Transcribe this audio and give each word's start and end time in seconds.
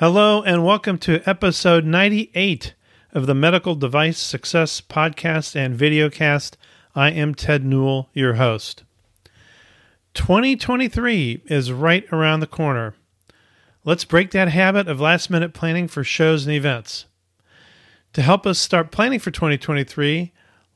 Hello, 0.00 0.42
and 0.42 0.64
welcome 0.64 0.96
to 1.00 1.20
episode 1.28 1.84
98 1.84 2.72
of 3.12 3.26
the 3.26 3.34
Medical 3.34 3.74
Device 3.74 4.16
Success 4.16 4.80
Podcast 4.80 5.54
and 5.54 5.78
Videocast. 5.78 6.54
I 6.94 7.10
am 7.10 7.34
Ted 7.34 7.66
Newill, 7.66 8.08
your 8.14 8.36
host. 8.36 8.82
2023 10.14 11.42
is 11.44 11.70
right 11.70 12.10
around 12.10 12.40
the 12.40 12.46
corner. 12.46 12.94
Let's 13.84 14.06
break 14.06 14.30
that 14.30 14.48
habit 14.48 14.88
of 14.88 15.02
last 15.02 15.28
minute 15.28 15.52
planning 15.52 15.86
for 15.86 16.02
shows 16.02 16.46
and 16.46 16.56
events. 16.56 17.04
To 18.14 18.22
help 18.22 18.46
us 18.46 18.58
start 18.58 18.90
planning 18.90 19.18
for 19.18 19.30
2023, 19.30 20.32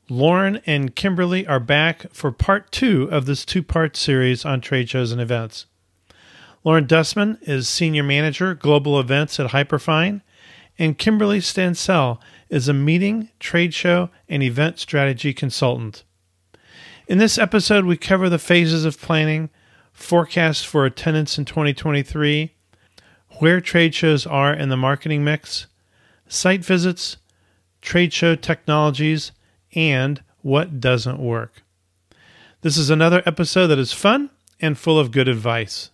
Lauren 0.07 0.61
and 0.67 0.95
Kimberly 0.95 1.47
are 1.47 1.59
back 1.59 2.13
for 2.13 2.31
part 2.31 2.71
two 2.71 3.09
of 3.11 3.25
this 3.25 3.43
two 3.43 3.63
part 3.63 3.97
series 3.97 4.45
on 4.45 4.61
trade 4.61 4.87
shows 4.87 5.11
and 5.11 5.19
events. 5.19 5.65
Lauren 6.65 6.87
Dustman 6.87 7.37
is 7.43 7.69
Senior 7.69 8.01
Manager, 8.01 8.55
Global 8.55 8.99
Events 8.99 9.39
at 9.39 9.51
Hyperfine, 9.51 10.21
and 10.79 10.97
Kimberly 10.97 11.39
Stansell 11.39 12.19
is 12.49 12.67
a 12.67 12.73
meeting, 12.73 13.29
trade 13.39 13.71
show, 13.71 14.09
and 14.27 14.41
event 14.41 14.79
strategy 14.79 15.31
consultant. 15.31 16.03
In 17.07 17.19
this 17.19 17.37
episode, 17.37 17.85
we 17.85 17.97
cover 17.97 18.29
the 18.29 18.39
phases 18.39 18.83
of 18.83 18.99
planning, 18.99 19.51
forecasts 19.93 20.63
for 20.63 20.85
attendance 20.87 21.37
in 21.37 21.45
2023, 21.45 22.55
where 23.37 23.61
trade 23.61 23.93
shows 23.93 24.25
are 24.25 24.51
in 24.51 24.69
the 24.69 24.75
marketing 24.75 25.23
mix, 25.23 25.67
site 26.27 26.65
visits, 26.65 27.17
trade 27.79 28.11
show 28.11 28.33
technologies, 28.33 29.31
and 29.75 30.23
what 30.41 30.79
doesn't 30.79 31.19
work. 31.19 31.61
This 32.61 32.75
is 32.75 32.89
another 32.89 33.21
episode 33.27 33.67
that 33.67 33.77
is 33.77 33.93
fun 33.93 34.31
and 34.59 34.75
full 34.75 34.97
of 34.97 35.11
good 35.11 35.27
advice. 35.27 35.91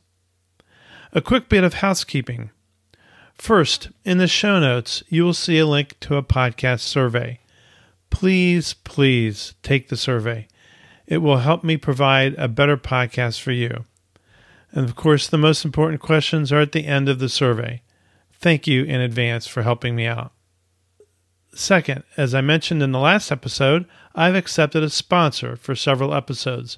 A 1.13 1.21
quick 1.21 1.49
bit 1.49 1.65
of 1.65 1.75
housekeeping. 1.75 2.51
First, 3.33 3.89
in 4.05 4.17
the 4.17 4.27
show 4.27 4.61
notes, 4.61 5.03
you 5.09 5.25
will 5.25 5.33
see 5.33 5.57
a 5.57 5.65
link 5.65 5.99
to 6.01 6.15
a 6.15 6.23
podcast 6.23 6.79
survey. 6.79 7.39
Please, 8.09 8.73
please 8.73 9.55
take 9.61 9.89
the 9.89 9.97
survey. 9.97 10.47
It 11.07 11.17
will 11.17 11.39
help 11.39 11.65
me 11.65 11.75
provide 11.75 12.35
a 12.35 12.47
better 12.47 12.77
podcast 12.77 13.41
for 13.41 13.51
you. 13.51 13.83
And 14.71 14.87
of 14.87 14.95
course, 14.95 15.27
the 15.27 15.37
most 15.37 15.65
important 15.65 16.01
questions 16.01 16.49
are 16.51 16.61
at 16.61 16.71
the 16.71 16.85
end 16.85 17.09
of 17.09 17.19
the 17.19 17.27
survey. 17.27 17.81
Thank 18.31 18.65
you 18.65 18.85
in 18.85 19.01
advance 19.01 19.47
for 19.47 19.63
helping 19.63 19.97
me 19.97 20.05
out. 20.05 20.31
Second, 21.53 22.03
as 22.15 22.33
I 22.33 22.39
mentioned 22.39 22.81
in 22.81 22.93
the 22.93 22.99
last 22.99 23.33
episode, 23.33 23.85
I've 24.15 24.35
accepted 24.35 24.81
a 24.81 24.89
sponsor 24.89 25.57
for 25.57 25.75
several 25.75 26.13
episodes. 26.13 26.77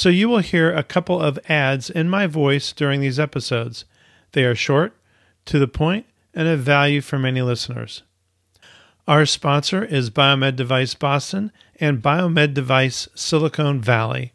So 0.00 0.08
you 0.08 0.30
will 0.30 0.38
hear 0.38 0.72
a 0.72 0.82
couple 0.82 1.20
of 1.20 1.38
ads 1.46 1.90
in 1.90 2.08
my 2.08 2.26
voice 2.26 2.72
during 2.72 3.02
these 3.02 3.18
episodes. 3.20 3.84
They 4.32 4.44
are 4.44 4.54
short, 4.54 4.96
to 5.44 5.58
the 5.58 5.68
point, 5.68 6.06
and 6.32 6.48
of 6.48 6.60
value 6.60 7.02
for 7.02 7.18
many 7.18 7.42
listeners. 7.42 8.02
Our 9.06 9.26
sponsor 9.26 9.84
is 9.84 10.08
Biomed 10.08 10.56
Device 10.56 10.94
Boston 10.94 11.52
and 11.78 12.00
Biomed 12.00 12.54
Device 12.54 13.10
Silicon 13.14 13.82
Valley. 13.82 14.32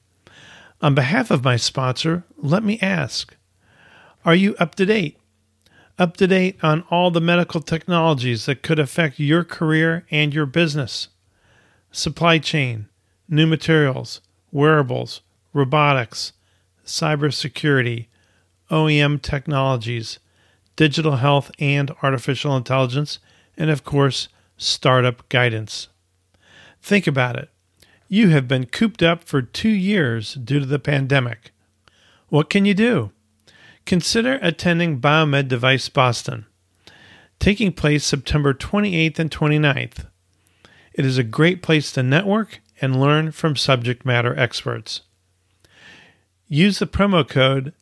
On 0.83 0.93
behalf 0.93 1.31
of 1.31 1.43
my 1.43 1.55
sponsor, 1.55 2.25
let 2.37 2.63
me 2.63 2.77
ask 2.79 3.35
Are 4.23 4.35
you 4.35 4.55
up 4.59 4.75
to 4.75 4.85
date? 4.85 5.17
Up 5.97 6.15
to 6.17 6.27
date 6.27 6.63
on 6.63 6.83
all 6.91 7.09
the 7.09 7.19
medical 7.19 7.59
technologies 7.59 8.45
that 8.45 8.61
could 8.61 8.77
affect 8.77 9.19
your 9.19 9.43
career 9.43 10.05
and 10.11 10.31
your 10.31 10.45
business? 10.45 11.07
Supply 11.91 12.37
chain, 12.37 12.87
new 13.27 13.47
materials, 13.47 14.21
wearables, 14.51 15.21
robotics, 15.55 16.33
cybersecurity, 16.85 18.07
OEM 18.69 19.21
technologies, 19.21 20.19
digital 20.75 21.15
health 21.15 21.49
and 21.57 21.91
artificial 22.03 22.55
intelligence, 22.57 23.19
and 23.57 23.69
of 23.69 23.83
course, 23.83 24.27
startup 24.57 25.27
guidance. 25.29 25.87
Think 26.81 27.07
about 27.07 27.37
it. 27.37 27.49
You 28.07 28.29
have 28.29 28.47
been 28.47 28.65
cooped 28.65 29.01
up 29.01 29.23
for 29.23 29.41
two 29.41 29.69
years 29.69 30.35
due 30.35 30.59
to 30.59 30.65
the 30.65 30.77
pandemic. 30.77 31.51
What 32.27 32.49
can 32.49 32.65
you 32.65 32.73
do? 32.73 33.11
Consider 33.85 34.39
attending 34.41 34.99
Biomed 34.99 35.47
Device 35.47 35.87
Boston, 35.89 36.45
taking 37.39 37.71
place 37.71 38.03
September 38.03 38.53
28th 38.53 39.19
and 39.19 39.31
29th. 39.31 40.07
It 40.93 41.05
is 41.05 41.17
a 41.17 41.23
great 41.23 41.61
place 41.61 41.91
to 41.93 42.03
network 42.03 42.61
and 42.81 42.99
learn 42.99 43.31
from 43.31 43.55
subject 43.55 44.05
matter 44.05 44.37
experts. 44.37 45.01
Use 46.47 46.79
the 46.79 46.87
promo 46.87 47.27
code 47.27 47.73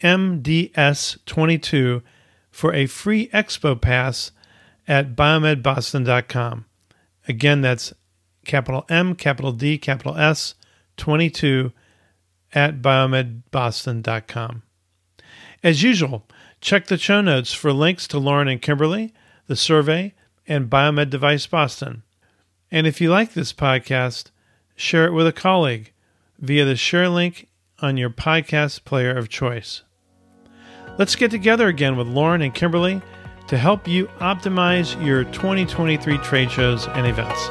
MDS22 0.00 2.02
for 2.50 2.74
a 2.74 2.86
free 2.86 3.28
expo 3.28 3.80
pass 3.80 4.32
at 4.88 5.14
biomedboston.com. 5.14 6.64
Again, 7.28 7.60
that's 7.60 7.92
capital 8.44 8.84
M, 8.88 9.14
capital 9.14 9.52
D, 9.52 9.78
capital 9.78 10.16
S, 10.16 10.54
22 10.96 11.72
at 12.52 12.80
biomedboston.com. 12.80 14.62
As 15.62 15.82
usual, 15.82 16.26
check 16.60 16.86
the 16.86 16.96
show 16.96 17.20
notes 17.20 17.52
for 17.52 17.72
links 17.72 18.06
to 18.08 18.18
Lauren 18.18 18.48
and 18.48 18.62
Kimberly, 18.62 19.12
the 19.46 19.56
survey, 19.56 20.14
and 20.46 20.70
Biomed 20.70 21.10
Device 21.10 21.46
Boston. 21.46 22.02
And 22.70 22.86
if 22.86 23.00
you 23.00 23.10
like 23.10 23.32
this 23.32 23.52
podcast, 23.52 24.30
share 24.76 25.06
it 25.06 25.12
with 25.12 25.26
a 25.26 25.32
colleague 25.32 25.92
via 26.38 26.64
the 26.64 26.76
share 26.76 27.08
link 27.08 27.48
on 27.80 27.96
your 27.96 28.10
podcast 28.10 28.84
player 28.84 29.16
of 29.16 29.28
choice. 29.28 29.82
Let's 30.98 31.16
get 31.16 31.30
together 31.30 31.68
again 31.68 31.96
with 31.96 32.06
Lauren 32.06 32.42
and 32.42 32.54
Kimberly 32.54 33.02
to 33.48 33.58
help 33.58 33.86
you 33.86 34.06
optimize 34.18 35.02
your 35.04 35.24
2023 35.24 36.18
trade 36.18 36.50
shows 36.50 36.88
and 36.88 37.06
events. 37.06 37.48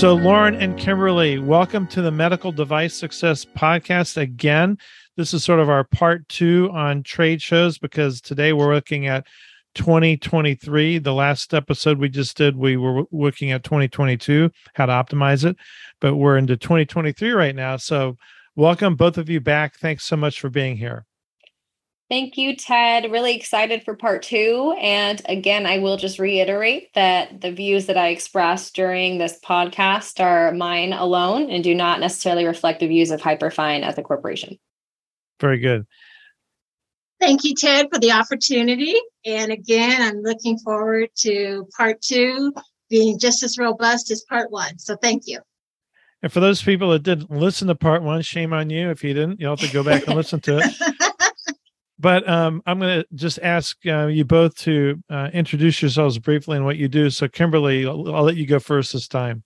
So, 0.00 0.14
Lauren 0.14 0.54
and 0.54 0.78
Kimberly, 0.78 1.38
welcome 1.38 1.86
to 1.88 2.00
the 2.00 2.10
Medical 2.10 2.52
Device 2.52 2.94
Success 2.94 3.44
Podcast 3.44 4.16
again. 4.16 4.78
This 5.16 5.34
is 5.34 5.42
sort 5.42 5.60
of 5.60 5.68
our 5.68 5.84
part 5.84 6.28
two 6.28 6.70
on 6.72 7.02
trade 7.02 7.42
shows 7.42 7.78
because 7.78 8.20
today 8.20 8.52
we're 8.52 8.74
looking 8.74 9.06
at 9.06 9.26
2023. 9.74 10.98
The 10.98 11.12
last 11.12 11.52
episode 11.52 11.98
we 11.98 12.08
just 12.08 12.36
did, 12.36 12.56
we 12.56 12.76
were 12.76 13.04
looking 13.10 13.50
at 13.50 13.64
2022, 13.64 14.50
how 14.74 14.86
to 14.86 14.92
optimize 14.92 15.44
it, 15.44 15.56
but 16.00 16.14
we're 16.14 16.38
into 16.38 16.56
2023 16.56 17.32
right 17.32 17.54
now. 17.54 17.76
So, 17.76 18.16
welcome 18.54 18.94
both 18.94 19.18
of 19.18 19.28
you 19.28 19.40
back. 19.40 19.76
Thanks 19.76 20.04
so 20.04 20.16
much 20.16 20.40
for 20.40 20.48
being 20.48 20.76
here. 20.76 21.06
Thank 22.08 22.36
you, 22.36 22.56
Ted. 22.56 23.10
Really 23.10 23.36
excited 23.36 23.84
for 23.84 23.94
part 23.94 24.22
two. 24.22 24.74
And 24.80 25.22
again, 25.28 25.66
I 25.66 25.78
will 25.78 25.96
just 25.96 26.18
reiterate 26.18 26.92
that 26.94 27.40
the 27.40 27.52
views 27.52 27.86
that 27.86 27.96
I 27.96 28.08
express 28.08 28.70
during 28.70 29.18
this 29.18 29.38
podcast 29.44 30.18
are 30.18 30.52
mine 30.52 30.92
alone 30.92 31.50
and 31.50 31.62
do 31.62 31.74
not 31.74 32.00
necessarily 32.00 32.46
reflect 32.46 32.80
the 32.80 32.88
views 32.88 33.10
of 33.10 33.20
Hyperfine 33.20 33.82
as 33.82 33.98
a 33.98 34.02
corporation. 34.02 34.58
Very 35.40 35.58
good. 35.58 35.86
Thank 37.20 37.44
you, 37.44 37.54
Ted, 37.54 37.88
for 37.92 37.98
the 37.98 38.12
opportunity. 38.12 38.94
And 39.26 39.52
again, 39.52 40.00
I'm 40.00 40.22
looking 40.22 40.58
forward 40.58 41.10
to 41.18 41.68
part 41.76 42.00
two 42.00 42.54
being 42.88 43.18
just 43.18 43.42
as 43.42 43.58
robust 43.58 44.10
as 44.10 44.22
part 44.22 44.50
one. 44.50 44.78
So 44.78 44.96
thank 44.96 45.24
you. 45.26 45.40
And 46.22 46.32
for 46.32 46.40
those 46.40 46.62
people 46.62 46.90
that 46.90 47.02
didn't 47.02 47.30
listen 47.30 47.68
to 47.68 47.74
part 47.74 48.02
one, 48.02 48.22
shame 48.22 48.52
on 48.52 48.70
you. 48.70 48.90
If 48.90 49.04
you 49.04 49.14
didn't, 49.14 49.40
you'll 49.40 49.56
have 49.56 49.66
to 49.66 49.72
go 49.72 49.82
back 49.82 50.06
and 50.06 50.16
listen 50.16 50.40
to 50.40 50.58
it. 50.58 50.74
But 52.00 52.26
um, 52.26 52.62
I'm 52.64 52.78
going 52.78 53.02
to 53.02 53.06
just 53.14 53.38
ask 53.42 53.76
uh, 53.86 54.06
you 54.06 54.24
both 54.24 54.54
to 54.60 55.02
uh, 55.10 55.28
introduce 55.34 55.82
yourselves 55.82 56.18
briefly 56.18 56.56
and 56.56 56.64
what 56.64 56.78
you 56.78 56.88
do. 56.88 57.10
So, 57.10 57.28
Kimberly, 57.28 57.86
I'll, 57.86 58.14
I'll, 58.14 58.22
let 58.22 58.36
you 58.36 58.46
go 58.46 58.58
first 58.58 58.94
this 58.94 59.06
time. 59.06 59.42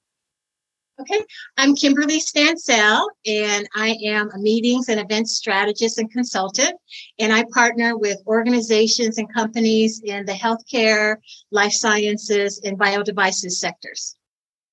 Okay, 1.01 1.21
I'm 1.57 1.75
Kimberly 1.75 2.21
Stansell, 2.21 3.09
and 3.27 3.69
I 3.75 3.99
am 4.05 4.31
a 4.31 4.39
meetings 4.39 4.89
and 4.89 5.01
events 5.01 5.33
strategist 5.33 5.99
and 5.99 6.09
consultant. 6.09 6.73
And 7.19 7.33
I 7.33 7.45
partner 7.53 7.99
with 7.99 8.19
organizations 8.29 9.19
and 9.19 9.33
companies 9.33 10.01
in 10.05 10.25
the 10.25 10.33
healthcare, 10.33 11.17
life 11.51 11.73
sciences, 11.73 12.61
and 12.65 12.79
biodevices 12.79 13.53
sectors. 13.53 14.15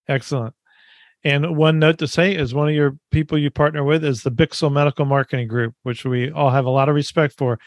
Excellent. 0.07 0.53
And 1.23 1.55
one 1.57 1.79
note 1.79 1.97
to 1.99 2.07
say 2.07 2.35
is 2.35 2.53
one 2.53 2.69
of 2.69 2.75
your 2.75 2.97
people 3.09 3.39
you 3.39 3.49
partner 3.49 3.83
with 3.83 4.03
is 4.03 4.21
the 4.21 4.31
Bixel 4.31 4.71
Medical 4.71 5.05
Marketing 5.05 5.47
Group, 5.47 5.73
which 5.81 6.05
we 6.05 6.31
all 6.31 6.51
have 6.51 6.65
a 6.65 6.69
lot 6.69 6.87
of 6.87 6.93
respect 6.93 7.35
for. 7.35 7.57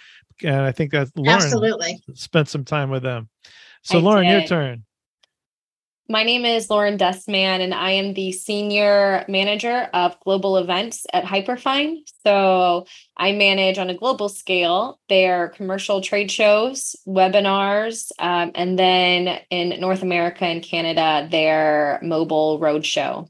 And 0.45 0.61
I 0.61 0.71
think 0.71 0.93
that 0.93 1.09
Lauren 1.17 1.43
Absolutely. 1.43 2.01
spent 2.15 2.49
some 2.49 2.65
time 2.65 2.91
with 2.91 3.03
them. 3.03 3.29
So, 3.83 3.99
I 3.99 4.01
Lauren, 4.01 4.27
did. 4.27 4.33
your 4.33 4.47
turn. 4.47 4.85
My 6.07 6.23
name 6.23 6.45
is 6.45 6.69
Lauren 6.69 6.99
Dustman, 6.99 7.63
and 7.63 7.73
I 7.73 7.93
am 7.93 8.13
the 8.13 8.31
Senior 8.31 9.25
Manager 9.27 9.89
of 9.95 10.21
Global 10.21 10.59
Events 10.59 11.07
at 11.15 11.25
Hyperfine. 11.25 12.01
So 12.27 12.85
I 13.17 13.33
manage 13.33 13.79
on 13.79 13.89
a 13.89 13.95
global 13.95 14.29
scale 14.29 15.01
their 15.09 15.49
commercial 15.49 16.03
trade 16.03 16.31
shows, 16.31 16.95
webinars, 17.09 18.13
um, 18.19 18.53
and 18.55 18.79
then 18.79 19.41
in 19.49 19.81
North 19.81 20.03
America 20.03 20.45
and 20.45 20.63
Canada, 20.63 21.27
their 21.31 22.01
mobile 22.03 22.61
roadshow. 22.61 23.27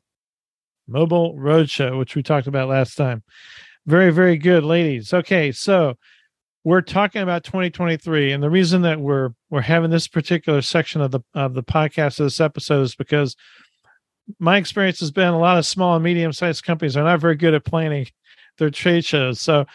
Mobile 0.88 1.36
roadshow, 1.36 1.96
which 1.96 2.16
we 2.16 2.24
talked 2.24 2.48
about 2.48 2.68
last 2.68 2.96
time. 2.96 3.22
Very, 3.86 4.10
very 4.10 4.36
good, 4.36 4.64
ladies. 4.64 5.14
Okay, 5.14 5.52
so 5.52 5.94
we're 6.64 6.80
talking 6.80 7.22
about 7.22 7.44
2023 7.44 8.32
and 8.32 8.42
the 8.42 8.50
reason 8.50 8.82
that 8.82 8.98
we're 8.98 9.30
we're 9.50 9.60
having 9.60 9.90
this 9.90 10.08
particular 10.08 10.62
section 10.62 11.00
of 11.00 11.10
the 11.10 11.20
of 11.34 11.54
the 11.54 11.62
podcast 11.62 12.18
of 12.18 12.26
this 12.26 12.40
episode 12.40 12.82
is 12.82 12.94
because 12.94 13.36
my 14.38 14.56
experience 14.56 15.00
has 15.00 15.10
been 15.10 15.28
a 15.28 15.38
lot 15.38 15.58
of 15.58 15.66
small 15.66 15.94
and 15.94 16.04
medium 16.04 16.32
sized 16.32 16.64
companies 16.64 16.96
are 16.96 17.04
not 17.04 17.20
very 17.20 17.36
good 17.36 17.54
at 17.54 17.64
planning 17.64 18.06
their 18.56 18.70
trade 18.70 19.04
shows. 19.04 19.40
So 19.40 19.66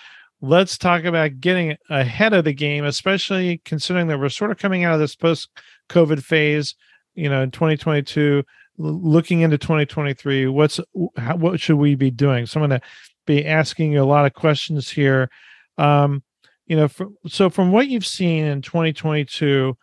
let's 0.42 0.78
talk 0.78 1.04
about 1.04 1.40
getting 1.40 1.78
ahead 1.90 2.34
of 2.34 2.46
the 2.46 2.54
game 2.54 2.86
especially 2.86 3.62
considering 3.66 4.08
that 4.08 4.20
we're 4.20 4.30
sort 4.30 4.52
of 4.52 4.58
coming 4.58 4.86
out 4.86 4.94
of 4.94 5.00
this 5.00 5.14
post 5.14 5.50
covid 5.90 6.24
phase 6.24 6.76
you 7.14 7.30
know 7.30 7.44
in 7.44 7.52
2022 7.52 8.42
looking 8.78 9.42
into 9.42 9.58
2023 9.58 10.48
what's 10.48 10.80
how, 11.18 11.36
what 11.36 11.60
should 11.60 11.76
we 11.76 11.96
be 11.96 12.10
doing? 12.10 12.46
So 12.46 12.60
i'm 12.60 12.70
going 12.70 12.80
to 12.80 12.88
be 13.28 13.46
asking 13.46 13.92
you 13.92 14.02
a 14.02 14.06
lot 14.06 14.26
of 14.26 14.34
questions 14.34 14.90
here. 14.90 15.30
Um, 15.78 16.24
you 16.70 16.76
know, 16.76 16.88
for, 16.88 17.08
so 17.28 17.50
from 17.50 17.72
what 17.72 17.88
you've 17.88 18.06
seen 18.06 18.46
in 18.46 18.62
2022, 18.62 19.76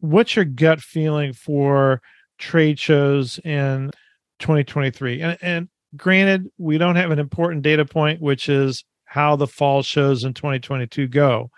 what's 0.00 0.36
your 0.36 0.44
gut 0.44 0.80
feeling 0.80 1.32
for 1.32 2.02
trade 2.38 2.78
shows 2.78 3.38
in 3.38 3.92
2023? 4.40 5.22
And, 5.22 5.38
and 5.40 5.68
granted, 5.96 6.48
we 6.58 6.78
don't 6.78 6.96
have 6.96 7.12
an 7.12 7.20
important 7.20 7.62
data 7.62 7.84
point, 7.84 8.20
which 8.20 8.48
is 8.48 8.84
how 9.04 9.36
the 9.36 9.46
fall 9.46 9.82
shows 9.82 10.24
in 10.24 10.34
2022 10.34 11.06
go. 11.06 11.48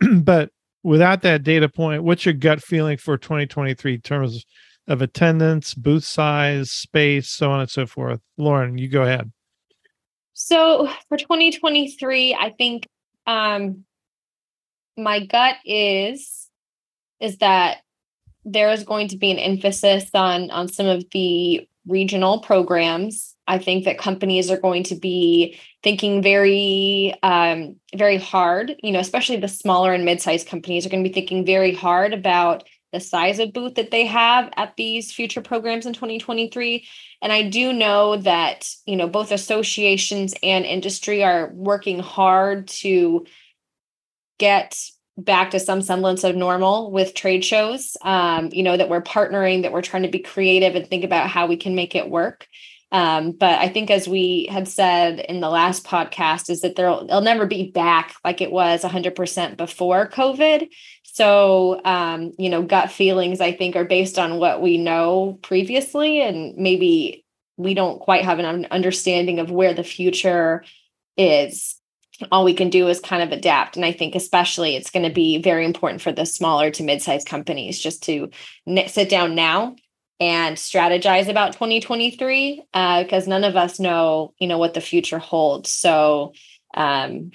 but 0.20 0.50
without 0.82 1.20
that 1.20 1.42
data 1.42 1.68
point, 1.68 2.02
what's 2.02 2.24
your 2.24 2.34
gut 2.34 2.62
feeling 2.62 2.96
for 2.96 3.18
2023 3.18 3.94
in 3.94 4.00
terms 4.00 4.46
of 4.88 5.02
attendance, 5.02 5.74
booth 5.74 6.04
size, 6.04 6.70
space, 6.72 7.28
so 7.28 7.50
on 7.50 7.60
and 7.60 7.70
so 7.70 7.84
forth? 7.86 8.20
Lauren, 8.38 8.78
you 8.78 8.88
go 8.88 9.02
ahead. 9.02 9.30
So 10.32 10.88
for 11.08 11.18
2023, 11.18 12.34
I 12.34 12.50
think 12.56 12.86
um, 13.26 13.84
my 14.96 15.24
gut 15.24 15.56
is 15.64 16.48
is 17.20 17.38
that 17.38 17.78
there 18.44 18.70
is 18.70 18.84
going 18.84 19.08
to 19.08 19.16
be 19.16 19.30
an 19.30 19.38
emphasis 19.38 20.08
on 20.14 20.50
on 20.50 20.68
some 20.68 20.86
of 20.86 21.04
the 21.12 21.66
regional 21.86 22.40
programs. 22.40 23.34
I 23.48 23.58
think 23.58 23.84
that 23.84 23.98
companies 23.98 24.50
are 24.50 24.58
going 24.58 24.82
to 24.84 24.96
be 24.96 25.56
thinking 25.86 26.20
very 26.20 27.14
um, 27.22 27.76
very 27.94 28.18
hard 28.18 28.74
you 28.82 28.90
know 28.90 28.98
especially 28.98 29.36
the 29.36 29.46
smaller 29.46 29.92
and 29.92 30.04
mid-sized 30.04 30.48
companies 30.48 30.84
are 30.84 30.88
going 30.88 31.04
to 31.04 31.08
be 31.08 31.14
thinking 31.14 31.46
very 31.46 31.72
hard 31.72 32.12
about 32.12 32.64
the 32.92 32.98
size 32.98 33.38
of 33.38 33.52
booth 33.52 33.76
that 33.76 33.92
they 33.92 34.04
have 34.04 34.50
at 34.56 34.74
these 34.76 35.12
future 35.12 35.40
programs 35.40 35.86
in 35.86 35.92
2023 35.92 36.84
and 37.22 37.32
i 37.32 37.48
do 37.48 37.72
know 37.72 38.16
that 38.16 38.68
you 38.84 38.96
know 38.96 39.06
both 39.06 39.30
associations 39.30 40.34
and 40.42 40.64
industry 40.64 41.22
are 41.22 41.52
working 41.54 42.00
hard 42.00 42.66
to 42.66 43.24
get 44.38 44.76
back 45.18 45.50
to 45.50 45.60
some 45.60 45.80
semblance 45.80 46.24
of 46.24 46.36
normal 46.36 46.90
with 46.90 47.14
trade 47.14 47.44
shows 47.44 47.96
um, 48.02 48.50
you 48.52 48.62
know 48.62 48.76
that 48.76 48.88
we're 48.88 49.02
partnering 49.02 49.62
that 49.62 49.72
we're 49.72 49.82
trying 49.82 50.02
to 50.02 50.10
be 50.10 50.18
creative 50.18 50.74
and 50.74 50.86
think 50.86 51.04
about 51.04 51.30
how 51.30 51.46
we 51.46 51.56
can 51.56 51.74
make 51.74 51.94
it 51.94 52.10
work. 52.10 52.46
Um, 52.92 53.32
but 53.32 53.58
i 53.58 53.68
think 53.68 53.90
as 53.90 54.06
we 54.06 54.46
had 54.50 54.68
said 54.68 55.18
in 55.18 55.40
the 55.40 55.48
last 55.48 55.84
podcast 55.84 56.48
is 56.50 56.60
that 56.60 56.76
there'll 56.76 57.06
they'll 57.06 57.20
never 57.20 57.46
be 57.46 57.70
back 57.70 58.14
like 58.24 58.40
it 58.40 58.52
was 58.52 58.82
100% 58.82 59.56
before 59.56 60.08
covid. 60.08 60.68
So 61.02 61.80
um, 61.84 62.32
you 62.38 62.50
know 62.50 62.62
gut 62.62 62.92
feelings 62.92 63.40
i 63.40 63.52
think 63.52 63.74
are 63.74 63.84
based 63.84 64.18
on 64.18 64.38
what 64.38 64.60
we 64.60 64.76
know 64.76 65.38
previously 65.42 66.20
and 66.20 66.56
maybe 66.56 67.24
we 67.56 67.72
don't 67.74 68.00
quite 68.00 68.24
have 68.24 68.38
an 68.38 68.66
understanding 68.70 69.38
of 69.38 69.50
where 69.50 69.72
the 69.72 69.82
future 69.82 70.62
is 71.16 71.76
all 72.30 72.44
we 72.44 72.54
can 72.54 72.70
do 72.70 72.88
is 72.88 73.00
kind 73.00 73.22
of 73.22 73.32
adapt. 73.32 73.76
And 73.76 73.84
I 73.84 73.92
think, 73.92 74.14
especially, 74.14 74.76
it's 74.76 74.90
going 74.90 75.04
to 75.04 75.12
be 75.12 75.38
very 75.38 75.64
important 75.64 76.02
for 76.02 76.12
the 76.12 76.26
smaller 76.26 76.70
to 76.70 76.82
mid 76.82 77.02
sized 77.02 77.28
companies 77.28 77.78
just 77.80 78.02
to 78.04 78.30
sit 78.86 79.08
down 79.08 79.34
now 79.34 79.76
and 80.18 80.56
strategize 80.56 81.28
about 81.28 81.52
2023 81.52 82.64
because 82.72 83.26
uh, 83.26 83.30
none 83.30 83.44
of 83.44 83.56
us 83.56 83.78
know, 83.78 84.32
you 84.38 84.48
know, 84.48 84.58
what 84.58 84.74
the 84.74 84.80
future 84.80 85.18
holds. 85.18 85.70
So, 85.70 86.32
um, 86.74 87.32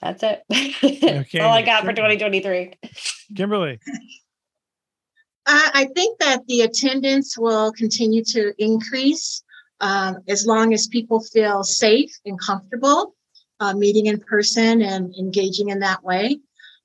that's 0.00 0.22
it. 0.22 0.42
Okay. 0.82 1.38
all 1.40 1.52
I 1.52 1.62
got 1.62 1.84
for 1.84 1.92
2023. 1.92 2.74
Kimberly. 3.34 3.80
I 5.50 5.88
think 5.94 6.18
that 6.18 6.46
the 6.46 6.60
attendance 6.60 7.38
will 7.38 7.72
continue 7.72 8.22
to 8.24 8.52
increase 8.58 9.42
um, 9.80 10.18
as 10.28 10.46
long 10.46 10.74
as 10.74 10.86
people 10.86 11.20
feel 11.20 11.64
safe 11.64 12.10
and 12.26 12.38
comfortable 12.38 13.14
uh, 13.60 13.74
meeting 13.74 14.06
in 14.06 14.18
person 14.20 14.82
and 14.82 15.14
engaging 15.16 15.68
in 15.70 15.80
that 15.80 16.02
way. 16.02 16.38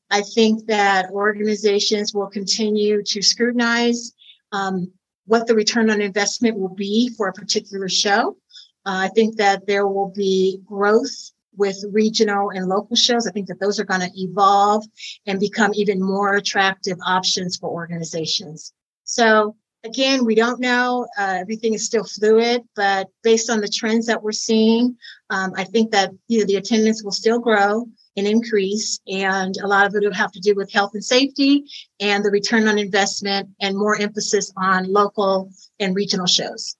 I 0.10 0.22
think 0.22 0.68
that 0.68 1.10
organizations 1.12 2.14
will 2.14 2.28
continue 2.28 3.02
to 3.04 3.22
scrutinize 3.22 4.14
um, 4.52 4.92
what 5.26 5.48
the 5.48 5.56
return 5.56 5.90
on 5.90 6.02
investment 6.02 6.58
will 6.58 6.76
be 6.76 7.10
for 7.18 7.28
a 7.28 7.34
particular 7.34 7.90
show. 7.90 8.38
Uh, 8.86 9.08
I 9.08 9.10
think 9.10 9.38
that 9.38 9.66
there 9.66 9.88
will 9.88 10.12
be 10.16 10.60
growth 10.66 11.32
with 11.56 11.84
regional 11.92 12.50
and 12.50 12.68
local 12.68 12.96
shows. 12.96 13.28
I 13.28 13.32
think 13.32 13.48
that 13.48 13.60
those 13.60 13.80
are 13.80 13.86
going 13.86 14.02
to 14.02 14.12
evolve 14.16 14.84
and 15.26 15.40
become 15.40 15.72
even 15.74 16.02
more 16.02 16.36
attractive 16.36 16.98
options 17.06 17.58
for 17.58 17.70
organizations. 17.70 18.74
So 19.04 19.56
again, 19.84 20.26
we 20.26 20.36
don't 20.36 20.60
know. 20.60 21.08
Uh, 21.18 21.38
everything 21.40 21.74
is 21.74 21.86
still 21.86 22.04
fluid, 22.04 22.62
but 22.76 23.08
based 23.22 23.50
on 23.50 23.62
the 23.62 23.68
trends 23.68 24.06
that 24.08 24.24
we're 24.24 24.32
seeing, 24.32 24.96
um, 25.30 25.52
I 25.56 25.64
think 25.64 25.92
that 25.92 26.12
you 26.28 26.40
know, 26.40 26.46
the 26.46 26.56
attendance 26.56 27.04
will 27.04 27.12
still 27.12 27.40
grow 27.40 27.86
and 28.16 28.28
increase, 28.28 29.00
and 29.08 29.58
a 29.58 29.68
lot 29.68 29.88
of 29.88 29.96
it 29.96 30.04
will 30.04 30.14
have 30.14 30.32
to 30.32 30.40
do 30.40 30.54
with 30.56 30.72
health 30.72 30.92
and 30.94 31.04
safety 31.04 31.66
and 32.00 32.24
the 32.24 32.32
return 32.32 32.68
on 32.68 32.78
investment, 32.78 33.50
and 33.60 33.78
more 33.78 34.00
emphasis 34.00 34.52
on 34.58 34.92
local 34.92 35.50
and 35.80 35.96
regional 35.96 36.28
shows. 36.28 36.76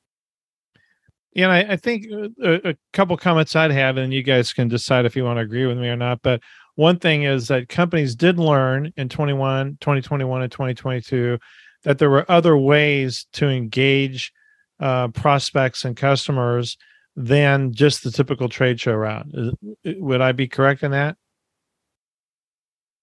Yeah, 1.34 1.50
I, 1.50 1.74
I 1.74 1.76
think 1.78 2.06
uh, 2.12 2.28
a, 2.44 2.70
a 2.70 2.76
couple 2.94 3.18
comments 3.18 3.56
I'd 3.56 3.72
have, 3.72 3.98
and 3.98 4.14
you 4.14 4.22
guys 4.22 4.54
can 4.54 4.68
decide 4.68 5.06
if 5.06 5.16
you 5.16 5.24
want 5.24 5.38
to 5.38 5.42
agree 5.42 5.66
with 5.66 5.80
me 5.80 5.90
or 5.90 5.96
not. 5.96 6.22
But 6.22 6.42
one 6.76 7.00
thing 7.00 7.24
is 7.24 7.48
that 7.48 7.70
companies 7.70 8.16
did 8.16 8.40
learn 8.40 8.94
in 8.98 9.10
21, 9.10 9.78
2021 9.82 10.42
and 10.44 10.52
2022 10.52 11.40
that 11.84 12.00
there 12.00 12.10
were 12.10 12.30
other 12.30 12.58
ways 12.58 13.28
to 13.34 13.50
engage 13.50 14.32
uh, 14.80 15.10
prospects 15.10 15.86
and 15.86 15.96
customers 15.96 16.78
than 17.16 17.74
just 17.74 18.04
the 18.04 18.12
typical 18.12 18.50
trade 18.50 18.80
show 18.80 18.94
route. 18.94 19.28
Would 19.86 20.22
I 20.22 20.32
be 20.32 20.48
correct 20.48 20.84
in 20.84 20.92
that? 20.92 21.16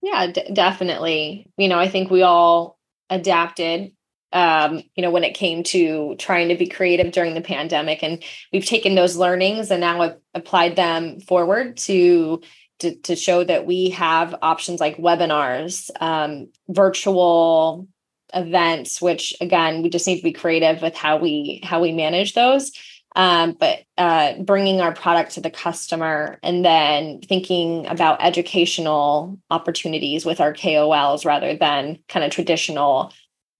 Yeah, 0.02 0.28
d- 0.28 0.50
definitely. 0.52 1.50
You 1.56 1.68
know, 1.68 1.78
I 1.78 1.88
think 1.88 2.10
we 2.10 2.22
all 2.22 2.78
adapted 3.08 3.92
um, 4.32 4.82
you 4.94 5.02
know, 5.02 5.10
when 5.10 5.24
it 5.24 5.34
came 5.34 5.62
to 5.64 6.14
trying 6.18 6.48
to 6.48 6.56
be 6.56 6.68
creative 6.68 7.12
during 7.12 7.34
the 7.34 7.40
pandemic. 7.40 8.02
And 8.02 8.22
we've 8.52 8.64
taken 8.64 8.94
those 8.94 9.16
learnings 9.16 9.70
and 9.70 9.80
now 9.80 10.16
applied 10.34 10.76
them 10.76 11.20
forward 11.20 11.76
to, 11.78 12.40
to, 12.80 12.94
to 12.94 13.16
show 13.16 13.42
that 13.44 13.66
we 13.66 13.90
have 13.90 14.34
options 14.40 14.80
like 14.80 14.96
webinars, 14.98 15.90
um, 16.00 16.48
virtual 16.68 17.88
events 18.34 19.00
which 19.00 19.34
again 19.40 19.82
we 19.82 19.88
just 19.88 20.06
need 20.06 20.16
to 20.16 20.22
be 20.22 20.32
creative 20.32 20.82
with 20.82 20.94
how 20.94 21.16
we 21.16 21.60
how 21.62 21.80
we 21.80 21.92
manage 21.92 22.34
those 22.34 22.72
um, 23.16 23.56
but 23.58 23.80
uh, 23.98 24.34
bringing 24.42 24.80
our 24.80 24.94
product 24.94 25.32
to 25.32 25.40
the 25.40 25.50
customer 25.50 26.38
and 26.42 26.64
then 26.64 27.20
thinking 27.20 27.86
about 27.86 28.22
educational 28.22 29.38
opportunities 29.50 30.24
with 30.24 30.40
our 30.40 30.54
KOLs 30.54 31.24
rather 31.24 31.56
than 31.56 31.98
kind 32.08 32.24
of 32.24 32.30
traditional 32.30 33.12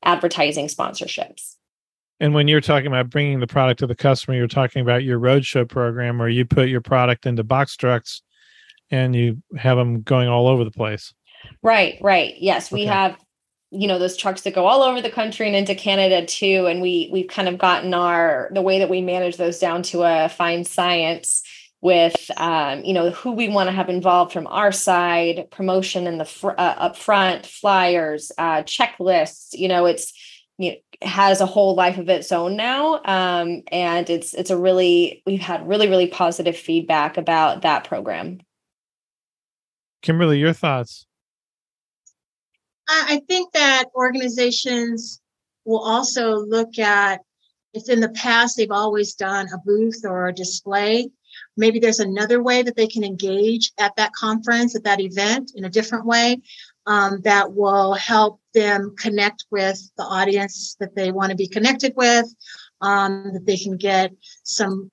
advertising 0.05 0.69
sponsorships. 0.69 1.57
And 2.21 2.35
when 2.35 2.49
you're 2.49 2.61
talking 2.61 2.87
about 2.87 3.11
bringing 3.11 3.41
the 3.41 3.47
product 3.47 3.81
to 3.81 3.87
the 3.87 3.97
customer, 3.97 4.37
you're 4.37 4.47
talking 4.47 4.83
about 4.83 5.03
your 5.03 5.19
roadshow 5.19 5.69
program 5.69 6.19
where 6.19 6.29
you 6.29 6.45
put 6.45 6.69
your 6.69 6.83
product 6.83 7.27
into 7.27 7.43
box 7.43 7.77
trucks 7.77 8.23
and 8.91 9.17
you 9.17 9.43
have 9.57 9.79
them 9.79 10.03
going 10.03 10.29
all 10.29 10.47
over 10.47 10.62
the 10.62 10.71
place. 10.71 11.12
Right, 11.62 11.99
right. 12.03 12.35
Yes, 12.39 12.71
we 12.71 12.83
okay. 12.83 12.91
have 12.91 13.17
you 13.71 13.87
know 13.87 13.99
those 13.99 14.17
trucks 14.17 14.43
that 14.43 14.55
go 14.55 14.67
all 14.67 14.83
over 14.83 15.00
the 15.00 15.11
country 15.11 15.47
and 15.47 15.57
into 15.57 15.75
Canada 15.75 16.27
too. 16.27 16.67
And 16.67 16.81
we 16.81 17.09
we've 17.12 17.29
kind 17.29 17.49
of 17.49 17.59
gotten 17.59 17.95
our 17.95 18.50
the 18.53 18.62
way 18.62 18.79
that 18.79 18.91
we 18.91 19.00
manage 19.00 19.37
those 19.37 19.59
down 19.59 19.83
to 19.85 20.03
a 20.03 20.29
fine 20.29 20.65
science 20.65 21.43
with 21.81 22.31
um, 22.37 22.85
you 22.85 22.93
know 22.93 23.11
who 23.11 23.33
we 23.33 23.49
want 23.49 23.69
to 23.69 23.73
have 23.73 23.89
involved 23.89 24.33
from 24.33 24.47
our 24.49 24.73
side 24.73 25.49
promotion 25.50 26.07
in 26.07 26.19
the 26.19 26.25
fr- 26.25 26.50
uh, 26.50 26.75
up 26.79 26.97
front 26.97 27.47
flyers 27.47 28.33
uh, 28.39 28.62
checklists 28.62 29.50
you 29.53 29.69
know 29.69 29.87
it's 29.87 30.12
you 30.61 30.73
know, 30.73 30.77
has 31.09 31.41
a 31.41 31.47
whole 31.47 31.75
life 31.75 31.97
of 31.97 32.11
its 32.11 32.31
own 32.31 32.55
now. 32.55 33.00
Um, 33.07 33.62
and 33.73 34.11
it's 34.11 34.35
it's 34.35 34.50
a 34.50 34.59
really 34.59 35.23
we've 35.25 35.41
had 35.41 35.67
really 35.67 35.89
really 35.89 36.07
positive 36.07 36.57
feedback 36.57 37.17
about 37.17 37.62
that 37.62 37.85
program. 37.85 38.41
Kimberly 40.03 40.39
your 40.39 40.53
thoughts 40.53 41.07
i 42.90 43.20
think 43.28 43.52
that 43.52 43.85
organizations 43.94 45.20
will 45.64 45.80
also 45.80 46.37
look 46.37 46.78
at 46.78 47.20
if 47.73 47.88
in 47.88 48.00
the 48.00 48.11
past 48.11 48.56
they've 48.56 48.70
always 48.70 49.14
done 49.14 49.47
a 49.52 49.59
booth 49.64 50.02
or 50.04 50.28
a 50.28 50.35
display 50.35 51.09
maybe 51.56 51.78
there's 51.78 52.00
another 52.00 52.42
way 52.42 52.62
that 52.62 52.76
they 52.76 52.87
can 52.87 53.04
engage 53.04 53.73
at 53.78 53.94
that 53.97 54.12
conference 54.12 54.75
at 54.75 54.85
that 54.85 55.00
event 55.00 55.52
in 55.54 55.64
a 55.64 55.70
different 55.70 56.06
way 56.06 56.40
um, 56.87 57.20
that 57.23 57.52
will 57.52 57.94
help 57.94 58.40
them 58.54 58.94
connect 58.99 59.44
with 59.50 59.78
the 59.97 60.02
audience 60.02 60.76
that 60.80 60.94
they 60.94 61.12
want 61.12 61.30
to 61.30 61.37
be 61.37 61.47
connected 61.47 61.92
with, 61.97 62.26
um, 62.80 63.30
that 63.32 63.47
they 63.47 63.56
can 63.56 63.76
get 63.76 64.12
some 64.42 64.90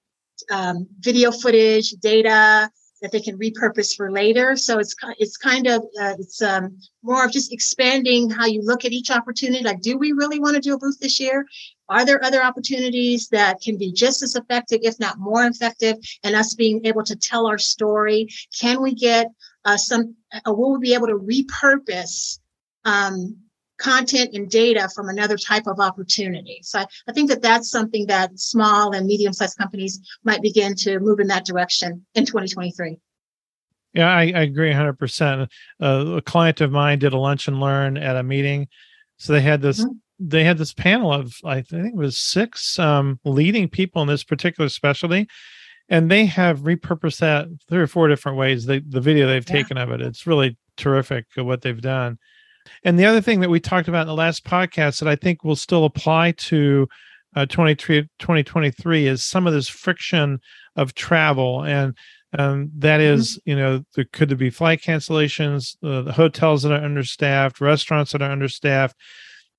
um, 0.51 0.87
video 0.99 1.31
footage, 1.31 1.91
data 1.93 2.69
that 3.01 3.11
they 3.11 3.19
can 3.19 3.37
repurpose 3.37 3.95
for 3.95 4.11
later. 4.11 4.55
So 4.55 4.79
it's 4.79 4.95
it's 5.19 5.37
kind 5.37 5.67
of 5.67 5.81
uh, 6.01 6.15
it's 6.19 6.41
um, 6.41 6.77
more 7.03 7.25
of 7.25 7.31
just 7.31 7.53
expanding 7.53 8.29
how 8.29 8.45
you 8.45 8.61
look 8.61 8.85
at 8.85 8.91
each 8.91 9.11
opportunity. 9.11 9.63
Like, 9.63 9.81
do 9.81 9.97
we 9.97 10.11
really 10.11 10.39
want 10.39 10.55
to 10.55 10.61
do 10.61 10.73
a 10.73 10.77
booth 10.77 10.99
this 10.99 11.19
year? 11.19 11.45
Are 11.89 12.05
there 12.05 12.23
other 12.23 12.43
opportunities 12.43 13.29
that 13.29 13.61
can 13.61 13.77
be 13.77 13.93
just 13.93 14.21
as 14.21 14.35
effective, 14.35 14.79
if 14.83 14.99
not 14.99 15.19
more 15.19 15.45
effective, 15.45 15.97
and 16.23 16.35
us 16.35 16.53
being 16.53 16.85
able 16.85 17.03
to 17.03 17.15
tell 17.15 17.47
our 17.47 17.57
story? 17.57 18.27
Can 18.59 18.81
we 18.81 18.93
get 18.93 19.27
uh, 19.63 19.77
some, 19.77 20.15
uh, 20.33 20.53
will 20.53 20.73
we 20.73 20.79
be 20.79 20.93
able 20.93 21.07
to 21.07 21.17
repurpose 21.17 22.39
um, 22.83 23.37
content 23.77 24.31
and 24.33 24.49
data 24.49 24.89
from 24.93 25.09
another 25.09 25.37
type 25.37 25.67
of 25.67 25.79
opportunity? 25.79 26.59
So 26.63 26.79
I, 26.79 26.85
I 27.07 27.11
think 27.13 27.29
that 27.29 27.41
that's 27.41 27.69
something 27.69 28.07
that 28.07 28.39
small 28.39 28.93
and 28.93 29.05
medium 29.05 29.33
sized 29.33 29.57
companies 29.57 29.99
might 30.23 30.41
begin 30.41 30.75
to 30.75 30.99
move 30.99 31.19
in 31.19 31.27
that 31.27 31.45
direction 31.45 32.05
in 32.15 32.25
2023. 32.25 32.97
Yeah, 33.93 34.09
I, 34.09 34.21
I 34.21 34.41
agree 34.41 34.71
100%. 34.71 35.47
Uh, 35.81 35.85
a 36.17 36.21
client 36.21 36.61
of 36.61 36.71
mine 36.71 36.99
did 36.99 37.13
a 37.13 37.17
lunch 37.17 37.47
and 37.47 37.59
learn 37.59 37.97
at 37.97 38.15
a 38.15 38.23
meeting. 38.23 38.67
So 39.17 39.33
they 39.33 39.41
had 39.41 39.61
this. 39.61 39.81
Mm-hmm 39.83 39.93
they 40.19 40.43
had 40.43 40.57
this 40.57 40.73
panel 40.73 41.13
of 41.13 41.35
I 41.45 41.61
think 41.61 41.87
it 41.87 41.95
was 41.95 42.17
six 42.17 42.79
um, 42.79 43.19
leading 43.23 43.69
people 43.69 44.01
in 44.01 44.07
this 44.07 44.23
particular 44.23 44.69
specialty, 44.69 45.27
and 45.89 46.09
they 46.09 46.25
have 46.25 46.61
repurposed 46.61 47.19
that 47.19 47.47
three 47.69 47.81
or 47.81 47.87
four 47.87 48.07
different 48.07 48.37
ways. 48.37 48.65
The 48.65 48.83
the 48.87 49.01
video 49.01 49.27
they've 49.27 49.47
yeah. 49.47 49.55
taken 49.55 49.77
of 49.77 49.91
it, 49.91 50.01
it's 50.01 50.27
really 50.27 50.57
terrific 50.75 51.25
what 51.35 51.61
they've 51.61 51.81
done. 51.81 52.17
And 52.83 52.99
the 52.99 53.05
other 53.05 53.21
thing 53.21 53.39
that 53.39 53.49
we 53.49 53.59
talked 53.59 53.87
about 53.87 54.01
in 54.01 54.07
the 54.07 54.13
last 54.13 54.43
podcast 54.43 54.99
that 54.99 55.07
I 55.07 55.15
think 55.15 55.43
will 55.43 55.55
still 55.55 55.85
apply 55.85 56.31
to 56.31 56.87
uh, 57.35 57.45
2023 57.45 59.07
is 59.07 59.23
some 59.23 59.45
of 59.45 59.53
this 59.53 59.67
friction 59.67 60.39
of 60.75 60.95
travel 60.95 61.63
and 61.63 61.95
um, 62.37 62.71
that 62.77 62.99
mm-hmm. 62.99 63.49
you 63.49 63.55
know, 63.55 63.83
there 63.95 64.05
could 64.11 64.29
there 64.29 64.37
be 64.37 64.49
flight 64.49 64.81
cancellations, 64.81 65.75
uh, 65.83 66.01
the 66.01 66.11
hotels 66.11 66.63
that 66.63 66.71
are 66.71 66.83
understaffed, 66.83 67.61
restaurants 67.61 68.11
that 68.11 68.21
are 68.21 68.31
understaffed. 68.31 68.95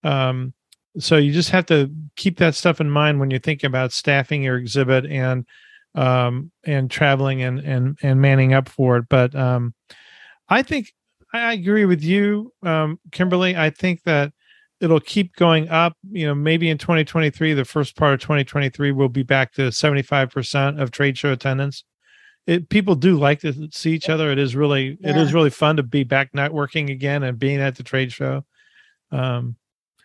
Um, 0.04 0.52
so 0.98 1.16
you 1.16 1.32
just 1.32 1.50
have 1.50 1.66
to 1.66 1.90
keep 2.16 2.38
that 2.38 2.54
stuff 2.54 2.80
in 2.80 2.90
mind 2.90 3.20
when 3.20 3.30
you 3.30 3.38
think 3.38 3.64
about 3.64 3.92
staffing 3.92 4.42
your 4.42 4.56
exhibit 4.56 5.06
and 5.06 5.46
um, 5.94 6.50
and 6.64 6.90
traveling 6.90 7.42
and 7.42 7.60
and 7.60 7.98
and 8.02 8.20
manning 8.20 8.52
up 8.52 8.68
for 8.68 8.98
it. 8.98 9.06
But 9.08 9.34
um, 9.34 9.74
I 10.48 10.62
think 10.62 10.92
I 11.32 11.52
agree 11.52 11.84
with 11.84 12.02
you, 12.02 12.52
um, 12.62 12.98
Kimberly. 13.12 13.56
I 13.56 13.70
think 13.70 14.02
that 14.04 14.32
it'll 14.80 15.00
keep 15.00 15.34
going 15.36 15.68
up. 15.68 15.96
You 16.10 16.26
know, 16.26 16.34
maybe 16.34 16.70
in 16.70 16.78
2023, 16.78 17.54
the 17.54 17.64
first 17.64 17.96
part 17.96 18.14
of 18.14 18.20
2023, 18.20 18.92
we'll 18.92 19.08
be 19.08 19.22
back 19.22 19.52
to 19.54 19.68
75% 19.68 20.80
of 20.80 20.90
trade 20.90 21.18
show 21.18 21.32
attendance. 21.32 21.84
It, 22.46 22.70
people 22.70 22.94
do 22.94 23.18
like 23.18 23.40
to 23.40 23.68
see 23.72 23.92
each 23.92 24.08
other. 24.08 24.30
It 24.32 24.38
is 24.38 24.56
really, 24.56 24.96
yeah. 25.00 25.10
it 25.10 25.16
is 25.18 25.34
really 25.34 25.50
fun 25.50 25.76
to 25.76 25.82
be 25.82 26.04
back 26.04 26.32
networking 26.32 26.90
again 26.90 27.22
and 27.22 27.38
being 27.38 27.60
at 27.60 27.76
the 27.76 27.82
trade 27.82 28.10
show. 28.10 28.44
Um, 29.10 29.56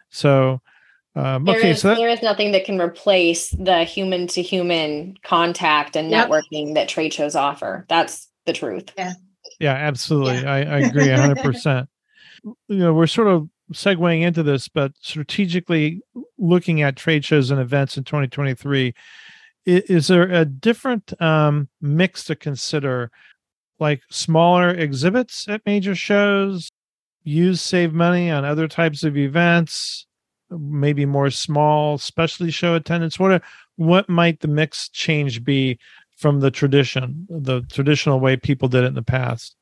so 0.10 0.62
um, 1.15 1.48
okay, 1.48 1.72
is, 1.72 1.82
so 1.82 1.89
that, 1.89 1.98
there 1.98 2.10
is 2.10 2.24
nothing 2.24 2.51
that 2.53 2.65
can 2.65 2.82
replace 2.82 3.51
the 3.51 3.84
human 3.84 4.27
to 4.27 4.42
human 4.42 5.15
contact 5.24 5.96
and 5.96 6.10
yep. 6.10 6.27
networking 6.27 6.74
that 6.74 6.89
trade 6.89 7.13
shows 7.13 7.36
offer. 7.36 7.86
That's 7.88 8.30
the 8.46 8.53
truth. 8.53 8.92
Yeah, 8.98 9.13
yeah, 9.63 9.74
absolutely. 9.75 10.41
Yeah. 10.41 10.53
I, 10.53 10.58
I 10.58 10.79
agree 10.89 11.08
hundred 11.08 11.41
percent. 11.41 11.88
You 12.43 12.77
know, 12.77 12.93
we're 12.93 13.08
sort 13.08 13.29
of 13.29 13.48
segueing 13.72 14.22
into 14.22 14.43
this, 14.43 14.67
but 14.67 14.91
strategically 15.00 16.01
looking 16.38 16.82
at 16.82 16.98
trade 16.98 17.24
shows 17.24 17.50
and 17.50 17.62
events 17.62 17.98
in 17.98 18.03
2023, 18.03 18.93
is, 19.65 19.84
is 19.84 20.08
there 20.08 20.24
a 20.24 20.43
different 20.43 21.20
um, 21.22 21.70
mix 21.79 22.25
to 22.25 22.36
consider, 22.36 23.10
like 23.79 24.01
smaller 24.10 24.70
exhibits 24.70 25.48
at 25.48 25.65
major 25.65 25.96
shows, 25.96 26.70
use 27.24 27.62
save 27.62 27.93
money 27.93 28.29
on 28.29 28.43
other 28.43 28.67
types 28.67 29.03
of 29.03 29.15
events? 29.15 30.05
maybe 30.60 31.03
more 31.03 31.32
small 31.32 31.98
specialty 31.98 32.51
show 32.51 32.75
attendance? 32.75 33.17
What 33.20 33.32
are, 33.32 33.41
what 33.77 34.08
might 34.10 34.41
the 34.41 34.48
mix 34.48 34.89
change 34.89 35.43
be 35.43 35.79
from 36.17 36.39
the 36.39 36.51
tradition, 36.51 37.27
the 37.29 37.62
traditional 37.72 38.20
way 38.20 38.36
people 38.38 38.67
did 38.67 38.84
it 38.84 38.88
in 38.88 38.93
the 38.93 39.03
past? 39.03 39.55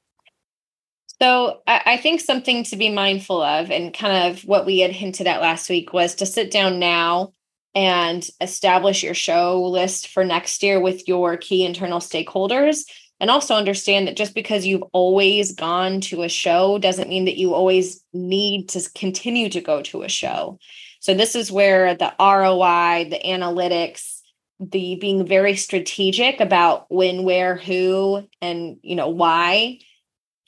So 1.22 1.62
I 1.68 1.98
think 1.98 2.20
something 2.20 2.64
to 2.66 2.76
be 2.76 2.90
mindful 2.90 3.44
of, 3.44 3.70
and 3.70 3.94
kind 3.94 4.32
of 4.32 4.42
what 4.44 4.66
we 4.66 4.80
had 4.80 4.92
hinted 4.92 5.28
at 5.28 5.42
last 5.42 5.70
week, 5.70 5.94
was 5.94 6.16
to 6.16 6.26
sit 6.26 6.50
down 6.50 6.80
now 6.80 7.34
and 7.76 8.28
establish 8.42 9.04
your 9.04 9.14
show 9.14 9.64
list 9.64 10.08
for 10.08 10.24
next 10.24 10.64
year 10.64 10.80
with 10.80 11.08
your 11.08 11.38
key 11.38 11.64
internal 11.64 12.00
stakeholders 12.00 12.86
and 13.20 13.30
also 13.30 13.54
understand 13.54 14.08
that 14.08 14.18
just 14.18 14.34
because 14.34 14.66
you've 14.66 14.84
always 14.94 15.54
gone 15.54 16.02
to 16.02 16.24
a 16.24 16.28
show 16.28 16.80
doesn't 16.80 17.08
mean 17.08 17.26
that 17.26 17.38
you 17.38 17.54
always 17.54 18.04
need 18.14 18.70
to 18.70 18.82
continue 18.96 19.48
to 19.50 19.62
go 19.62 19.84
to 19.84 20.02
a 20.02 20.10
show. 20.10 20.58
So 21.02 21.14
this 21.14 21.36
is 21.36 21.52
where 21.52 21.94
the 21.94 22.14
ROI, 22.20 23.10
the 23.12 23.22
analytics, 23.24 24.21
the 24.62 24.96
being 24.96 25.26
very 25.26 25.56
strategic 25.56 26.40
about 26.40 26.86
when, 26.90 27.24
where, 27.24 27.56
who, 27.58 28.28
and 28.42 28.78
you 28.84 28.96
know 28.96 29.10
why 29.10 29.80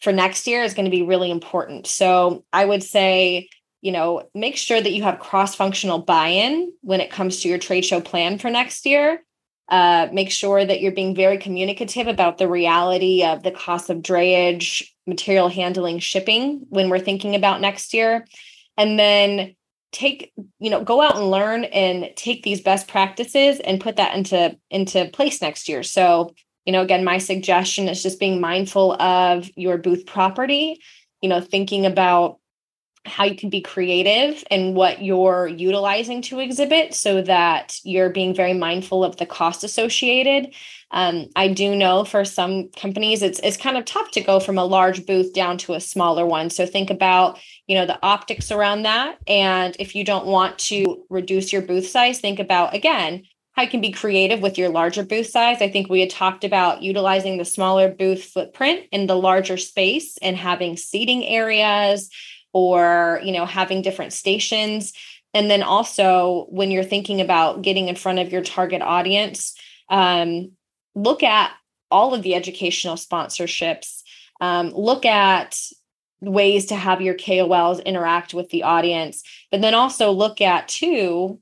for 0.02 0.12
next 0.12 0.48
year 0.48 0.64
is 0.64 0.74
going 0.74 0.86
to 0.86 0.92
be 0.92 1.04
really 1.04 1.32
important. 1.32 1.88
So 1.88 2.44
I 2.54 2.66
would 2.66 2.84
say, 2.84 3.50
you 3.82 3.92
know, 3.92 4.30
make 4.36 4.58
sure 4.58 4.80
that 4.80 4.92
you 4.92 5.04
have 5.04 5.20
cross-functional 5.20 6.00
buy-in 6.00 6.74
when 6.82 7.02
it 7.02 7.10
comes 7.10 7.40
to 7.42 7.50
your 7.50 7.58
trade 7.58 7.86
show 7.86 8.02
plan 8.02 8.38
for 8.38 8.50
next 8.50 8.86
year 8.86 9.24
uh, 9.70 10.08
make 10.12 10.30
sure 10.30 10.64
that 10.64 10.82
you're 10.82 10.92
being 10.92 11.16
very 11.16 11.38
communicative 11.38 12.08
about 12.08 12.38
the 12.38 12.48
reality 12.48 13.24
of 13.24 13.44
the 13.44 13.52
cost 13.52 13.90
of 13.90 13.98
drayage, 14.00 14.84
material 15.08 15.50
handling, 15.50 16.00
shipping 16.00 16.66
when 16.70 16.90
we're 16.90 17.00
thinking 17.00 17.34
about 17.36 17.62
next 17.62 17.94
year. 17.94 18.26
And 18.78 19.00
then 19.00 19.56
take, 19.94 20.34
you 20.60 20.70
know, 20.70 20.84
go 20.84 21.02
out 21.02 21.16
and 21.16 21.32
learn 21.32 21.66
and 21.66 22.10
take 22.16 22.44
these 22.44 22.62
best 22.62 22.88
practices 22.88 23.60
and 23.62 23.80
put 23.80 23.96
that 23.96 24.16
into 24.16 24.58
into 24.70 25.10
place 25.14 25.42
next 25.42 25.70
year. 25.70 25.84
So, 25.84 26.34
you 26.66 26.74
know, 26.74 26.82
again, 26.82 27.04
my 27.04 27.18
suggestion 27.20 27.88
is 27.88 28.04
just 28.04 28.20
being 28.20 28.42
mindful 28.42 29.02
of 29.02 29.50
your 29.56 29.78
booth 29.78 30.06
property, 30.06 30.82
you 31.22 31.30
know, 31.30 31.40
thinking 31.40 31.86
about 31.86 32.40
how 33.06 33.26
you 33.26 33.36
can 33.36 33.50
be 33.50 33.62
creative 33.62 34.44
and 34.50 34.76
what 34.76 35.04
you're 35.04 35.48
utilizing 35.48 36.22
to 36.22 36.40
exhibit 36.40 36.94
so 36.94 37.22
that 37.22 37.78
you're 37.84 38.10
being 38.10 38.34
very 38.34 38.54
mindful 38.54 39.04
of 39.04 39.18
the 39.18 39.26
cost 39.26 39.64
associated. 39.64 40.54
Um, 40.92 41.28
I 41.36 41.50
do 41.50 41.76
know 41.76 42.06
for 42.06 42.24
some 42.24 42.70
companies 42.70 43.22
it's 43.22 43.40
it's 43.40 43.58
kind 43.58 43.78
of 43.78 43.86
tough 43.86 44.12
to 44.12 44.22
go 44.22 44.40
from 44.40 44.58
a 44.58 44.64
large 44.64 45.06
booth 45.06 45.34
down 45.34 45.58
to 45.60 45.74
a 45.74 45.82
smaller 45.82 46.26
one. 46.26 46.50
So 46.50 46.66
think 46.66 46.90
about 46.90 47.40
you 47.68 47.76
know 47.76 47.86
the 47.86 48.00
optics 48.04 48.52
around 48.52 48.84
that, 48.84 49.18
and 49.28 49.76
if 49.80 49.96
you 49.96 50.04
don't 50.04 50.26
want 50.26 50.60
to 50.60 51.06
reduce 51.10 51.54
your 51.54 51.62
booth 51.62 51.88
size, 51.88 52.20
think 52.20 52.40
about 52.40 52.76
again 52.76 53.24
how 53.54 53.62
you 53.62 53.70
can 53.70 53.82
be 53.82 53.92
creative 53.92 54.42
with 54.42 54.58
your 54.58 54.70
larger 54.70 55.04
booth 55.04 55.28
size. 55.28 55.62
I 55.62 55.70
think 55.70 55.88
we 55.88 56.00
had 56.00 56.10
talked 56.10 56.44
about 56.44 56.82
utilizing 56.82 57.38
the 57.38 57.46
smaller 57.46 57.88
booth 57.88 58.24
footprint 58.24 58.86
in 58.92 59.06
the 59.06 59.16
larger 59.16 59.58
space 59.58 60.18
and 60.24 60.36
having 60.36 60.76
seating 60.76 61.24
areas 61.26 62.10
or 62.52 63.22
you 63.24 63.32
know 63.32 63.46
having 63.46 63.82
different 63.82 64.14
stations. 64.14 64.94
And 65.36 65.50
then 65.50 65.64
also 65.64 66.46
when 66.50 66.70
you're 66.70 66.84
thinking 66.84 67.20
about 67.20 67.64
getting 67.64 67.88
in 67.88 67.96
front 67.96 68.20
of 68.20 68.32
your 68.32 68.44
target 68.44 68.84
audience 68.84 69.56
um, 69.90 70.52
look 70.96 71.24
at 71.24 71.52
all 71.92 72.14
of 72.14 72.24
the 72.24 72.36
educational 72.36 72.96
sponsorships. 72.96 74.02
Um, 74.42 74.70
look 74.70 75.06
at 75.06 75.60
ways 76.24 76.66
to 76.66 76.76
have 76.76 77.02
your 77.02 77.16
kols 77.16 77.80
interact 77.82 78.34
with 78.34 78.50
the 78.50 78.64
audience 78.64 79.24
but 79.52 79.62
then 79.62 79.74
also 79.74 80.12
look 80.12 80.42
at 80.42 80.68
too 80.68 81.40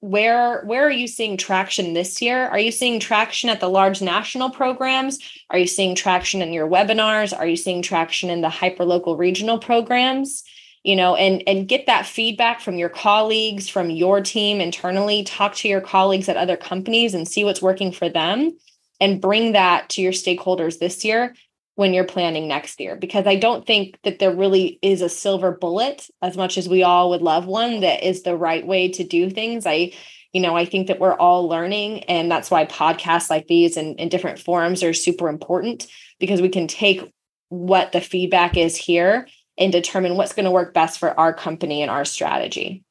where 0.00 0.62
where 0.64 0.86
are 0.86 0.90
you 0.90 1.08
seeing 1.08 1.36
traction 1.36 1.94
this 1.94 2.20
year? 2.20 2.46
Are 2.46 2.58
you 2.58 2.70
seeing 2.70 3.00
traction 3.00 3.48
at 3.48 3.60
the 3.60 3.68
large 3.68 4.02
national 4.02 4.50
programs? 4.50 5.18
Are 5.50 5.58
you 5.58 5.66
seeing 5.66 5.94
traction 5.94 6.42
in 6.42 6.52
your 6.52 6.68
webinars? 6.68 7.36
Are 7.36 7.46
you 7.46 7.56
seeing 7.56 7.82
traction 7.82 8.30
in 8.30 8.40
the 8.40 8.48
hyper 8.48 8.84
local 8.84 9.16
regional 9.16 9.58
programs? 9.58 10.44
You 10.84 10.94
know 10.94 11.16
and 11.16 11.42
and 11.46 11.66
get 11.66 11.86
that 11.86 12.06
feedback 12.06 12.60
from 12.60 12.76
your 12.76 12.88
colleagues 12.88 13.68
from 13.68 13.90
your 13.90 14.20
team 14.20 14.60
internally. 14.60 15.24
Talk 15.24 15.54
to 15.56 15.68
your 15.68 15.80
colleagues 15.80 16.28
at 16.28 16.36
other 16.36 16.56
companies 16.56 17.14
and 17.14 17.26
see 17.26 17.42
what's 17.42 17.62
working 17.62 17.90
for 17.90 18.08
them 18.08 18.56
and 19.00 19.20
bring 19.20 19.52
that 19.52 19.88
to 19.90 20.02
your 20.02 20.12
stakeholders 20.12 20.78
this 20.78 21.04
year 21.04 21.34
when 21.76 21.94
you're 21.94 22.04
planning 22.04 22.48
next 22.48 22.80
year 22.80 22.96
because 22.96 23.26
i 23.26 23.36
don't 23.36 23.66
think 23.66 23.98
that 24.02 24.18
there 24.18 24.34
really 24.34 24.78
is 24.82 25.00
a 25.00 25.08
silver 25.08 25.52
bullet 25.52 26.08
as 26.20 26.36
much 26.36 26.58
as 26.58 26.68
we 26.68 26.82
all 26.82 27.10
would 27.10 27.22
love 27.22 27.46
one 27.46 27.80
that 27.80 28.06
is 28.06 28.22
the 28.22 28.36
right 28.36 28.66
way 28.66 28.88
to 28.88 29.04
do 29.04 29.30
things 29.30 29.64
i 29.64 29.92
you 30.32 30.40
know 30.40 30.56
i 30.56 30.64
think 30.64 30.88
that 30.88 30.98
we're 30.98 31.16
all 31.16 31.48
learning 31.48 32.02
and 32.04 32.30
that's 32.30 32.50
why 32.50 32.64
podcasts 32.66 33.30
like 33.30 33.46
these 33.46 33.76
and, 33.76 33.98
and 34.00 34.10
different 34.10 34.38
forums 34.38 34.82
are 34.82 34.92
super 34.92 35.28
important 35.28 35.86
because 36.18 36.42
we 36.42 36.48
can 36.48 36.66
take 36.66 37.12
what 37.48 37.92
the 37.92 38.00
feedback 38.00 38.56
is 38.56 38.76
here 38.76 39.26
and 39.58 39.72
determine 39.72 40.16
what's 40.16 40.32
going 40.32 40.44
to 40.44 40.50
work 40.50 40.74
best 40.74 40.98
for 40.98 41.18
our 41.18 41.32
company 41.32 41.82
and 41.82 41.90
our 41.90 42.04
strategy. 42.04 42.84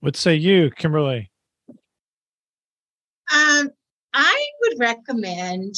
What 0.00 0.16
say 0.16 0.34
you, 0.34 0.70
Kimberly? 0.70 1.30
Um, 3.34 3.70
I 4.14 4.46
would 4.62 4.78
recommend 4.78 5.74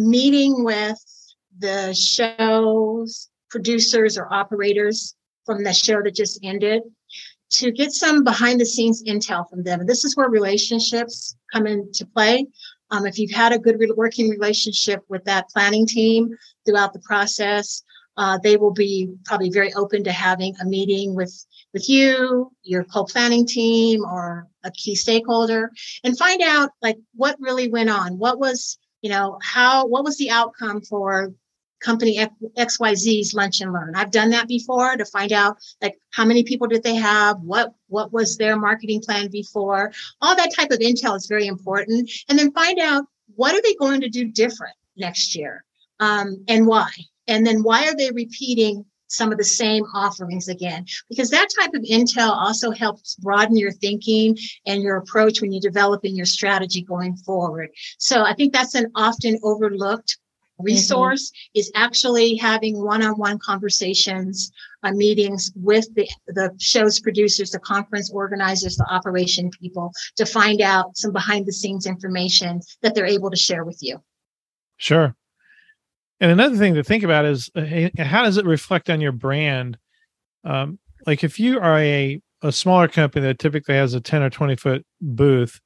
meeting 0.00 0.64
with 0.64 0.98
the 1.58 1.94
show's 1.94 3.28
producers 3.50 4.16
or 4.16 4.32
operators 4.32 5.14
from 5.44 5.64
the 5.64 5.72
show 5.72 6.02
that 6.02 6.14
just 6.14 6.38
ended 6.42 6.82
to 7.50 7.72
get 7.72 7.92
some 7.92 8.22
behind 8.22 8.60
the 8.60 8.66
scenes 8.66 9.02
intel 9.02 9.48
from 9.50 9.62
them. 9.64 9.84
This 9.84 10.04
is 10.04 10.16
where 10.16 10.28
relationships 10.28 11.36
come 11.52 11.66
into 11.66 12.06
play. 12.06 12.46
Um, 12.90 13.06
if 13.06 13.18
you've 13.18 13.30
had 13.32 13.52
a 13.52 13.58
good 13.58 13.76
working 13.96 14.28
relationship 14.28 15.04
with 15.08 15.24
that 15.24 15.48
planning 15.50 15.86
team 15.86 16.30
throughout 16.64 16.92
the 16.92 17.00
process, 17.00 17.82
uh, 18.16 18.38
they 18.42 18.56
will 18.56 18.72
be 18.72 19.12
probably 19.24 19.50
very 19.50 19.72
open 19.74 20.04
to 20.04 20.12
having 20.12 20.54
a 20.60 20.64
meeting 20.64 21.14
with 21.14 21.46
with 21.72 21.88
you, 21.88 22.50
your 22.64 22.82
co-planning 22.82 23.46
team, 23.46 24.04
or 24.04 24.48
a 24.64 24.70
key 24.72 24.96
stakeholder, 24.96 25.70
and 26.02 26.18
find 26.18 26.42
out 26.42 26.70
like 26.82 26.98
what 27.14 27.36
really 27.38 27.68
went 27.68 27.90
on. 27.90 28.18
What 28.18 28.40
was 28.40 28.78
you 29.02 29.10
know 29.10 29.38
how 29.42 29.86
what 29.86 30.04
was 30.04 30.16
the 30.18 30.30
outcome 30.30 30.80
for 30.80 31.32
company 31.80 32.18
XYZ's 32.58 33.34
lunch 33.34 33.60
and 33.60 33.72
learn. 33.72 33.94
I've 33.96 34.10
done 34.10 34.30
that 34.30 34.46
before 34.46 34.96
to 34.96 35.04
find 35.04 35.32
out 35.32 35.56
like 35.82 35.98
how 36.10 36.24
many 36.24 36.42
people 36.42 36.66
did 36.66 36.82
they 36.82 36.94
have, 36.94 37.40
what 37.40 37.74
what 37.88 38.12
was 38.12 38.36
their 38.36 38.56
marketing 38.56 39.00
plan 39.00 39.28
before. 39.30 39.92
All 40.20 40.36
that 40.36 40.54
type 40.54 40.70
of 40.70 40.78
intel 40.78 41.16
is 41.16 41.26
very 41.26 41.46
important. 41.46 42.10
And 42.28 42.38
then 42.38 42.52
find 42.52 42.78
out 42.78 43.04
what 43.34 43.54
are 43.54 43.62
they 43.62 43.74
going 43.74 44.02
to 44.02 44.08
do 44.08 44.26
different 44.26 44.76
next 44.96 45.34
year 45.34 45.64
um, 45.98 46.44
and 46.48 46.66
why. 46.66 46.90
And 47.26 47.46
then 47.46 47.62
why 47.62 47.88
are 47.88 47.96
they 47.96 48.10
repeating 48.10 48.84
some 49.10 49.32
of 49.32 49.38
the 49.38 49.44
same 49.44 49.84
offerings 49.94 50.48
again? 50.48 50.86
Because 51.08 51.30
that 51.30 51.48
type 51.58 51.74
of 51.74 51.82
intel 51.82 52.30
also 52.30 52.70
helps 52.70 53.16
broaden 53.16 53.56
your 53.56 53.72
thinking 53.72 54.36
and 54.66 54.82
your 54.82 54.96
approach 54.96 55.40
when 55.40 55.52
you're 55.52 55.60
developing 55.60 56.16
your 56.16 56.26
strategy 56.26 56.82
going 56.82 57.16
forward. 57.16 57.70
So 57.98 58.22
I 58.22 58.34
think 58.34 58.52
that's 58.52 58.74
an 58.74 58.90
often 58.94 59.38
overlooked 59.42 60.18
resource 60.62 61.30
mm-hmm. 61.30 61.58
is 61.58 61.72
actually 61.74 62.36
having 62.36 62.82
one-on-one 62.82 63.38
conversations 63.38 64.52
uh, 64.82 64.92
meetings 64.92 65.52
with 65.56 65.92
the, 65.94 66.08
the 66.28 66.54
show's 66.58 67.00
producers 67.00 67.50
the 67.50 67.58
conference 67.58 68.10
organizers 68.10 68.76
the 68.76 68.86
operation 68.90 69.50
people 69.50 69.92
to 70.16 70.24
find 70.24 70.60
out 70.60 70.96
some 70.96 71.12
behind 71.12 71.46
the 71.46 71.52
scenes 71.52 71.86
information 71.86 72.60
that 72.82 72.94
they're 72.94 73.06
able 73.06 73.30
to 73.30 73.36
share 73.36 73.64
with 73.64 73.78
you 73.80 74.02
sure 74.76 75.14
and 76.20 76.30
another 76.30 76.56
thing 76.56 76.74
to 76.74 76.84
think 76.84 77.02
about 77.02 77.24
is 77.24 77.50
uh, 77.54 77.88
how 77.98 78.22
does 78.22 78.36
it 78.36 78.44
reflect 78.44 78.90
on 78.90 79.00
your 79.00 79.12
brand? 79.12 79.78
Um, 80.44 80.78
like 81.06 81.24
if 81.24 81.40
you 81.40 81.58
are 81.58 81.78
a, 81.78 82.20
a 82.42 82.52
smaller 82.52 82.88
company 82.88 83.26
that 83.26 83.38
typically 83.38 83.74
has 83.74 83.94
a 83.94 84.00
10 84.00 84.22
or 84.22 84.30
20 84.30 84.56
foot 84.56 84.86
booth 85.00 85.60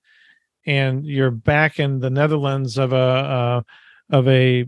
and 0.66 1.04
you're 1.04 1.30
back 1.30 1.78
in 1.78 2.00
the 2.00 2.10
Netherlands 2.10 2.78
of 2.78 2.92
a, 2.92 2.96
uh, 2.96 3.62
of 4.10 4.28
a 4.28 4.66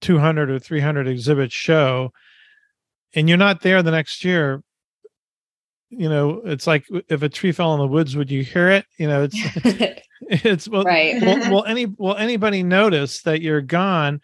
200 0.00 0.50
or 0.50 0.58
300 0.58 1.06
exhibit 1.06 1.52
show 1.52 2.12
and 3.14 3.28
you're 3.28 3.38
not 3.38 3.60
there 3.60 3.82
the 3.82 3.90
next 3.90 4.24
year, 4.24 4.62
you 5.90 6.08
know, 6.08 6.40
it's 6.44 6.66
like 6.66 6.86
if 7.08 7.22
a 7.22 7.28
tree 7.28 7.52
fell 7.52 7.74
in 7.74 7.80
the 7.80 7.86
woods, 7.86 8.16
would 8.16 8.30
you 8.30 8.42
hear 8.42 8.70
it? 8.70 8.86
You 8.96 9.08
know, 9.08 9.24
it's, 9.24 9.36
it's 10.22 10.68
well, 10.68 10.84
right. 10.84 11.20
will, 11.20 11.50
will 11.50 11.64
any, 11.64 11.86
will 11.86 12.16
anybody 12.16 12.62
notice 12.62 13.22
that 13.22 13.42
you're 13.42 13.60
gone? 13.60 14.20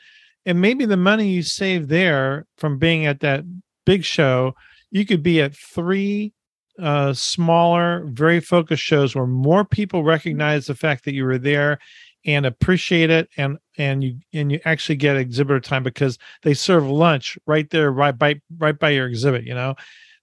And 0.49 0.63
maybe 0.63 0.87
the 0.87 0.97
money 0.97 1.29
you 1.29 1.43
save 1.43 1.89
there 1.89 2.47
from 2.57 2.79
being 2.79 3.05
at 3.05 3.21
that 3.21 3.45
big 3.85 4.03
show 4.03 4.55
you 4.91 5.05
could 5.05 5.23
be 5.23 5.43
at 5.43 5.55
three 5.55 6.33
uh, 6.81 7.13
smaller 7.13 8.05
very 8.07 8.41
focused 8.41 8.83
shows 8.83 9.15
where 9.15 9.27
more 9.27 9.65
people 9.65 10.03
recognize 10.03 10.67
the 10.67 10.75
fact 10.75 11.05
that 11.05 11.13
you 11.13 11.25
were 11.25 11.39
there 11.39 11.79
and 12.25 12.47
appreciate 12.47 13.11
it 13.11 13.29
and 13.37 13.59
and 13.77 14.03
you 14.03 14.19
and 14.33 14.51
you 14.51 14.59
actually 14.65 14.97
get 14.97 15.17
exhibitor 15.17 15.61
time 15.61 15.83
because 15.83 16.19
they 16.43 16.55
serve 16.55 16.89
lunch 16.89 17.39
right 17.47 17.69
there 17.71 17.93
right 17.93 18.19
by 18.19 18.41
right 18.57 18.79
by 18.79 18.91
your 18.91 19.07
exhibit 19.07 19.45
you 19.45 19.55
know? 19.55 19.75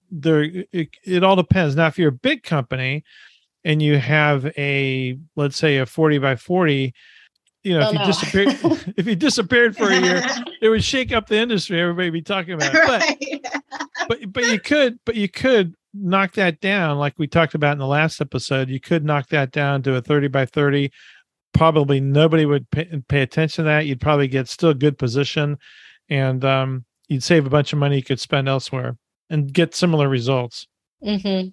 There 0.10 0.44
it, 0.72 0.90
it 1.04 1.24
all 1.24 1.36
depends. 1.36 1.76
Now 1.76 1.88
if 1.88 2.00
you're 2.00 2.10
a 2.10 2.12
big 2.12 2.44
company 2.44 3.04
and 3.64 3.82
you 3.82 3.98
have 3.98 4.46
a 4.58 5.18
let's 5.36 5.58
say 5.58 5.78
a 5.78 5.86
40 5.86 6.18
by 6.18 6.36
40 6.36 6.94
you 7.66 7.74
know, 7.74 7.88
if 7.88 7.94
you 7.94 8.00
no. 8.00 8.06
disappeared, 8.06 8.94
if 8.98 9.08
you 9.08 9.16
disappeared 9.16 9.76
for 9.76 9.90
a 9.90 10.00
year, 10.00 10.24
it 10.62 10.70
would 10.70 10.84
shake 10.84 11.12
up 11.12 11.28
the 11.28 11.38
industry. 11.38 11.82
Everybody 11.82 12.12
be 12.12 12.22
talking 12.22 12.54
about 12.54 12.74
it. 12.74 12.80
Right. 12.80 13.42
But, 14.08 14.08
but 14.08 14.34
but 14.34 14.46
you 14.46 14.60
could, 14.60 15.00
but 15.04 15.16
you 15.16 15.28
could 15.28 15.74
knock 15.94 16.34
that 16.34 16.62
down, 16.62 17.00
like 17.00 17.16
we 17.18 17.28
talked 17.28 17.56
about 17.56 17.74
in 17.74 17.80
the 17.80 17.88
last 17.88 18.22
episode. 18.22 18.70
You 18.70 18.80
could 18.80 19.04
knock 19.04 19.30
that 19.30 19.52
down 19.52 19.82
to 19.84 19.96
a 19.96 20.02
thirty 20.02 20.28
by 20.28 20.46
thirty. 20.46 20.92
Probably 21.54 22.00
nobody 22.00 22.46
would 22.46 22.70
pay, 22.70 22.88
pay 23.08 23.22
attention 23.22 23.64
to 23.64 23.70
that. 23.70 23.88
You'd 23.88 24.02
probably 24.02 24.28
get 24.28 24.48
still 24.48 24.70
a 24.70 24.76
good 24.76 25.00
position, 25.00 25.58
and 26.08 26.46
um, 26.46 26.86
you'd 27.08 27.24
save 27.24 27.48
a 27.48 27.50
bunch 27.50 27.74
of 27.74 27.80
money 27.80 27.96
you 27.96 28.04
could 28.04 28.20
spend 28.20 28.48
elsewhere 28.48 28.98
and 29.32 29.52
get 29.52 29.74
similar 29.74 30.08
results. 30.08 30.68
Mm-hmm 31.04 31.50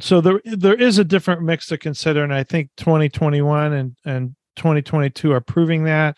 so 0.00 0.20
there 0.20 0.40
there 0.44 0.74
is 0.74 0.98
a 0.98 1.04
different 1.04 1.40
mix 1.40 1.66
to 1.66 1.78
consider 1.78 2.22
and 2.22 2.34
i 2.34 2.42
think 2.42 2.68
2021 2.76 3.72
and 3.72 3.96
and 4.04 4.34
2022 4.58 5.32
are 5.32 5.40
proving 5.40 5.84
that 5.84 6.16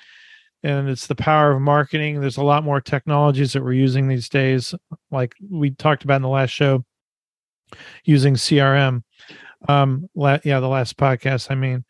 and 0.62 0.88
it's 0.88 1.06
the 1.06 1.14
power 1.14 1.52
of 1.52 1.60
marketing. 1.60 2.20
There's 2.20 2.36
a 2.36 2.42
lot 2.42 2.64
more 2.64 2.80
technologies 2.80 3.52
that 3.52 3.64
we're 3.64 3.72
using 3.72 4.08
these 4.08 4.28
days 4.28 4.74
like 5.10 5.34
we 5.48 5.70
talked 5.70 6.04
about 6.04 6.16
in 6.16 6.22
the 6.22 6.28
last 6.28 6.50
show 6.50 6.84
using 8.04 8.34
crm 8.34 9.02
um 9.68 10.08
la- 10.16 10.40
yeah 10.44 10.58
the 10.58 10.68
last 10.68 10.96
podcast 10.96 11.50
i 11.50 11.54
mean. 11.54 11.84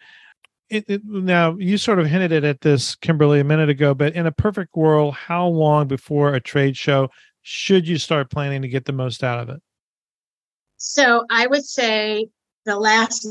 It, 0.69 0.85
it, 0.87 1.01
now 1.05 1.57
you 1.59 1.79
sort 1.79 1.99
of 1.99 2.07
hinted 2.07 2.45
at 2.45 2.61
this 2.61 2.95
kimberly 2.95 3.41
a 3.41 3.45
minute 3.45 3.69
ago 3.69 3.93
but 3.93 4.15
in 4.15 4.27
a 4.27 4.33
perfect 4.33 4.77
world 4.77 5.15
how 5.15 5.49
long 5.49 5.89
before 5.89 6.35
a 6.35 6.41
trade 6.41 6.77
show 6.77 7.09
should 7.43 7.89
you 7.89 7.99
start 7.99 8.31
planning 8.31 8.63
to 8.63 8.69
get 8.69 8.85
the 8.85 8.93
most 8.93 9.25
out 9.25 9.41
of 9.41 9.49
it? 9.49 9.61
So 10.77 11.25
i 11.29 11.49
would 11.49 11.65
say 11.65 12.29
the 12.67 12.79
last 12.79 13.27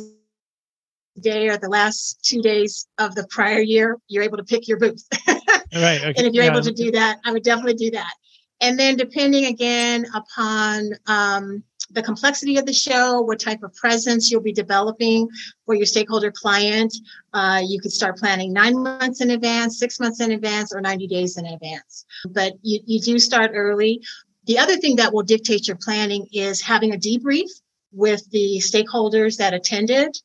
day 1.19 1.49
or 1.49 1.58
the 1.58 1.69
last 1.69 2.23
two 2.23 2.41
days 2.41 2.88
of 2.97 3.15
the 3.15 3.27
prior 3.29 3.60
year, 3.60 3.97
you're 4.08 4.23
able 4.23 4.38
to 4.38 4.43
pick 4.43 4.67
your 4.67 4.77
booth. 4.77 5.03
right. 5.27 6.01
Okay. 6.01 6.13
And 6.17 6.27
if 6.27 6.34
you're 6.34 6.45
yeah. 6.45 6.51
able 6.51 6.62
to 6.62 6.71
do 6.71 6.91
that, 6.91 7.19
I 7.25 7.32
would 7.32 7.43
definitely 7.43 7.75
do 7.75 7.91
that. 7.91 8.13
And 8.62 8.77
then 8.77 8.97
depending 8.97 9.45
again 9.45 10.05
upon 10.13 10.91
um, 11.08 11.63
the 11.91 12.03
complexity 12.03 12.58
of 12.58 12.65
the 12.65 12.73
show, 12.73 13.21
what 13.21 13.39
type 13.39 13.63
of 13.63 13.73
presence 13.75 14.29
you'll 14.29 14.41
be 14.41 14.51
developing 14.51 15.29
for 15.65 15.75
your 15.75 15.86
stakeholder 15.86 16.32
client, 16.32 16.93
uh, 17.34 17.62
you 17.65 17.79
could 17.79 17.91
start 17.91 18.17
planning 18.17 18.51
nine 18.51 18.82
months 18.82 19.21
in 19.21 19.32
advance, 19.32 19.79
six 19.79 19.99
months 19.99 20.19
in 20.19 20.32
advance, 20.32 20.73
or 20.73 20.82
90 20.82 21.08
days 21.08 21.38
in 21.38 21.45
advance. 21.45 22.05
But 22.29 22.53
you, 22.62 22.79
you 22.86 22.99
do 22.99 23.17
start 23.17 23.51
early. 23.53 24.01
The 24.45 24.60
other 24.60 24.77
thing 24.77 24.97
that 24.97 25.13
will 25.13 25.23
dictate 25.23 25.67
your 25.67 25.77
planning 25.82 26.27
is 26.34 26.62
having 26.62 26.93
a 26.93 26.97
debrief 26.97 27.49
with 27.91 28.29
the 28.32 28.62
stakeholders 28.63 29.38
that 29.38 29.53
attended 29.53 30.15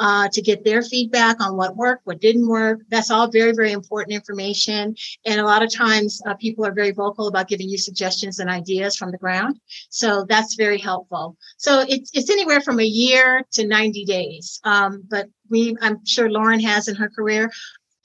uh, 0.00 0.28
to 0.32 0.40
get 0.40 0.64
their 0.64 0.80
feedback 0.80 1.40
on 1.40 1.56
what 1.56 1.76
worked, 1.76 2.06
what 2.06 2.20
didn't 2.20 2.48
work. 2.48 2.80
That's 2.88 3.10
all 3.10 3.30
very, 3.30 3.52
very 3.52 3.72
important 3.72 4.14
information. 4.14 4.96
And 5.26 5.40
a 5.40 5.44
lot 5.44 5.62
of 5.62 5.70
times 5.70 6.22
uh, 6.26 6.34
people 6.34 6.64
are 6.64 6.72
very 6.72 6.90
vocal 6.90 7.28
about 7.28 7.48
giving 7.48 7.68
you 7.68 7.76
suggestions 7.76 8.38
and 8.38 8.48
ideas 8.48 8.96
from 8.96 9.10
the 9.10 9.18
ground. 9.18 9.60
So 9.90 10.24
that's 10.26 10.54
very 10.54 10.78
helpful. 10.78 11.36
So 11.58 11.84
it's, 11.86 12.10
it's 12.14 12.30
anywhere 12.30 12.62
from 12.62 12.80
a 12.80 12.84
year 12.84 13.44
to 13.52 13.66
90 13.66 14.06
days. 14.06 14.58
Um, 14.64 15.04
but 15.08 15.26
we, 15.50 15.76
I'm 15.82 16.04
sure 16.06 16.30
Lauren 16.30 16.60
has 16.60 16.88
in 16.88 16.96
her 16.96 17.10
career, 17.10 17.50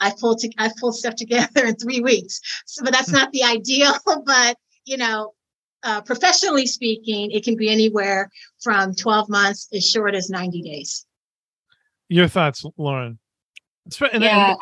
I 0.01 0.11
pulled 0.19 0.39
to, 0.39 0.51
I 0.57 0.71
pulled 0.77 0.95
stuff 0.95 1.15
together 1.15 1.65
in 1.65 1.75
three 1.77 2.01
weeks. 2.01 2.41
So, 2.65 2.83
but 2.83 2.91
that's 2.91 3.11
not 3.11 3.31
the 3.31 3.43
ideal, 3.43 3.93
but 4.25 4.57
you 4.83 4.97
know, 4.97 5.33
uh, 5.83 6.01
professionally 6.01 6.65
speaking, 6.65 7.31
it 7.31 7.45
can 7.45 7.55
be 7.55 7.69
anywhere 7.69 8.29
from 8.61 8.93
12 8.93 9.29
months 9.29 9.69
as 9.73 9.89
short 9.89 10.13
as 10.13 10.29
90 10.29 10.61
days. 10.61 11.04
Your 12.09 12.27
thoughts, 12.27 12.65
Lauren? 12.77 13.19
And 14.11 14.23
yeah. 14.23 14.55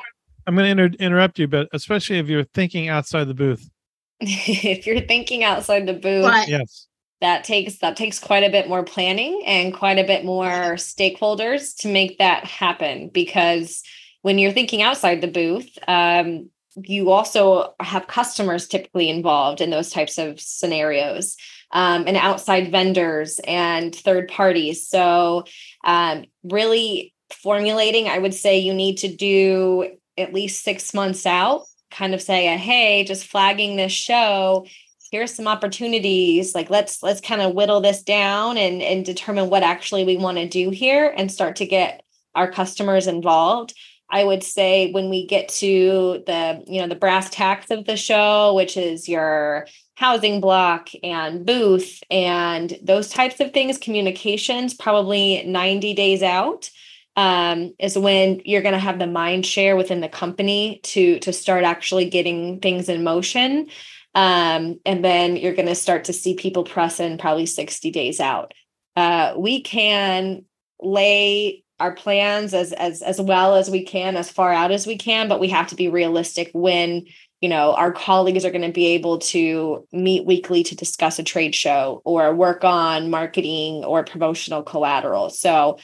I'm 0.46 0.56
going 0.56 0.76
to 0.76 0.84
inter- 0.84 0.98
interrupt 1.00 1.40
you, 1.40 1.48
but 1.48 1.70
especially 1.74 2.20
if 2.20 2.28
you're 2.28 2.44
thinking 2.44 2.90
outside 2.90 3.28
the 3.28 3.34
booth. 3.34 3.70
if 4.20 4.86
you're 4.86 5.02
thinking 5.02 5.44
outside 5.44 5.86
the 5.86 5.94
booth, 5.94 6.48
yes. 6.48 6.88
that 7.22 7.44
takes 7.44 7.80
that 7.80 7.96
takes 7.96 8.20
quite 8.20 8.44
a 8.44 8.50
bit 8.50 8.68
more 8.68 8.84
planning 8.84 9.42
and 9.46 9.74
quite 9.74 10.00
a 10.00 10.04
bit 10.04 10.26
more 10.26 10.76
stakeholders 10.76 11.76
to 11.78 11.88
make 11.88 12.18
that 12.18 12.46
happen 12.46 13.10
because 13.10 13.82
when 14.22 14.40
you're 14.40 14.52
thinking 14.52 14.82
outside 14.82 15.22
the 15.22 15.28
booth 15.28 15.78
um, 15.88 16.50
you 16.76 17.12
also 17.12 17.74
have 17.80 18.08
customers 18.08 18.68
typically 18.68 19.10
involved 19.10 19.62
in 19.62 19.70
those 19.70 19.90
types 19.90 20.18
of 20.18 20.40
scenarios 20.40 21.38
um, 21.72 22.06
and 22.08 22.18
outside 22.18 22.72
vendors 22.72 23.40
and 23.46 23.96
third 23.96 24.28
parties 24.28 24.88
so 24.88 25.44
um, 25.84 26.26
really 26.44 27.13
formulating 27.34 28.08
i 28.08 28.18
would 28.18 28.34
say 28.34 28.60
you 28.60 28.74
need 28.74 28.98
to 28.98 29.14
do 29.14 29.90
at 30.18 30.34
least 30.34 30.64
six 30.64 30.94
months 30.94 31.26
out 31.26 31.64
kind 31.92 32.14
of 32.14 32.22
say 32.22 32.56
hey 32.58 33.04
just 33.04 33.26
flagging 33.26 33.76
this 33.76 33.92
show 33.92 34.66
here's 35.12 35.34
some 35.34 35.48
opportunities 35.48 36.56
like 36.56 36.72
let's 36.72 37.04
let's 37.04 37.22
kind 37.22 37.40
of 37.40 37.54
whittle 37.54 37.82
this 37.82 38.02
down 38.02 38.58
and 38.58 38.82
and 38.82 39.06
determine 39.06 39.48
what 39.50 39.62
actually 39.62 40.04
we 40.04 40.18
want 40.18 40.38
to 40.38 40.48
do 40.48 40.72
here 40.72 41.14
and 41.16 41.32
start 41.32 41.58
to 41.58 41.68
get 41.68 42.04
our 42.36 42.52
customers 42.52 43.08
involved. 43.08 43.76
I 44.10 44.24
would 44.24 44.44
say 44.44 44.92
when 44.92 45.10
we 45.10 45.26
get 45.26 45.50
to 45.50 46.24
the 46.26 46.64
you 46.68 46.82
know 46.82 46.88
the 46.88 46.96
brass 46.96 47.30
tacks 47.30 47.72
of 47.72 47.86
the 47.86 47.98
show 47.98 48.54
which 48.56 48.78
is 48.78 49.08
your 49.08 49.68
housing 49.96 50.42
block 50.42 50.90
and 51.04 51.46
booth 51.46 52.02
and 52.10 52.78
those 52.82 53.10
types 53.10 53.40
of 53.40 53.54
things 53.54 53.78
communications 53.78 54.74
probably 54.74 55.44
90 55.46 55.94
days 55.94 56.24
out 56.24 56.70
um, 57.16 57.74
is 57.80 57.98
when 57.98 58.42
you're 58.46 58.62
going 58.62 58.74
to 58.74 58.80
have 58.80 59.00
the 59.00 59.08
mind 59.08 59.46
share 59.46 59.76
within 59.76 60.02
the 60.02 60.10
company 60.10 60.80
to 60.84 61.20
to 61.20 61.34
start 61.34 61.64
actually 61.64 62.10
getting 62.10 62.60
things 62.60 62.90
in 62.90 63.04
motion 63.04 63.68
um, 64.16 64.80
and 64.86 65.04
then 65.04 65.36
you're 65.36 65.56
going 65.56 65.68
to 65.68 65.76
start 65.76 66.06
to 66.06 66.14
see 66.14 66.36
people 66.36 66.64
press 66.64 67.00
in 67.00 67.18
probably 67.18 67.46
60 67.46 67.90
days 67.92 68.20
out. 68.20 68.54
Uh, 68.96 69.34
we 69.38 69.62
can 69.62 70.46
lay 70.80 71.64
our 71.80 71.94
plans 71.94 72.54
as 72.54 72.72
as 72.72 73.02
as 73.02 73.20
well 73.20 73.56
as 73.56 73.70
we 73.70 73.84
can, 73.84 74.16
as 74.16 74.30
far 74.30 74.54
out 74.54 74.72
as 74.72 74.86
we 74.86 74.98
can, 74.98 75.28
but 75.28 75.40
we 75.40 75.50
have 75.50 75.68
to 75.68 75.76
be 75.76 75.90
realistic 75.90 76.52
when 76.54 77.06
you 77.42 77.50
know 77.50 77.74
our 77.74 77.92
colleagues 77.92 78.46
are 78.46 78.52
going 78.52 78.62
to 78.62 78.72
be 78.72 78.88
able 78.88 79.18
to 79.18 79.86
meet 79.92 80.26
weekly 80.26 80.64
to 80.64 80.76
discuss 80.76 81.18
a 81.18 81.24
trade 81.24 81.56
show 81.56 82.02
or 82.06 82.36
work 82.36 82.64
on 82.64 83.10
marketing 83.10 83.84
or 83.84 84.04
promotional 84.04 84.62
collateral. 84.62 85.32
So 85.32 85.80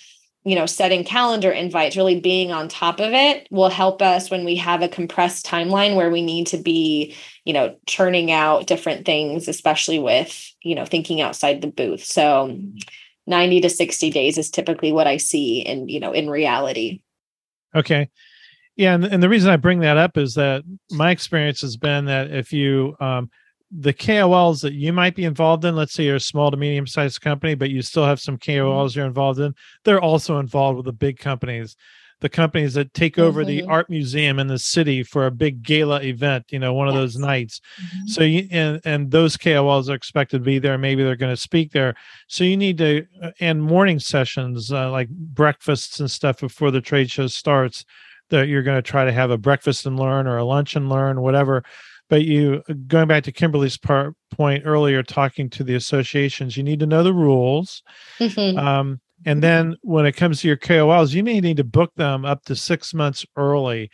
you 0.46 0.56
know 0.56 0.66
setting 0.66 1.04
calendar 1.04 1.52
invites 1.52 1.98
really 1.98 2.20
being 2.20 2.52
on 2.52 2.70
top 2.70 3.00
of 3.00 3.14
it 3.14 3.48
will 3.52 3.70
help 3.70 4.02
us 4.02 4.32
when 4.32 4.46
we 4.46 4.56
have 4.56 4.82
a 4.82 4.88
compressed 4.88 5.46
timeline 5.46 5.96
where 5.96 6.10
we 6.10 6.22
need 6.22 6.48
to 6.48 6.58
be 6.58 7.16
you 7.44 7.54
know 7.54 7.76
churning 7.86 8.32
out 8.32 8.68
different 8.68 9.06
things 9.06 9.48
especially 9.48 10.00
with 10.00 10.52
you 10.64 10.76
know 10.76 10.86
thinking 10.86 11.22
outside 11.22 11.62
the 11.62 11.68
booth. 11.68 12.04
So 12.04 12.58
90 13.28 13.62
to 13.62 13.70
60 13.70 14.10
days 14.10 14.38
is 14.38 14.50
typically 14.50 14.92
what 14.92 15.06
i 15.06 15.18
see 15.18 15.60
in 15.60 15.88
you 15.88 16.00
know 16.00 16.14
in 16.14 16.30
reality. 16.30 17.02
Okay. 17.76 18.10
Yeah 18.76 18.94
and, 18.94 19.06
and 19.06 19.22
the 19.22 19.30
reason 19.30 19.52
i 19.52 19.58
bring 19.58 19.80
that 19.82 19.98
up 19.98 20.18
is 20.18 20.36
that 20.36 20.64
my 20.92 21.12
experience 21.12 21.62
has 21.62 21.76
been 21.76 22.06
that 22.06 22.32
if 22.32 22.54
you 22.54 22.96
um, 23.00 23.30
the 23.72 23.94
KOLs 23.94 24.62
that 24.62 24.74
you 24.74 24.92
might 24.92 25.16
be 25.16 25.26
involved 25.26 25.64
in, 25.64 25.76
let's 25.76 25.94
say 25.94 26.06
you're 26.06 26.16
a 26.16 26.20
small 26.20 26.50
to 26.50 26.58
medium 26.58 26.88
sized 26.88 27.22
company, 27.22 27.56
but 27.56 27.70
you 27.70 27.82
still 27.82 28.06
have 28.06 28.20
some 28.20 28.38
mm-hmm. 28.38 28.68
KOLs 28.68 28.96
you're 28.96 29.06
involved 29.06 29.40
in, 29.40 29.54
they're 29.84 30.02
also 30.02 30.40
involved 30.40 30.78
with 30.78 30.86
the 30.86 30.94
big 30.94 31.20
companies, 31.20 31.76
the 32.20 32.30
companies 32.30 32.74
that 32.74 32.94
take 32.94 33.20
over 33.20 33.42
mm-hmm. 33.42 33.68
the 33.68 33.72
art 33.72 33.90
museum 33.90 34.40
in 34.40 34.48
the 34.48 34.58
city 34.58 35.04
for 35.04 35.28
a 35.28 35.32
big 35.32 35.62
gala 35.62 36.02
event, 36.02 36.46
you 36.50 36.58
know, 36.58 36.74
one 36.74 36.88
yes. 36.88 36.96
of 36.96 37.00
those 37.00 37.18
nights. 37.18 37.62
Mm-hmm. 37.80 38.08
So 38.08 38.24
you 38.24 38.48
and 38.52 38.82
and 38.86 39.12
those 39.12 39.38
KOLs 39.38 39.88
are 39.90 39.96
expected 39.96 40.40
to 40.40 40.44
be 40.44 40.58
there. 40.58 40.78
Maybe 40.78 41.04
they're 41.04 41.16
going 41.16 41.36
to 41.36 41.42
speak 41.42 41.72
there. 41.72 41.96
So 42.28 42.44
you 42.44 42.58
need 42.58 42.80
to 42.80 43.06
uh, 43.22 43.32
and 43.40 43.62
morning 43.62 44.00
sessions 44.00 44.72
uh, 44.72 44.92
like 44.92 45.10
breakfasts 45.10 46.00
and 46.00 46.10
stuff 46.10 46.40
before 46.40 46.72
the 46.72 46.82
trade 46.82 47.12
show 47.12 47.28
starts. 47.28 47.86
That 48.30 48.48
you're 48.48 48.62
going 48.62 48.78
to 48.78 48.84
try 48.84 49.06
to 49.06 49.12
have 49.12 49.32
a 49.32 49.40
breakfast 49.40 49.88
and 49.88 49.98
learn 49.98 50.28
or 50.28 50.38
a 50.38 50.46
lunch 50.46 50.76
and 50.76 50.88
learn, 50.88 51.22
whatever 51.22 51.64
but 52.10 52.24
you 52.26 52.62
going 52.88 53.08
back 53.08 53.24
to 53.24 53.32
kimberly's 53.32 53.78
part, 53.78 54.16
point 54.32 54.64
earlier 54.66 55.02
talking 55.04 55.50
to 55.50 55.64
the 55.64 55.76
associations 55.76 56.58
you 56.58 56.64
need 56.64 56.80
to 56.80 56.86
know 56.86 57.04
the 57.04 57.14
rules 57.14 57.84
mm-hmm. 58.20 58.58
um, 58.58 59.00
and 59.26 59.44
then 59.44 59.76
when 59.82 60.06
it 60.06 60.14
comes 60.14 60.42
to 60.42 60.48
your 60.48 60.58
kols 60.58 61.14
you 61.14 61.24
may 61.24 61.40
need 61.40 61.58
to 61.58 61.64
book 61.64 61.92
them 61.96 62.26
up 62.26 62.44
to 62.44 62.56
six 62.56 62.94
months 62.94 63.26
early 63.36 63.90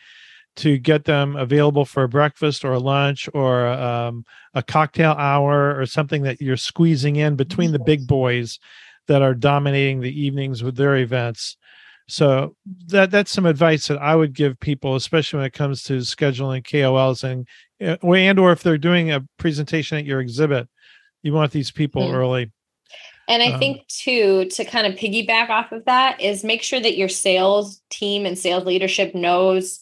to 0.55 0.77
get 0.77 1.03
them 1.03 1.35
available 1.35 1.83
for 1.83 2.03
a 2.03 2.09
breakfast 2.09 2.63
or 2.63 2.71
a 2.73 2.79
lunch 2.79 3.27
or 3.33 3.67
um, 3.67 4.23
a 4.53 4.63
cocktail 4.63 5.11
hour 5.11 5.77
or 5.77 5.85
something 5.85 6.23
that 6.23 6.39
you're 6.39 6.55
squeezing 6.55 7.17
in 7.17 7.35
between 7.35 7.73
the 7.73 7.79
big 7.79 8.07
boys 8.07 8.57
that 9.07 9.21
are 9.21 9.33
dominating 9.33 9.99
the 9.99 10.21
evenings 10.21 10.63
with 10.63 10.77
their 10.77 10.95
events 10.95 11.57
so 12.07 12.55
that 12.87 13.11
that's 13.11 13.31
some 13.31 13.45
advice 13.45 13.87
that 13.87 13.97
I 13.97 14.15
would 14.15 14.33
give 14.33 14.59
people, 14.59 14.95
especially 14.95 15.37
when 15.37 15.47
it 15.47 15.53
comes 15.53 15.83
to 15.83 15.97
scheduling 15.97 16.63
KOLs 16.63 17.23
and 17.23 17.47
uh, 17.81 17.97
and 18.13 18.39
or 18.39 18.51
if 18.51 18.61
they're 18.61 18.77
doing 18.77 19.11
a 19.11 19.25
presentation 19.37 19.97
at 19.97 20.05
your 20.05 20.19
exhibit, 20.19 20.67
you 21.23 21.33
want 21.33 21.51
these 21.51 21.71
people 21.71 22.03
mm-hmm. 22.03 22.15
early. 22.15 22.51
And 23.27 23.41
I 23.41 23.53
um, 23.53 23.59
think 23.59 23.87
too, 23.87 24.45
to 24.51 24.65
kind 24.65 24.85
of 24.85 24.99
piggyback 24.99 25.49
off 25.49 25.71
of 25.71 25.85
that, 25.85 26.21
is 26.21 26.43
make 26.43 26.61
sure 26.61 26.79
that 26.79 26.97
your 26.97 27.09
sales 27.09 27.81
team 27.89 28.25
and 28.25 28.37
sales 28.37 28.65
leadership 28.65 29.15
knows 29.15 29.79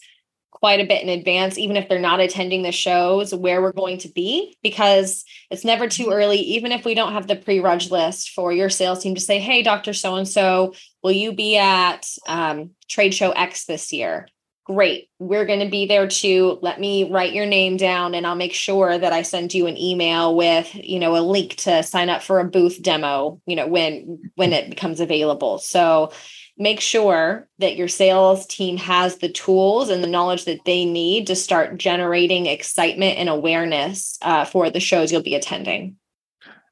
quite 0.50 0.80
a 0.80 0.86
bit 0.86 1.02
in 1.02 1.10
advance, 1.10 1.58
even 1.58 1.76
if 1.76 1.90
they're 1.90 1.98
not 1.98 2.20
attending 2.20 2.62
the 2.62 2.72
shows, 2.72 3.34
where 3.34 3.60
we're 3.60 3.72
going 3.72 3.98
to 3.98 4.08
be, 4.08 4.56
because 4.62 5.22
it's 5.50 5.64
never 5.64 5.88
too 5.88 6.04
mm-hmm. 6.04 6.12
early, 6.12 6.38
even 6.38 6.72
if 6.72 6.86
we 6.86 6.94
don't 6.94 7.12
have 7.12 7.26
the 7.26 7.36
pre 7.36 7.60
reg 7.60 7.82
list 7.90 8.30
for 8.30 8.50
your 8.50 8.70
sales 8.70 9.02
team 9.02 9.14
to 9.14 9.20
say, 9.20 9.40
Hey, 9.40 9.62
Dr. 9.62 9.92
So 9.92 10.14
and 10.14 10.26
so, 10.26 10.72
will 11.04 11.12
you 11.12 11.34
be 11.34 11.58
at 11.58 12.08
um, 12.26 12.70
trade 12.88 13.14
show 13.14 13.30
X 13.30 13.66
this 13.66 13.92
year? 13.92 14.26
Great. 14.64 15.10
We're 15.18 15.44
going 15.44 15.60
to 15.60 15.68
be 15.68 15.84
there 15.84 16.08
too. 16.08 16.58
Let 16.62 16.80
me 16.80 17.10
write 17.10 17.34
your 17.34 17.44
name 17.44 17.76
down 17.76 18.14
and 18.14 18.26
I'll 18.26 18.34
make 18.34 18.54
sure 18.54 18.96
that 18.96 19.12
I 19.12 19.20
send 19.20 19.52
you 19.52 19.66
an 19.66 19.76
email 19.76 20.34
with, 20.34 20.74
you 20.74 20.98
know, 20.98 21.14
a 21.14 21.20
link 21.20 21.56
to 21.56 21.82
sign 21.82 22.08
up 22.08 22.22
for 22.22 22.40
a 22.40 22.46
booth 22.46 22.80
demo, 22.80 23.42
you 23.44 23.56
know, 23.56 23.66
when 23.66 24.30
when 24.36 24.54
it 24.54 24.70
becomes 24.70 25.00
available. 25.00 25.58
So 25.58 26.12
make 26.56 26.80
sure 26.80 27.46
that 27.58 27.76
your 27.76 27.88
sales 27.88 28.46
team 28.46 28.78
has 28.78 29.18
the 29.18 29.28
tools 29.28 29.90
and 29.90 30.02
the 30.02 30.08
knowledge 30.08 30.46
that 30.46 30.64
they 30.64 30.86
need 30.86 31.26
to 31.26 31.36
start 31.36 31.76
generating 31.76 32.46
excitement 32.46 33.18
and 33.18 33.28
awareness 33.28 34.18
uh, 34.22 34.46
for 34.46 34.70
the 34.70 34.80
shows 34.80 35.12
you'll 35.12 35.22
be 35.22 35.34
attending. 35.34 35.96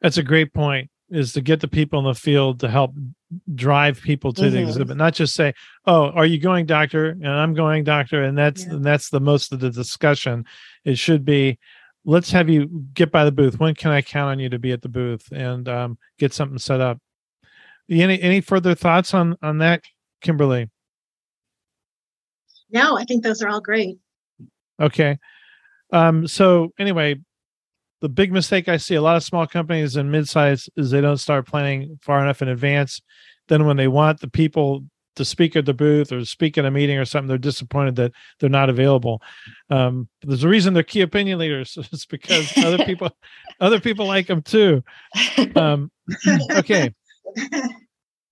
That's 0.00 0.16
a 0.16 0.22
great 0.22 0.54
point 0.54 0.88
is 1.12 1.32
to 1.32 1.40
get 1.40 1.60
the 1.60 1.68
people 1.68 1.98
in 1.98 2.04
the 2.04 2.14
field 2.14 2.60
to 2.60 2.68
help 2.68 2.94
drive 3.54 4.00
people 4.00 4.32
to 4.32 4.42
mm-hmm. 4.42 4.54
the 4.54 4.62
exhibit 4.62 4.96
not 4.96 5.14
just 5.14 5.34
say 5.34 5.54
oh 5.86 6.10
are 6.10 6.26
you 6.26 6.38
going 6.38 6.66
doctor 6.66 7.10
and 7.10 7.28
i'm 7.28 7.54
going 7.54 7.82
doctor 7.84 8.22
and 8.22 8.36
that's 8.36 8.64
yeah. 8.64 8.72
and 8.72 8.84
that's 8.84 9.08
the 9.10 9.20
most 9.20 9.52
of 9.52 9.60
the 9.60 9.70
discussion 9.70 10.44
it 10.84 10.98
should 10.98 11.24
be 11.24 11.58
let's 12.04 12.30
have 12.30 12.50
you 12.50 12.68
get 12.92 13.10
by 13.10 13.24
the 13.24 13.32
booth 13.32 13.58
when 13.58 13.74
can 13.74 13.90
i 13.90 14.02
count 14.02 14.30
on 14.30 14.38
you 14.38 14.48
to 14.48 14.58
be 14.58 14.72
at 14.72 14.82
the 14.82 14.88
booth 14.88 15.30
and 15.32 15.68
um, 15.68 15.96
get 16.18 16.32
something 16.32 16.58
set 16.58 16.80
up 16.80 16.98
any 18.00 18.20
any 18.20 18.40
further 18.40 18.74
thoughts 18.74 19.14
on 19.14 19.36
on 19.42 19.58
that, 19.58 19.82
Kimberly? 20.20 20.70
No, 22.70 22.96
I 22.96 23.04
think 23.04 23.22
those 23.22 23.42
are 23.42 23.48
all 23.48 23.60
great. 23.60 23.98
Okay. 24.80 25.18
Um, 25.92 26.26
so 26.26 26.72
anyway, 26.78 27.20
the 28.02 28.08
big 28.08 28.32
mistake 28.32 28.68
I 28.68 28.76
see 28.76 28.96
a 28.96 29.00
lot 29.00 29.16
of 29.16 29.22
small 29.22 29.46
companies 29.46 29.94
and 29.96 30.10
mid-size 30.10 30.68
is 30.76 30.90
they 30.90 31.00
don't 31.00 31.18
start 31.18 31.46
planning 31.46 31.98
far 32.02 32.20
enough 32.20 32.42
in 32.42 32.48
advance. 32.48 33.00
Then 33.48 33.64
when 33.64 33.76
they 33.76 33.88
want 33.88 34.20
the 34.20 34.28
people 34.28 34.84
to 35.14 35.24
speak 35.24 35.54
at 35.54 35.66
the 35.66 35.74
booth 35.74 36.10
or 36.10 36.24
speak 36.24 36.58
at 36.58 36.64
a 36.64 36.70
meeting 36.70 36.98
or 36.98 37.04
something, 37.04 37.28
they're 37.28 37.38
disappointed 37.38 37.94
that 37.96 38.12
they're 38.40 38.50
not 38.50 38.68
available. 38.68 39.22
Um, 39.70 40.08
there's 40.22 40.42
a 40.42 40.48
reason 40.48 40.74
they're 40.74 40.82
key 40.82 41.02
opinion 41.02 41.38
leaders. 41.38 41.78
It's 41.92 42.04
because 42.04 42.52
other 42.58 42.84
people, 42.84 43.10
other 43.60 43.78
people 43.78 44.06
like 44.06 44.26
them 44.26 44.42
too. 44.42 44.82
Um, 45.54 45.92
okay, 46.50 46.92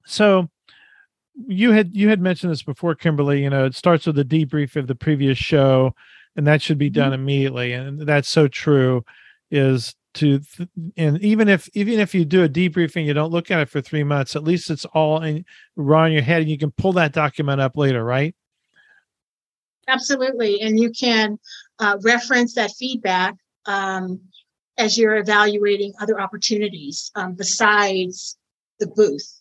so 0.04 0.50
you 1.46 1.70
had 1.70 1.94
you 1.94 2.08
had 2.08 2.20
mentioned 2.20 2.52
this 2.52 2.62
before 2.62 2.94
kimberly 2.94 3.42
you 3.42 3.48
know 3.48 3.64
it 3.64 3.74
starts 3.74 4.06
with 4.06 4.18
a 4.18 4.24
debrief 4.24 4.76
of 4.76 4.86
the 4.86 4.94
previous 4.94 5.38
show 5.38 5.94
and 6.36 6.46
that 6.46 6.60
should 6.60 6.76
be 6.76 6.90
done 6.90 7.12
mm-hmm. 7.12 7.22
immediately 7.22 7.72
and 7.72 8.02
that's 8.02 8.28
so 8.28 8.46
true 8.46 9.02
is 9.50 9.94
to 10.12 10.40
and 10.96 11.22
even 11.22 11.48
if 11.48 11.68
even 11.74 12.00
if 12.00 12.14
you 12.14 12.24
do 12.24 12.42
a 12.42 12.48
debriefing 12.48 13.06
you 13.06 13.14
don't 13.14 13.30
look 13.30 13.50
at 13.50 13.60
it 13.60 13.68
for 13.68 13.80
three 13.80 14.02
months 14.02 14.34
at 14.34 14.42
least 14.42 14.70
it's 14.70 14.84
all 14.86 15.22
in 15.22 15.44
raw 15.76 16.04
in 16.04 16.12
your 16.12 16.22
head 16.22 16.42
and 16.42 16.50
you 16.50 16.58
can 16.58 16.72
pull 16.72 16.92
that 16.92 17.12
document 17.12 17.60
up 17.60 17.76
later 17.76 18.04
right? 18.04 18.34
Absolutely 19.86 20.60
and 20.60 20.78
you 20.78 20.90
can 20.90 21.38
uh, 21.78 21.96
reference 22.02 22.54
that 22.54 22.72
feedback 22.72 23.36
um, 23.66 24.20
as 24.78 24.98
you're 24.98 25.16
evaluating 25.16 25.92
other 26.00 26.20
opportunities 26.20 27.12
um, 27.14 27.34
besides 27.34 28.36
the 28.80 28.88
booth 28.88 29.39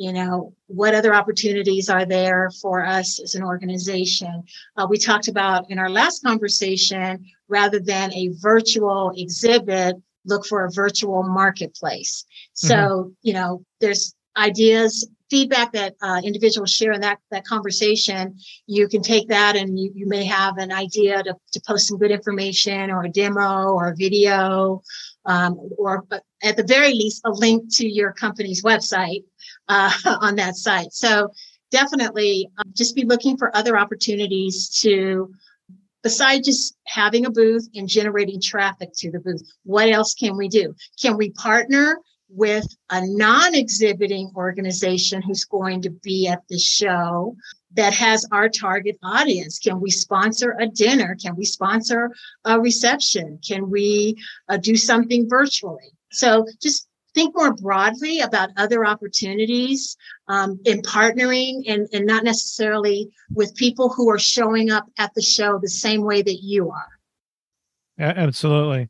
you 0.00 0.12
know 0.12 0.54
what 0.66 0.94
other 0.94 1.14
opportunities 1.14 1.90
are 1.90 2.06
there 2.06 2.50
for 2.62 2.84
us 2.84 3.20
as 3.20 3.34
an 3.34 3.42
organization 3.42 4.42
uh, 4.76 4.86
we 4.88 4.96
talked 4.96 5.28
about 5.28 5.70
in 5.70 5.78
our 5.78 5.90
last 5.90 6.22
conversation 6.24 7.24
rather 7.48 7.78
than 7.78 8.12
a 8.14 8.30
virtual 8.40 9.12
exhibit 9.16 9.96
look 10.24 10.46
for 10.46 10.64
a 10.64 10.70
virtual 10.70 11.22
marketplace. 11.22 12.24
So, 12.54 12.76
mm-hmm. 12.76 13.08
you 13.22 13.32
know, 13.32 13.64
there's 13.80 14.14
ideas 14.36 15.08
feedback 15.30 15.72
that 15.72 15.94
uh, 16.02 16.20
individuals 16.24 16.70
share 16.70 16.92
in 16.92 17.00
that, 17.00 17.18
that 17.30 17.44
conversation, 17.44 18.36
you 18.66 18.88
can 18.88 19.00
take 19.00 19.28
that 19.28 19.54
and 19.54 19.78
you, 19.78 19.92
you 19.94 20.08
may 20.08 20.24
have 20.24 20.58
an 20.58 20.72
idea 20.72 21.22
to, 21.22 21.34
to 21.52 21.60
post 21.66 21.86
some 21.86 21.98
good 21.98 22.10
information 22.10 22.90
or 22.90 23.04
a 23.04 23.08
demo 23.08 23.68
or 23.68 23.88
a 23.88 23.96
video, 23.96 24.82
um, 25.26 25.58
or 25.78 26.04
at 26.42 26.56
the 26.56 26.64
very 26.64 26.92
least, 26.92 27.22
a 27.24 27.30
link 27.30 27.64
to 27.76 27.88
your 27.88 28.12
company's 28.12 28.62
website 28.62 29.24
uh, 29.68 29.92
on 30.20 30.36
that 30.36 30.56
site. 30.56 30.92
So 30.92 31.30
definitely 31.70 32.48
um, 32.58 32.72
just 32.76 32.94
be 32.94 33.04
looking 33.04 33.36
for 33.36 33.54
other 33.56 33.76
opportunities 33.78 34.68
to 34.80 35.32
besides 36.02 36.46
just 36.46 36.76
having 36.86 37.26
a 37.26 37.30
booth 37.30 37.68
and 37.74 37.88
generating 37.88 38.40
traffic 38.40 38.90
to 38.96 39.10
the 39.10 39.20
booth, 39.20 39.42
what 39.64 39.90
else 39.90 40.14
can 40.14 40.36
we 40.36 40.48
do? 40.48 40.74
Can 41.00 41.16
we 41.16 41.30
partner 41.32 41.98
with 42.32 42.66
a 42.90 43.06
non 43.06 43.54
exhibiting 43.54 44.30
organization 44.36 45.22
who's 45.22 45.44
going 45.44 45.82
to 45.82 45.90
be 45.90 46.28
at 46.28 46.42
the 46.48 46.58
show 46.58 47.36
that 47.74 47.94
has 47.94 48.26
our 48.32 48.48
target 48.48 48.98
audience? 49.02 49.58
Can 49.58 49.80
we 49.80 49.90
sponsor 49.90 50.56
a 50.58 50.66
dinner? 50.66 51.16
Can 51.20 51.36
we 51.36 51.44
sponsor 51.44 52.10
a 52.44 52.60
reception? 52.60 53.38
Can 53.46 53.70
we 53.70 54.16
uh, 54.48 54.56
do 54.56 54.76
something 54.76 55.28
virtually? 55.28 55.92
So 56.10 56.46
just 56.60 56.88
think 57.14 57.34
more 57.36 57.54
broadly 57.54 58.20
about 58.20 58.50
other 58.56 58.84
opportunities 58.84 59.96
um, 60.28 60.60
in 60.64 60.80
partnering 60.82 61.62
and, 61.66 61.88
and 61.92 62.06
not 62.06 62.24
necessarily 62.24 63.10
with 63.34 63.54
people 63.56 63.88
who 63.88 64.08
are 64.10 64.18
showing 64.18 64.70
up 64.70 64.86
at 64.98 65.12
the 65.14 65.22
show 65.22 65.58
the 65.58 65.68
same 65.68 66.02
way 66.02 66.22
that 66.22 66.38
you 66.42 66.70
are. 66.70 66.88
Yeah, 67.98 68.12
absolutely. 68.16 68.88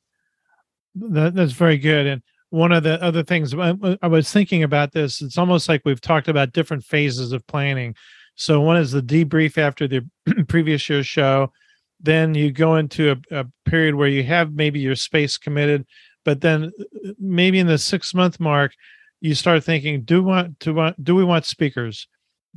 That, 0.94 1.34
that's 1.34 1.52
very 1.52 1.78
good. 1.78 2.06
And 2.06 2.22
one 2.50 2.72
of 2.72 2.82
the 2.82 3.02
other 3.02 3.22
things 3.22 3.54
I 3.54 4.06
was 4.06 4.30
thinking 4.30 4.64
about 4.64 4.92
this, 4.92 5.22
it's 5.22 5.38
almost 5.38 5.68
like 5.68 5.82
we've 5.84 6.00
talked 6.00 6.28
about 6.28 6.52
different 6.52 6.84
phases 6.84 7.32
of 7.32 7.46
planning. 7.46 7.94
So 8.34 8.60
one 8.60 8.76
is 8.76 8.92
the 8.92 9.00
debrief 9.00 9.56
after 9.56 9.86
the 9.86 10.06
previous 10.48 10.88
year's 10.88 11.06
show. 11.06 11.52
Then 12.00 12.34
you 12.34 12.50
go 12.50 12.76
into 12.76 13.12
a, 13.12 13.40
a 13.40 13.46
period 13.64 13.94
where 13.94 14.08
you 14.08 14.24
have 14.24 14.52
maybe 14.52 14.80
your 14.80 14.96
space 14.96 15.38
committed, 15.38 15.86
but 16.24 16.40
then 16.40 16.72
uh, 16.80 17.12
maybe 17.18 17.58
in 17.58 17.66
the 17.66 17.78
six 17.78 18.14
month 18.14 18.40
mark, 18.40 18.72
you 19.20 19.34
start 19.34 19.62
thinking, 19.62 20.02
do 20.02 20.22
we 20.22 20.30
want 20.30 20.60
to 20.60 20.72
want 20.72 21.04
do 21.04 21.14
we 21.14 21.24
want 21.24 21.44
speakers? 21.44 22.08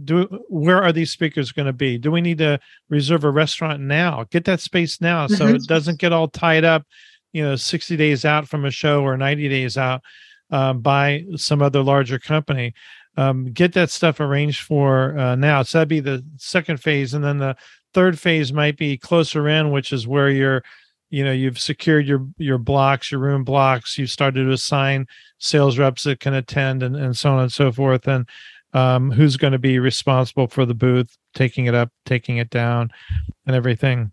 Do 0.03 0.23
where 0.49 0.81
are 0.81 0.91
these 0.91 1.11
speakers 1.11 1.51
going 1.51 1.65
to 1.67 1.73
be? 1.73 1.99
Do 1.99 2.09
we 2.09 2.21
need 2.21 2.39
to 2.39 2.59
reserve 2.89 3.25
a 3.25 3.29
restaurant 3.29 3.81
now? 3.81 4.25
Get 4.31 4.45
that 4.45 4.61
space 4.61 5.01
now 5.01 5.27
so 5.27 5.45
mm-hmm. 5.45 5.55
it 5.55 5.67
doesn't 5.67 5.99
get 5.99 6.13
all 6.13 6.29
tied 6.29 6.63
up 6.63 6.83
you 7.33 7.43
know 7.43 7.55
60 7.55 7.97
days 7.97 8.23
out 8.23 8.47
from 8.47 8.63
a 8.65 8.71
show 8.71 9.03
or 9.03 9.17
90 9.17 9.49
days 9.49 9.77
out 9.77 10.01
um, 10.51 10.79
by 10.81 11.25
some 11.35 11.61
other 11.61 11.83
larger 11.83 12.19
company 12.19 12.73
um, 13.17 13.51
get 13.51 13.73
that 13.73 13.89
stuff 13.89 14.19
arranged 14.19 14.61
for 14.61 15.17
uh, 15.17 15.35
now. 15.35 15.61
So 15.63 15.77
that'd 15.77 15.87
be 15.87 15.99
the 15.99 16.25
second 16.37 16.77
phase 16.77 17.13
and 17.13 17.23
then 17.23 17.37
the 17.37 17.55
third 17.93 18.19
phase 18.19 18.51
might 18.51 18.77
be 18.77 18.97
closer 18.97 19.47
in 19.47 19.71
which 19.71 19.93
is 19.93 20.07
where 20.07 20.29
you're 20.29 20.63
you 21.09 21.23
know 21.23 21.31
you've 21.31 21.59
secured 21.59 22.07
your 22.07 22.27
your 22.37 22.57
blocks 22.57 23.11
your 23.11 23.21
room 23.21 23.43
blocks 23.43 23.99
you've 23.99 24.09
started 24.09 24.45
to 24.45 24.51
assign 24.51 25.05
sales 25.37 25.77
reps 25.77 26.03
that 26.03 26.19
can 26.19 26.33
attend 26.33 26.81
and, 26.81 26.95
and 26.95 27.15
so 27.15 27.31
on 27.31 27.39
and 27.39 27.51
so 27.51 27.71
forth 27.71 28.07
and 28.07 28.27
um, 28.73 29.11
who's 29.11 29.37
going 29.37 29.53
to 29.53 29.59
be 29.59 29.77
responsible 29.77 30.47
for 30.47 30.65
the 30.65 30.73
booth 30.73 31.15
taking 31.35 31.67
it 31.67 31.75
up 31.75 31.91
taking 32.07 32.37
it 32.37 32.49
down 32.49 32.89
and 33.45 33.55
everything 33.55 34.11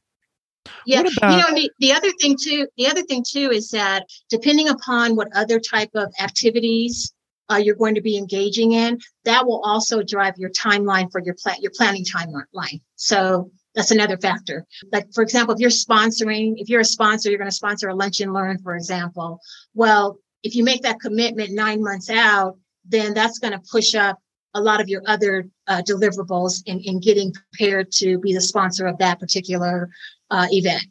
yeah, 0.86 1.00
about- 1.00 1.32
you 1.32 1.38
know 1.38 1.54
the, 1.54 1.70
the 1.78 1.92
other 1.92 2.10
thing 2.20 2.36
too. 2.40 2.66
The 2.76 2.86
other 2.86 3.02
thing 3.02 3.24
too 3.26 3.50
is 3.50 3.70
that 3.70 4.06
depending 4.28 4.68
upon 4.68 5.16
what 5.16 5.28
other 5.34 5.60
type 5.60 5.90
of 5.94 6.12
activities 6.20 7.12
uh, 7.50 7.56
you're 7.56 7.76
going 7.76 7.94
to 7.94 8.00
be 8.00 8.16
engaging 8.16 8.72
in, 8.72 8.98
that 9.24 9.44
will 9.44 9.60
also 9.62 10.02
drive 10.02 10.34
your 10.38 10.50
timeline 10.50 11.10
for 11.10 11.20
your 11.20 11.34
plan, 11.34 11.56
your 11.60 11.72
planning 11.76 12.04
timeline. 12.04 12.80
So 12.96 13.50
that's 13.74 13.90
another 13.90 14.16
factor. 14.16 14.66
Like 14.92 15.12
for 15.12 15.22
example, 15.22 15.54
if 15.54 15.60
you're 15.60 15.70
sponsoring, 15.70 16.54
if 16.56 16.68
you're 16.68 16.80
a 16.80 16.84
sponsor, 16.84 17.28
you're 17.28 17.38
going 17.38 17.50
to 17.50 17.54
sponsor 17.56 17.88
a 17.88 17.94
lunch 17.94 18.20
and 18.20 18.32
learn, 18.32 18.58
for 18.58 18.74
example. 18.76 19.40
Well, 19.74 20.18
if 20.42 20.54
you 20.54 20.64
make 20.64 20.82
that 20.82 21.00
commitment 21.00 21.52
nine 21.52 21.82
months 21.82 22.10
out, 22.10 22.56
then 22.84 23.14
that's 23.14 23.38
going 23.38 23.52
to 23.52 23.60
push 23.70 23.94
up 23.94 24.18
a 24.54 24.60
lot 24.60 24.80
of 24.80 24.88
your 24.88 25.02
other 25.06 25.46
uh, 25.68 25.82
deliverables 25.82 26.62
in, 26.66 26.80
in 26.80 26.98
getting 26.98 27.32
prepared 27.32 27.92
to 27.92 28.18
be 28.18 28.34
the 28.34 28.40
sponsor 28.40 28.86
of 28.86 28.98
that 28.98 29.20
particular 29.20 29.88
uh, 30.30 30.46
event. 30.50 30.84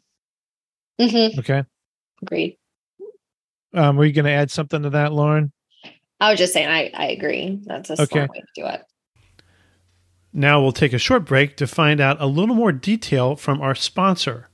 Mm-hmm. 1.00 1.38
Okay. 1.40 1.64
Agreed. 2.22 2.56
Um, 3.72 3.96
were 3.96 4.04
you 4.04 4.12
going 4.12 4.24
to 4.24 4.30
add 4.30 4.50
something 4.50 4.82
to 4.82 4.90
that, 4.90 5.12
Lauren? 5.12 5.52
I 6.20 6.30
was 6.30 6.38
just 6.38 6.52
saying, 6.52 6.68
I, 6.68 6.90
I 6.94 7.06
agree. 7.08 7.60
That's 7.64 7.90
a 7.90 7.94
okay. 7.94 8.06
smart 8.06 8.30
way 8.30 8.40
to 8.40 8.46
do 8.54 8.66
it. 8.66 8.82
Now 10.32 10.60
we'll 10.60 10.72
take 10.72 10.92
a 10.92 10.98
short 10.98 11.24
break 11.24 11.56
to 11.56 11.66
find 11.66 12.00
out 12.00 12.20
a 12.20 12.26
little 12.26 12.54
more 12.54 12.72
detail 12.72 13.36
from 13.36 13.60
our 13.60 13.74
sponsor. 13.74 14.48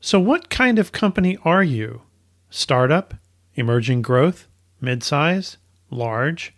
So, 0.00 0.20
what 0.20 0.50
kind 0.50 0.78
of 0.78 0.92
company 0.92 1.38
are 1.44 1.62
you? 1.62 2.02
Startup, 2.50 3.14
emerging 3.54 4.02
growth, 4.02 4.46
midsize, 4.82 5.56
large? 5.90 6.54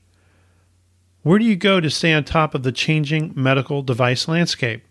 Where 1.23 1.39
do 1.39 1.45
you 1.45 1.57
go 1.57 1.81
to 1.81 1.89
stay 1.89 2.13
on 2.13 2.25
top 2.25 2.55
of 2.55 2.65
the 2.65 2.73
changing 2.73 3.33
medical 3.35 3.83
device 3.83 4.29
landscape? 4.29 4.85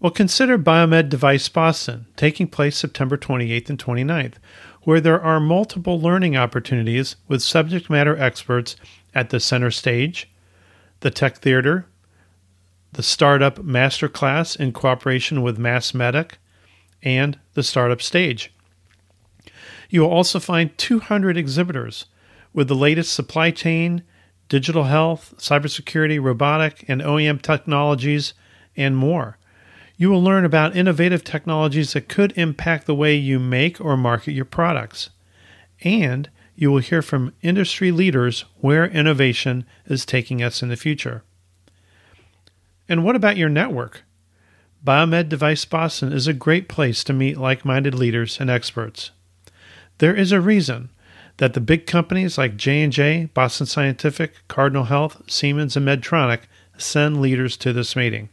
Well, 0.00 0.12
consider 0.12 0.56
Biomed 0.58 1.08
Device 1.08 1.48
Boston, 1.48 2.06
taking 2.14 2.46
place 2.46 2.76
September 2.76 3.16
28th 3.16 3.68
and 3.68 3.78
29th, 3.80 4.34
where 4.82 5.00
there 5.00 5.20
are 5.20 5.40
multiple 5.40 6.00
learning 6.00 6.36
opportunities 6.36 7.16
with 7.26 7.42
subject 7.42 7.90
matter 7.90 8.16
experts 8.16 8.76
at 9.12 9.30
the 9.30 9.40
center 9.40 9.72
stage, 9.72 10.30
the 11.00 11.10
tech 11.10 11.38
theater, 11.38 11.86
the 12.92 13.02
startup 13.02 13.58
masterclass 13.58 14.56
in 14.56 14.70
cooperation 14.70 15.42
with 15.42 15.58
MassMEDIC, 15.58 16.34
and 17.02 17.36
the 17.54 17.64
startup 17.64 18.00
stage. 18.00 18.52
You 19.90 20.02
will 20.02 20.10
also 20.10 20.38
find 20.38 20.78
200 20.78 21.36
exhibitors 21.36 22.06
with 22.52 22.68
the 22.68 22.76
latest 22.76 23.12
supply 23.12 23.50
chain, 23.50 24.04
digital 24.48 24.84
health, 24.84 25.34
cybersecurity, 25.38 26.22
robotic, 26.22 26.84
and 26.86 27.02
OEM 27.02 27.42
technologies, 27.42 28.32
and 28.76 28.96
more. 28.96 29.38
You 30.00 30.10
will 30.10 30.22
learn 30.22 30.44
about 30.44 30.76
innovative 30.76 31.24
technologies 31.24 31.92
that 31.92 32.08
could 32.08 32.32
impact 32.38 32.86
the 32.86 32.94
way 32.94 33.16
you 33.16 33.40
make 33.40 33.80
or 33.80 33.96
market 33.96 34.30
your 34.30 34.44
products. 34.44 35.10
And 35.82 36.30
you 36.54 36.70
will 36.70 36.78
hear 36.78 37.02
from 37.02 37.34
industry 37.42 37.90
leaders 37.90 38.44
where 38.60 38.86
innovation 38.86 39.66
is 39.86 40.06
taking 40.06 40.40
us 40.40 40.62
in 40.62 40.68
the 40.68 40.76
future. 40.76 41.24
And 42.88 43.04
what 43.04 43.16
about 43.16 43.36
your 43.36 43.48
network? 43.48 44.04
Biomed 44.84 45.28
Device 45.28 45.64
Boston 45.64 46.12
is 46.12 46.28
a 46.28 46.32
great 46.32 46.68
place 46.68 47.02
to 47.02 47.12
meet 47.12 47.36
like 47.36 47.64
minded 47.64 47.94
leaders 47.94 48.38
and 48.38 48.48
experts. 48.48 49.10
There 49.98 50.14
is 50.14 50.30
a 50.30 50.40
reason 50.40 50.90
that 51.38 51.54
the 51.54 51.60
big 51.60 51.86
companies 51.86 52.38
like 52.38 52.56
J&J, 52.56 53.30
Boston 53.34 53.66
Scientific, 53.66 54.32
Cardinal 54.46 54.84
Health, 54.84 55.22
Siemens, 55.28 55.76
and 55.76 55.86
Medtronic 55.86 56.42
send 56.76 57.20
leaders 57.20 57.56
to 57.56 57.72
this 57.72 57.96
meeting. 57.96 58.28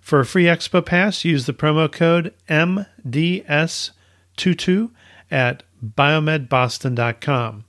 For 0.00 0.20
a 0.20 0.26
free 0.26 0.44
Expo 0.44 0.84
Pass, 0.84 1.24
use 1.24 1.46
the 1.46 1.52
promo 1.52 1.90
code 1.90 2.34
MDS22 2.48 4.90
at 5.30 5.62
biomedboston.com. 5.84 7.64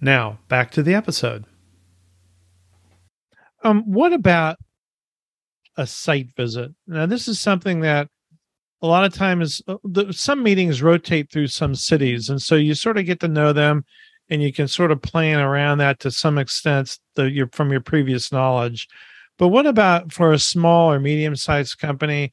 Now, 0.00 0.38
back 0.48 0.70
to 0.72 0.82
the 0.82 0.94
episode. 0.94 1.44
Um, 3.62 3.82
what 3.84 4.12
about 4.12 4.58
a 5.76 5.86
site 5.86 6.34
visit? 6.36 6.72
Now, 6.86 7.06
this 7.06 7.28
is 7.28 7.40
something 7.40 7.80
that 7.80 8.08
a 8.82 8.86
lot 8.86 9.04
of 9.04 9.14
times 9.14 9.62
uh, 9.66 9.76
the, 9.84 10.12
some 10.12 10.42
meetings 10.42 10.82
rotate 10.82 11.32
through 11.32 11.48
some 11.48 11.74
cities, 11.74 12.28
and 12.28 12.40
so 12.40 12.54
you 12.54 12.74
sort 12.74 12.98
of 12.98 13.06
get 13.06 13.20
to 13.20 13.28
know 13.28 13.52
them, 13.52 13.84
and 14.28 14.42
you 14.42 14.52
can 14.52 14.68
sort 14.68 14.92
of 14.92 15.02
plan 15.02 15.40
around 15.40 15.78
that 15.78 16.00
to 16.00 16.10
some 16.10 16.38
extent 16.38 16.98
the, 17.14 17.30
your, 17.30 17.48
from 17.52 17.70
your 17.70 17.80
previous 17.80 18.30
knowledge. 18.30 18.88
But 19.38 19.48
what 19.48 19.66
about 19.66 20.12
for 20.12 20.32
a 20.32 20.38
small 20.38 20.90
or 20.90 20.98
medium 20.98 21.36
sized 21.36 21.78
company, 21.78 22.32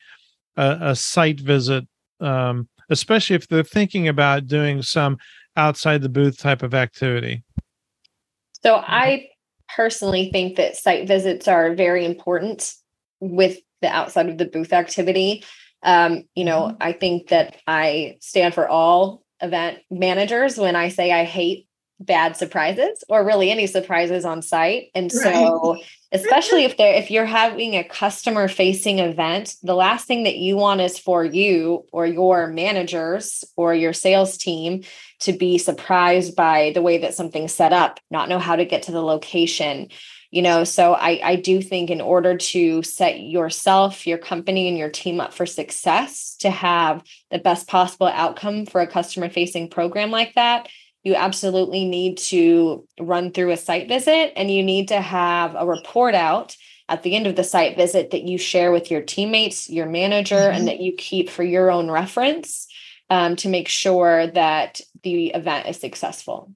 a, 0.55 0.77
a, 0.81 0.95
site 0.95 1.39
visit, 1.39 1.85
um, 2.19 2.69
especially 2.89 3.35
if 3.35 3.47
they're 3.47 3.63
thinking 3.63 4.07
about 4.07 4.47
doing 4.47 4.81
some 4.81 5.17
outside 5.57 6.01
the 6.01 6.09
booth 6.09 6.37
type 6.37 6.63
of 6.63 6.73
activity? 6.73 7.43
So 8.63 8.75
I 8.75 9.27
personally 9.75 10.29
think 10.31 10.55
that 10.55 10.77
site 10.77 11.07
visits 11.07 11.47
are 11.47 11.75
very 11.75 12.05
important 12.05 12.73
with 13.19 13.57
the 13.81 13.89
outside 13.89 14.29
of 14.29 14.37
the 14.37 14.45
booth 14.45 14.71
activity. 14.71 15.43
Um, 15.83 16.23
you 16.35 16.45
know, 16.45 16.67
mm-hmm. 16.67 16.77
I 16.81 16.93
think 16.93 17.27
that 17.27 17.57
I 17.67 18.17
stand 18.21 18.53
for 18.53 18.67
all 18.67 19.23
event 19.41 19.79
managers 19.91 20.57
when 20.57 20.75
I 20.75 20.89
say 20.89 21.11
I 21.11 21.25
hate 21.25 21.67
bad 22.05 22.35
surprises 22.35 23.03
or 23.09 23.25
really 23.25 23.51
any 23.51 23.67
surprises 23.67 24.25
on 24.25 24.41
site. 24.41 24.89
And 24.93 25.11
so 25.11 25.73
right. 25.73 25.83
especially 26.11 26.63
if 26.65 26.77
they're 26.77 26.95
if 26.95 27.11
you're 27.11 27.25
having 27.25 27.75
a 27.75 27.83
customer 27.83 28.47
facing 28.47 28.99
event, 28.99 29.55
the 29.63 29.75
last 29.75 30.05
thing 30.05 30.23
that 30.23 30.37
you 30.37 30.57
want 30.57 30.81
is 30.81 30.97
for 30.97 31.23
you 31.23 31.85
or 31.91 32.05
your 32.05 32.47
managers 32.47 33.43
or 33.55 33.73
your 33.73 33.93
sales 33.93 34.37
team 34.37 34.83
to 35.19 35.33
be 35.33 35.57
surprised 35.57 36.35
by 36.35 36.71
the 36.73 36.81
way 36.81 36.99
that 36.99 37.13
something's 37.13 37.53
set 37.53 37.73
up, 37.73 37.99
not 38.11 38.29
know 38.29 38.39
how 38.39 38.55
to 38.55 38.65
get 38.65 38.83
to 38.83 38.91
the 38.91 39.03
location. 39.03 39.89
You 40.31 40.41
know, 40.41 40.63
so 40.63 40.95
I, 40.95 41.21
I 41.23 41.35
do 41.35 41.61
think 41.61 41.91
in 41.91 42.01
order 42.01 42.35
to 42.35 42.81
set 42.81 43.19
yourself, 43.19 44.07
your 44.07 44.17
company, 44.17 44.67
and 44.67 44.75
your 44.75 44.89
team 44.89 45.21
up 45.21 45.31
for 45.31 45.45
success 45.45 46.35
to 46.39 46.49
have 46.49 47.03
the 47.29 47.37
best 47.37 47.67
possible 47.67 48.07
outcome 48.07 48.65
for 48.65 48.81
a 48.81 48.87
customer 48.87 49.29
facing 49.29 49.69
program 49.69 50.09
like 50.09 50.33
that, 50.33 50.69
you 51.03 51.15
absolutely 51.15 51.85
need 51.85 52.17
to 52.17 52.87
run 52.99 53.31
through 53.31 53.51
a 53.51 53.57
site 53.57 53.87
visit 53.87 54.33
and 54.35 54.49
you 54.49 54.63
need 54.63 54.87
to 54.87 55.01
have 55.01 55.55
a 55.55 55.65
report 55.65 56.15
out 56.15 56.55
at 56.89 57.03
the 57.03 57.15
end 57.15 57.27
of 57.27 57.35
the 57.35 57.43
site 57.43 57.75
visit 57.75 58.11
that 58.11 58.23
you 58.23 58.37
share 58.37 58.71
with 58.71 58.91
your 58.91 59.01
teammates, 59.01 59.69
your 59.69 59.85
manager, 59.85 60.35
mm-hmm. 60.35 60.57
and 60.57 60.67
that 60.67 60.79
you 60.79 60.93
keep 60.97 61.29
for 61.29 61.43
your 61.43 61.71
own 61.71 61.89
reference 61.89 62.67
um, 63.09 63.35
to 63.37 63.49
make 63.49 63.67
sure 63.67 64.27
that 64.27 64.81
the 65.03 65.27
event 65.27 65.67
is 65.67 65.79
successful. 65.79 66.51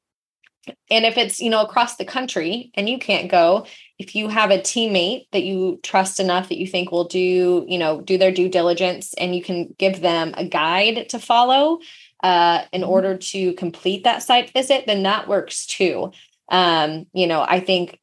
And 0.90 1.06
if 1.06 1.18
it's, 1.18 1.40
you 1.40 1.50
know, 1.50 1.62
across 1.62 1.96
the 1.96 2.06
country 2.06 2.72
and 2.74 2.90
you 2.90 3.00
can't 3.00 3.32
go, 3.32 3.66
if 4.00 4.16
you 4.16 4.28
have 4.28 4.52
a 4.52 4.58
teammate 4.58 5.28
that 5.32 5.44
you 5.44 5.80
trust 5.82 6.20
enough 6.20 6.50
that 6.50 6.58
you 6.58 6.68
think 6.68 6.92
will 6.92 7.06
do, 7.06 7.66
you 7.68 7.78
know, 7.78 8.02
do 8.02 8.18
their 8.18 8.32
due 8.32 8.50
diligence 8.50 9.14
and 9.14 9.36
you 9.36 9.42
can 9.42 9.74
give 9.78 10.02
them 10.02 10.34
a 10.36 10.46
guide 10.46 11.10
to 11.10 11.20
follow, 11.20 11.80
uh, 12.24 12.64
in 12.72 12.82
mm-hmm. 12.82 12.90
order 12.90 13.18
to 13.18 13.54
complete 13.54 14.04
that 14.04 14.24
site 14.24 14.52
visit, 14.52 14.86
then 14.88 15.04
that 15.04 15.28
works 15.28 15.66
too. 15.66 16.12
Um, 16.50 17.06
you 17.14 17.28
know, 17.28 17.46
I 17.48 17.60
think 17.60 18.00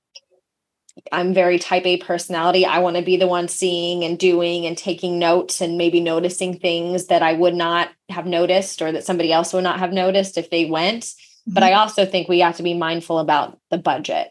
I'm 1.10 1.34
very 1.34 1.58
type 1.58 1.86
A 1.86 1.96
personality. 1.96 2.64
I 2.64 2.78
want 2.78 2.96
to 2.96 3.02
be 3.02 3.16
the 3.16 3.26
one 3.26 3.48
seeing 3.48 4.04
and 4.04 4.18
doing 4.18 4.64
and 4.64 4.78
taking 4.78 5.18
notes 5.18 5.60
and 5.60 5.76
maybe 5.76 6.00
noticing 6.00 6.58
things 6.58 7.06
that 7.06 7.22
I 7.22 7.32
would 7.32 7.54
not 7.54 7.90
have 8.10 8.26
noticed 8.26 8.80
or 8.80 8.92
that 8.92 9.04
somebody 9.04 9.32
else 9.32 9.52
would 9.52 9.64
not 9.64 9.80
have 9.80 9.92
noticed 9.92 10.38
if 10.38 10.50
they 10.50 10.66
went. 10.66 11.04
Mm-hmm. 11.04 11.54
But 11.54 11.62
I 11.64 11.72
also 11.72 12.06
think 12.06 12.28
we 12.28 12.40
have 12.40 12.56
to 12.56 12.62
be 12.62 12.74
mindful 12.74 13.18
about 13.18 13.58
the 13.70 13.78
budget. 13.78 14.30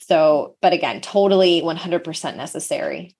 So, 0.00 0.56
but 0.60 0.72
again, 0.72 1.00
totally 1.00 1.62
100% 1.62 2.36
necessary. 2.36 3.14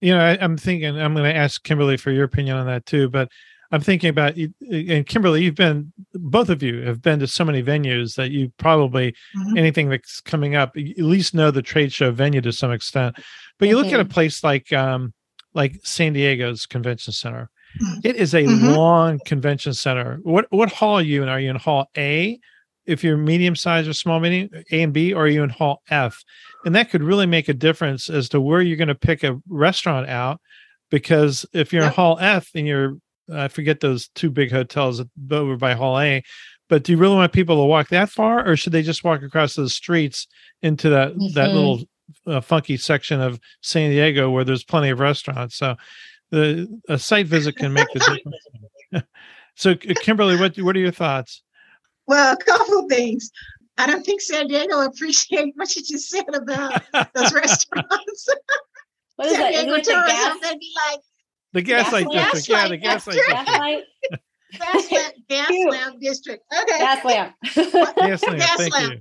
You 0.00 0.14
know, 0.14 0.20
I, 0.20 0.32
am 0.34 0.56
thinking, 0.56 0.98
I'm 0.98 1.14
going 1.14 1.32
to 1.32 1.36
ask 1.36 1.62
Kimberly 1.62 1.96
for 1.96 2.10
your 2.10 2.24
opinion 2.24 2.56
on 2.56 2.66
that 2.66 2.86
too. 2.86 3.08
But 3.08 3.28
I'm 3.72 3.80
thinking 3.80 4.10
about 4.10 4.36
and 4.36 5.06
Kimberly, 5.06 5.44
you've 5.44 5.54
been 5.54 5.92
both 6.12 6.50
of 6.50 6.62
you 6.62 6.82
have 6.82 7.00
been 7.00 7.18
to 7.20 7.26
so 7.26 7.44
many 7.44 7.62
venues 7.62 8.16
that 8.16 8.30
you 8.30 8.52
probably 8.58 9.12
mm-hmm. 9.12 9.56
anything 9.56 9.88
that's 9.88 10.20
coming 10.20 10.54
up, 10.54 10.76
at 10.76 10.98
least 10.98 11.34
know 11.34 11.50
the 11.50 11.62
trade 11.62 11.92
show 11.92 12.12
venue 12.12 12.42
to 12.42 12.52
some 12.52 12.70
extent. 12.70 13.16
But 13.58 13.68
you 13.68 13.76
look 13.76 13.86
at 13.86 13.98
a 13.98 14.04
mm-hmm. 14.04 14.12
place 14.12 14.44
like 14.44 14.72
um 14.74 15.14
like 15.54 15.80
San 15.82 16.12
Diego's 16.12 16.66
convention 16.66 17.14
center. 17.14 17.48
Mm-hmm. 17.82 18.00
It 18.04 18.16
is 18.16 18.34
a 18.34 18.42
mm-hmm. 18.42 18.66
long 18.68 19.20
convention 19.24 19.72
center. 19.72 20.18
What 20.22 20.46
what 20.50 20.70
hall 20.70 20.98
are 20.98 21.02
you 21.02 21.22
in? 21.22 21.30
Are 21.30 21.40
you 21.40 21.50
in 21.50 21.56
hall 21.56 21.86
A? 21.96 22.38
If 22.84 23.02
you're 23.02 23.16
medium 23.16 23.56
size 23.56 23.88
or 23.88 23.92
small 23.94 24.20
medium, 24.20 24.50
A 24.70 24.82
and 24.82 24.92
B, 24.92 25.14
or 25.14 25.24
are 25.24 25.28
you 25.28 25.44
in 25.44 25.50
hall 25.50 25.82
F? 25.88 26.22
And 26.66 26.74
that 26.74 26.90
could 26.90 27.02
really 27.02 27.26
make 27.26 27.48
a 27.48 27.54
difference 27.54 28.10
as 28.10 28.28
to 28.30 28.40
where 28.40 28.60
you're 28.60 28.76
going 28.76 28.88
to 28.88 28.94
pick 28.94 29.22
a 29.22 29.40
restaurant 29.48 30.08
out 30.08 30.40
because 30.90 31.46
if 31.52 31.72
you're 31.72 31.82
yep. 31.82 31.92
in 31.92 31.94
Hall 31.94 32.18
F 32.20 32.50
and 32.54 32.66
you're 32.66 32.96
I 33.32 33.48
forget 33.48 33.80
those 33.80 34.08
two 34.08 34.30
big 34.30 34.50
hotels 34.50 35.02
over 35.30 35.56
by 35.56 35.74
Hall 35.74 35.98
A. 35.98 36.22
But 36.68 36.84
do 36.84 36.92
you 36.92 36.98
really 36.98 37.16
want 37.16 37.32
people 37.32 37.56
to 37.56 37.64
walk 37.64 37.88
that 37.88 38.08
far, 38.08 38.48
or 38.48 38.56
should 38.56 38.72
they 38.72 38.82
just 38.82 39.04
walk 39.04 39.22
across 39.22 39.54
the 39.54 39.68
streets 39.68 40.26
into 40.62 40.88
that 40.88 41.12
mm-hmm. 41.12 41.34
that 41.34 41.52
little 41.52 41.82
uh, 42.26 42.40
funky 42.40 42.76
section 42.76 43.20
of 43.20 43.38
San 43.60 43.90
Diego 43.90 44.30
where 44.30 44.44
there's 44.44 44.64
plenty 44.64 44.88
of 44.88 45.00
restaurants? 45.00 45.56
So 45.56 45.76
the 46.30 46.80
a 46.88 46.98
site 46.98 47.26
visit 47.26 47.56
can 47.56 47.72
make 47.72 47.88
the 47.92 48.00
difference. 48.92 49.06
so, 49.54 49.74
Kimberly, 49.74 50.36
what 50.36 50.56
what 50.58 50.74
are 50.74 50.80
your 50.80 50.92
thoughts? 50.92 51.42
Well, 52.06 52.32
a 52.32 52.36
couple 52.36 52.88
things. 52.88 53.30
I 53.78 53.86
don't 53.86 54.04
think 54.04 54.20
San 54.20 54.48
Diego 54.48 54.80
appreciate 54.80 55.52
what 55.56 55.74
you 55.76 55.82
just 55.82 56.08
said 56.08 56.34
about 56.34 56.82
those 57.14 57.32
restaurants. 57.32 58.28
What 59.16 59.28
is 59.28 59.34
San 59.34 59.40
that? 59.40 59.64
Diego 59.64 59.80
tourism, 59.80 60.38
they'd 60.42 60.58
be 60.58 60.72
like, 60.90 61.00
the 61.52 61.62
gaslight 61.62 62.06
gas 62.10 62.32
district. 62.32 62.60
yeah, 62.60 62.68
the 62.68 62.76
gaslight 62.76 63.16
district. 63.16 63.46
Gaslight. 63.46 63.84
Gas, 64.52 64.86
gas 65.30 65.92
district. 65.98 66.44
Okay. 66.52 66.78
Gaslamp. 66.78 67.32
Gaslamp. 67.42 67.94
Gaslamp. 67.94 68.38
Thank 68.58 68.74
lamp. 68.74 68.92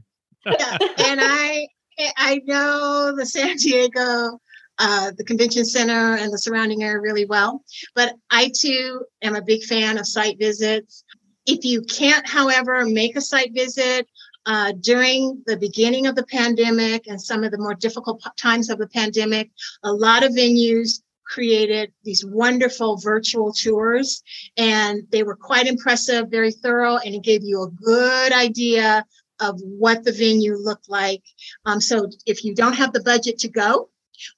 You. 0.45 0.55
yeah. 0.57 0.77
And 1.07 1.19
I 1.21 1.67
I 2.15 2.41
know 2.45 3.13
the 3.13 3.25
San 3.25 3.57
Diego 3.57 4.39
uh, 4.81 5.11
the 5.15 5.23
convention 5.23 5.63
center 5.63 6.15
and 6.15 6.33
the 6.33 6.39
surrounding 6.39 6.83
area 6.83 6.99
really 6.99 7.25
well. 7.25 7.63
But 7.93 8.15
I 8.31 8.51
too 8.57 9.05
am 9.21 9.35
a 9.35 9.41
big 9.41 9.63
fan 9.63 9.99
of 9.99 10.07
site 10.07 10.39
visits. 10.39 11.03
If 11.45 11.63
you 11.63 11.83
can't, 11.83 12.27
however, 12.27 12.85
make 12.85 13.15
a 13.15 13.21
site 13.21 13.53
visit 13.53 14.07
uh, 14.47 14.73
during 14.81 15.43
the 15.45 15.57
beginning 15.57 16.07
of 16.07 16.15
the 16.15 16.25
pandemic 16.25 17.07
and 17.07 17.21
some 17.21 17.43
of 17.43 17.51
the 17.51 17.59
more 17.59 17.75
difficult 17.75 18.23
times 18.37 18.71
of 18.71 18.79
the 18.79 18.87
pandemic, 18.87 19.51
a 19.83 19.93
lot 19.93 20.23
of 20.23 20.31
venues 20.31 21.01
created 21.31 21.91
these 22.03 22.23
wonderful 22.25 22.97
virtual 22.97 23.53
tours 23.53 24.21
and 24.57 25.03
they 25.11 25.23
were 25.23 25.35
quite 25.35 25.65
impressive, 25.65 26.29
very 26.29 26.51
thorough, 26.51 26.97
and 26.97 27.15
it 27.15 27.23
gave 27.23 27.43
you 27.43 27.63
a 27.63 27.71
good 27.71 28.33
idea 28.33 29.05
of 29.39 29.59
what 29.61 30.03
the 30.03 30.11
venue 30.11 30.55
looked 30.55 30.89
like. 30.89 31.23
Um, 31.65 31.79
so 31.81 32.09
if 32.25 32.43
you 32.43 32.53
don't 32.53 32.75
have 32.81 32.93
the 32.93 33.01
budget 33.01 33.39
to 33.39 33.49
go, 33.49 33.89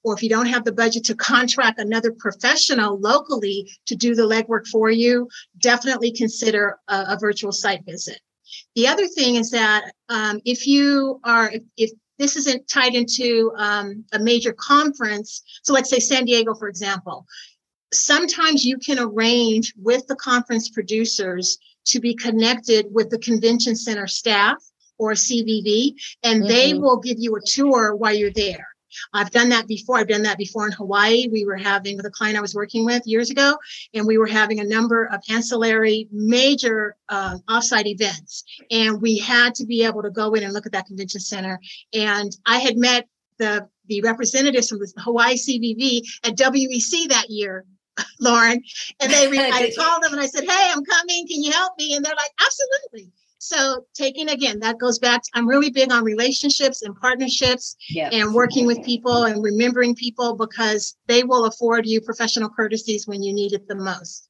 or 0.04 0.14
if 0.14 0.24
you 0.24 0.30
don't 0.30 0.46
have 0.46 0.64
the 0.64 0.72
budget 0.72 1.04
to 1.06 1.16
contract 1.16 1.78
another 1.80 2.12
professional 2.12 2.98
locally 3.00 3.70
to 3.88 3.96
do 3.96 4.16
the 4.16 4.24
legwork 4.24 4.66
for 4.68 4.90
you, 4.90 5.28
definitely 5.60 6.12
consider 6.12 6.78
a, 6.88 6.98
a 7.10 7.18
virtual 7.20 7.52
site 7.52 7.84
visit. 7.86 8.20
The 8.76 8.88
other 8.88 9.08
thing 9.08 9.36
is 9.36 9.50
that 9.52 9.92
um, 10.10 10.40
if 10.46 10.68
you 10.68 11.20
are, 11.24 11.52
if, 11.52 11.64
if 11.76 11.92
this 12.20 12.36
isn't 12.36 12.68
tied 12.68 12.96
into 12.96 13.52
um, 13.58 14.06
a 14.14 14.20
major 14.20 14.54
conference. 14.54 15.44
So 15.64 15.74
let's 15.74 15.90
say 15.90 16.00
San 16.00 16.26
Diego, 16.26 16.54
for 16.54 16.68
example. 16.68 17.26
Sometimes 17.92 18.66
you 18.66 18.78
can 18.78 19.00
arrange 19.00 19.74
with 19.78 20.08
the 20.08 20.16
conference 20.16 20.70
producers 20.70 21.58
to 21.86 22.00
be 22.00 22.16
connected 22.16 22.88
with 22.92 23.10
the 23.10 23.20
convention 23.20 23.76
center 23.76 24.08
staff 24.08 24.58
or 24.98 25.12
CVB, 25.12 25.94
and 26.24 26.42
mm-hmm. 26.42 26.48
they 26.48 26.74
will 26.74 27.00
give 27.00 27.18
you 27.20 27.36
a 27.36 27.42
tour 27.42 27.96
while 27.96 28.14
you're 28.14 28.32
there. 28.32 28.68
I've 29.14 29.32
done 29.32 29.50
that 29.50 29.68
before. 29.68 29.98
I've 29.98 30.08
done 30.08 30.24
that 30.24 30.38
before 30.38 30.66
in 30.66 30.72
Hawaii. 30.74 31.28
We 31.32 31.46
were 31.46 31.58
having 31.58 31.98
with 31.98 32.06
a 32.06 32.12
client 32.12 32.38
I 32.38 32.42
was 32.42 32.56
working 32.56 32.86
with 32.86 33.04
years 33.06 33.30
ago, 33.30 33.58
and 33.94 34.06
we 34.06 34.18
were 34.18 34.28
having 34.28 34.60
a 34.60 34.64
number 34.64 35.06
of 35.06 35.22
ancillary 35.30 36.08
major 36.12 36.96
uh, 37.10 37.38
offsite 37.50 37.86
events. 37.86 38.44
And 38.72 39.02
we 39.02 39.18
had 39.18 39.56
to 39.56 39.66
be 39.66 39.86
able 39.86 40.04
to 40.04 40.12
go 40.12 40.34
in 40.34 40.44
and 40.44 40.54
look 40.54 40.66
at 40.66 40.72
that 40.72 40.88
convention 40.88 41.22
center. 41.22 41.60
And 41.94 42.36
I 42.46 42.60
had 42.60 42.78
met 42.78 43.08
the 43.38 43.68
the 43.88 44.02
representatives 44.02 44.70
from 44.70 44.80
the 44.80 44.92
Hawaii 44.98 45.36
CVB 45.36 46.04
at 46.24 46.38
WEC 46.38 47.10
that 47.10 47.30
year 47.30 47.66
Lauren. 48.20 48.64
And 49.00 49.12
they, 49.12 49.28
I 49.38 49.72
called 49.78 50.04
them 50.04 50.14
and 50.14 50.22
I 50.22 50.28
said, 50.28 50.46
Hey, 50.46 50.72
I'm 50.72 50.84
coming. 50.84 51.28
Can 51.28 51.44
you 51.44 51.52
help 51.52 51.74
me? 51.78 51.96
And 51.96 52.04
they're 52.04 52.16
like, 52.16 52.32
Absolutely. 52.42 53.12
So 53.44 53.86
taking 53.94 54.30
again, 54.30 54.60
that 54.60 54.78
goes 54.78 55.00
back. 55.00 55.22
To, 55.24 55.30
I'm 55.34 55.50
really 55.50 55.70
big 55.70 55.92
on 55.92 56.06
relationships 56.06 56.82
and 56.82 56.96
partnerships 56.96 57.76
yep. 57.90 58.14
and 58.14 58.34
working 58.34 58.66
with 58.66 58.82
people 58.86 59.26
and 59.26 59.44
remembering 59.44 59.96
people 59.96 60.38
because 60.38 60.96
they 61.08 61.24
will 61.24 61.44
afford 61.44 61.86
you 61.86 62.00
professional 62.00 62.48
courtesies 62.48 63.06
when 63.06 63.22
you 63.22 63.34
need 63.34 63.52
it 63.52 63.68
the 63.68 63.76
most. 63.76 64.30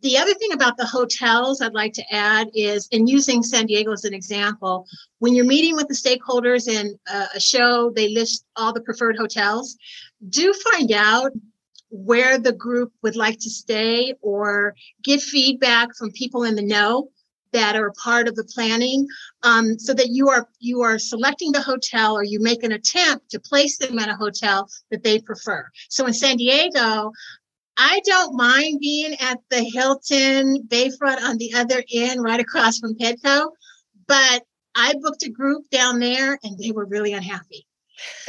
The 0.00 0.16
other 0.16 0.32
thing 0.32 0.52
about 0.52 0.78
the 0.78 0.86
hotels 0.86 1.60
I'd 1.60 1.74
like 1.74 1.92
to 1.94 2.14
add 2.14 2.48
is, 2.54 2.88
in 2.92 3.06
using 3.06 3.42
San 3.42 3.66
Diego 3.66 3.92
as 3.92 4.04
an 4.04 4.14
example, 4.14 4.86
when 5.18 5.34
you're 5.34 5.44
meeting 5.44 5.76
with 5.76 5.88
the 5.88 5.94
stakeholders 5.94 6.66
in 6.66 6.98
a 7.34 7.38
show, 7.38 7.90
they 7.94 8.08
list 8.08 8.46
all 8.56 8.72
the 8.72 8.80
preferred 8.80 9.18
hotels. 9.18 9.76
Do 10.30 10.54
find 10.70 10.92
out 10.92 11.32
where 11.90 12.38
the 12.38 12.52
group 12.52 12.92
would 13.02 13.16
like 13.16 13.38
to 13.40 13.50
stay 13.50 14.14
or 14.22 14.74
get 15.02 15.20
feedback 15.20 15.94
from 15.94 16.10
people 16.12 16.44
in 16.44 16.54
the 16.54 16.62
know 16.62 17.10
that 17.52 17.76
are 17.76 17.92
part 18.02 18.28
of 18.28 18.36
the 18.36 18.44
planning 18.44 19.06
um, 19.42 19.78
so 19.78 19.94
that 19.94 20.08
you 20.10 20.28
are 20.28 20.48
you 20.58 20.82
are 20.82 20.98
selecting 20.98 21.52
the 21.52 21.60
hotel 21.60 22.16
or 22.16 22.24
you 22.24 22.40
make 22.40 22.62
an 22.62 22.72
attempt 22.72 23.30
to 23.30 23.40
place 23.40 23.78
them 23.78 23.98
at 23.98 24.08
a 24.08 24.16
hotel 24.16 24.68
that 24.90 25.02
they 25.02 25.18
prefer. 25.18 25.68
So 25.88 26.06
in 26.06 26.12
san 26.12 26.36
diego 26.36 27.12
i 27.76 28.00
don't 28.04 28.34
mind 28.34 28.80
being 28.80 29.14
at 29.20 29.38
the 29.50 29.62
hilton 29.62 30.66
bayfront 30.68 31.20
on 31.22 31.36
the 31.38 31.52
other 31.54 31.82
end 31.92 32.22
right 32.22 32.40
across 32.40 32.78
from 32.78 32.94
petco 32.94 33.50
but 34.06 34.42
i 34.74 34.94
booked 35.00 35.24
a 35.24 35.30
group 35.30 35.68
down 35.70 35.98
there 35.98 36.38
and 36.42 36.58
they 36.58 36.72
were 36.72 36.86
really 36.86 37.12
unhappy 37.12 37.66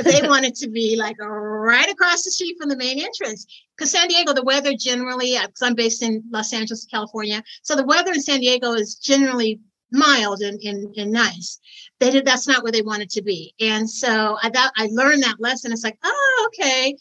they 0.04 0.22
wanted 0.28 0.56
to 0.56 0.70
be 0.70 0.96
like 0.96 1.18
right 1.20 1.90
across 1.90 2.24
the 2.24 2.32
street 2.32 2.58
from 2.60 2.70
the 2.70 2.78
main 2.78 3.00
entrance. 3.00 3.46
Because 3.76 3.92
San 3.92 4.08
Diego, 4.08 4.34
the 4.34 4.44
weather 4.44 4.74
generally, 4.74 5.38
because 5.40 5.62
uh, 5.62 5.66
I'm 5.66 5.76
based 5.76 6.02
in 6.02 6.24
Los 6.32 6.54
Angeles, 6.54 6.86
California, 6.86 7.44
so 7.62 7.76
the 7.76 7.86
weather 7.86 8.12
in 8.12 8.22
San 8.22 8.40
Diego 8.40 8.74
is 8.74 8.96
generally 8.96 9.60
mild 9.92 10.42
and, 10.42 10.60
and, 10.62 10.96
and 10.96 11.12
nice. 11.12 11.60
They 12.00 12.12
did 12.12 12.26
that's 12.26 12.48
not 12.48 12.64
where 12.64 12.72
they 12.72 12.82
wanted 12.82 13.10
to 13.12 13.22
be. 13.22 13.54
And 13.60 13.90
so 13.90 14.38
I 14.42 14.50
got 14.50 14.72
I 14.78 14.90
learned 14.92 15.24
that 15.24 15.40
lesson. 15.40 15.72
It's 15.72 15.84
like, 15.84 15.98
oh, 16.04 16.50
okay. 16.50 16.96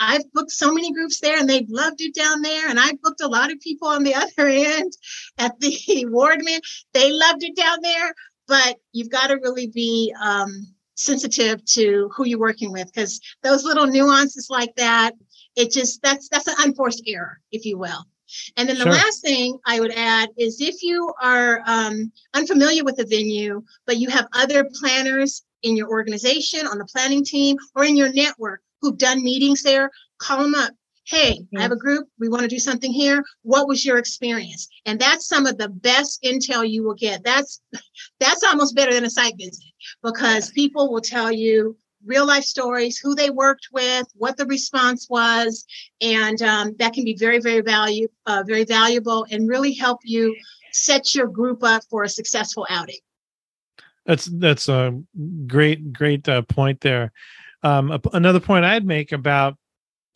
I've 0.00 0.30
booked 0.32 0.52
so 0.52 0.72
many 0.72 0.92
groups 0.92 1.20
there 1.20 1.38
and 1.38 1.48
they've 1.48 1.68
loved 1.68 2.00
it 2.00 2.14
down 2.14 2.42
there. 2.42 2.68
And 2.68 2.78
I've 2.78 3.02
booked 3.02 3.20
a 3.20 3.28
lot 3.28 3.50
of 3.50 3.60
people 3.60 3.88
on 3.88 4.04
the 4.04 4.14
other 4.14 4.48
end 4.48 4.92
at 5.38 5.58
the 5.60 5.70
Wardman. 6.08 6.60
They 6.92 7.12
loved 7.12 7.42
it 7.42 7.56
down 7.56 7.78
there. 7.82 8.14
But 8.46 8.78
you've 8.92 9.10
got 9.10 9.26
to 9.26 9.34
really 9.34 9.66
be 9.66 10.14
um, 10.22 10.68
sensitive 10.98 11.64
to 11.64 12.10
who 12.14 12.26
you're 12.26 12.38
working 12.38 12.72
with 12.72 12.92
because 12.92 13.20
those 13.42 13.64
little 13.64 13.86
nuances 13.86 14.48
like 14.50 14.74
that, 14.76 15.12
it 15.56 15.70
just 15.70 16.02
that's 16.02 16.28
that's 16.28 16.48
an 16.48 16.54
unforced 16.58 17.02
error, 17.06 17.40
if 17.52 17.64
you 17.64 17.78
will. 17.78 18.04
And 18.56 18.68
then 18.68 18.76
the 18.76 18.82
sure. 18.82 18.92
last 18.92 19.22
thing 19.22 19.58
I 19.64 19.80
would 19.80 19.92
add 19.92 20.28
is 20.36 20.60
if 20.60 20.82
you 20.82 21.12
are 21.22 21.62
um, 21.66 22.12
unfamiliar 22.34 22.84
with 22.84 22.96
the 22.96 23.06
venue, 23.06 23.62
but 23.86 23.96
you 23.96 24.10
have 24.10 24.28
other 24.34 24.68
planners 24.78 25.44
in 25.62 25.76
your 25.76 25.88
organization, 25.88 26.66
on 26.66 26.78
the 26.78 26.84
planning 26.84 27.24
team, 27.24 27.56
or 27.74 27.84
in 27.84 27.96
your 27.96 28.12
network 28.12 28.60
who've 28.80 28.98
done 28.98 29.24
meetings 29.24 29.62
there, 29.62 29.90
call 30.18 30.42
them 30.42 30.54
up. 30.54 30.72
Hey, 31.08 31.38
I 31.56 31.62
have 31.62 31.72
a 31.72 31.76
group. 31.76 32.06
We 32.18 32.28
want 32.28 32.42
to 32.42 32.48
do 32.48 32.58
something 32.58 32.92
here. 32.92 33.24
What 33.40 33.66
was 33.66 33.82
your 33.82 33.96
experience? 33.96 34.68
And 34.84 35.00
that's 35.00 35.26
some 35.26 35.46
of 35.46 35.56
the 35.56 35.70
best 35.70 36.22
intel 36.22 36.68
you 36.68 36.84
will 36.84 36.94
get. 36.94 37.24
That's 37.24 37.62
that's 38.20 38.44
almost 38.44 38.76
better 38.76 38.92
than 38.92 39.06
a 39.06 39.10
site 39.10 39.32
visit 39.38 39.72
because 40.02 40.50
people 40.50 40.92
will 40.92 41.00
tell 41.00 41.32
you 41.32 41.78
real 42.04 42.26
life 42.26 42.44
stories, 42.44 42.98
who 42.98 43.14
they 43.14 43.30
worked 43.30 43.68
with, 43.72 44.06
what 44.16 44.36
the 44.36 44.44
response 44.44 45.08
was, 45.08 45.64
and 46.02 46.42
um, 46.42 46.76
that 46.78 46.92
can 46.92 47.04
be 47.04 47.16
very, 47.16 47.40
very 47.40 47.62
value, 47.62 48.06
uh, 48.26 48.44
very 48.46 48.64
valuable, 48.64 49.26
and 49.30 49.48
really 49.48 49.72
help 49.72 50.00
you 50.04 50.36
set 50.72 51.14
your 51.14 51.26
group 51.26 51.64
up 51.64 51.82
for 51.88 52.02
a 52.02 52.08
successful 52.08 52.66
outing. 52.68 52.98
That's 54.04 54.26
that's 54.26 54.68
a 54.68 55.00
great 55.46 55.90
great 55.90 56.28
uh, 56.28 56.42
point 56.42 56.82
there. 56.82 57.12
Um, 57.62 57.98
another 58.12 58.40
point 58.40 58.66
I'd 58.66 58.84
make 58.84 59.12
about 59.12 59.56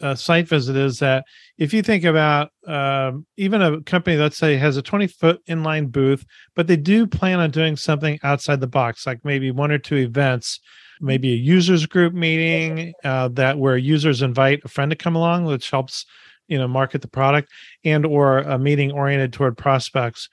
a 0.03 0.17
site 0.17 0.49
visit 0.49 0.77
is 0.77 0.99
that 0.99 1.25
if 1.59 1.73
you 1.73 1.83
think 1.83 2.05
about 2.05 2.51
um, 2.67 3.27
even 3.37 3.63
a 3.63 3.81
company, 3.83 4.17
let's 4.17 4.37
say, 4.37 4.57
has 4.57 4.77
a 4.77 4.83
20 4.83 5.07
foot 5.07 5.41
inline 5.49 5.91
booth, 5.91 6.25
but 6.55 6.67
they 6.67 6.77
do 6.77 7.07
plan 7.07 7.39
on 7.41 7.51
doing 7.51 7.77
something 7.77 8.19
outside 8.23 8.61
the 8.61 8.67
box, 8.67 9.07
like 9.07 9.25
maybe 9.25 9.51
one 9.51 9.71
or 9.71 9.79
two 9.79 9.97
events 9.97 10.61
maybe 11.03 11.33
a 11.33 11.37
users 11.37 11.85
group 11.85 12.15
meeting 12.15 12.95
uh, 13.05 13.29
that 13.29 13.59
where 13.59 13.77
users 13.77 14.23
invite 14.23 14.61
a 14.65 14.69
friend 14.69 14.91
to 14.91 14.97
come 14.97 15.17
along 15.17 15.45
which 15.45 15.71
helps 15.71 16.07
you 16.49 16.57
know 16.57 16.69
market 16.69 17.03
the 17.03 17.09
product 17.09 17.51
and 17.85 18.07
or 18.07 18.39
a 18.39 18.59
meeting 18.59 18.93
oriented 18.93 19.33
toward 19.33 19.59
prospects. 19.59 20.29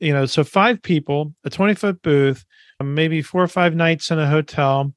You 0.00 0.12
know 0.12 0.26
so 0.26 0.42
five 0.42 0.82
people 0.82 1.34
a 1.44 1.50
20 1.50 1.74
foot 1.74 2.02
booth 2.02 2.44
maybe 2.82 3.22
four 3.22 3.42
or 3.42 3.48
five 3.48 3.74
nights 3.74 4.10
in 4.10 4.18
a 4.18 4.28
hotel 4.28 4.94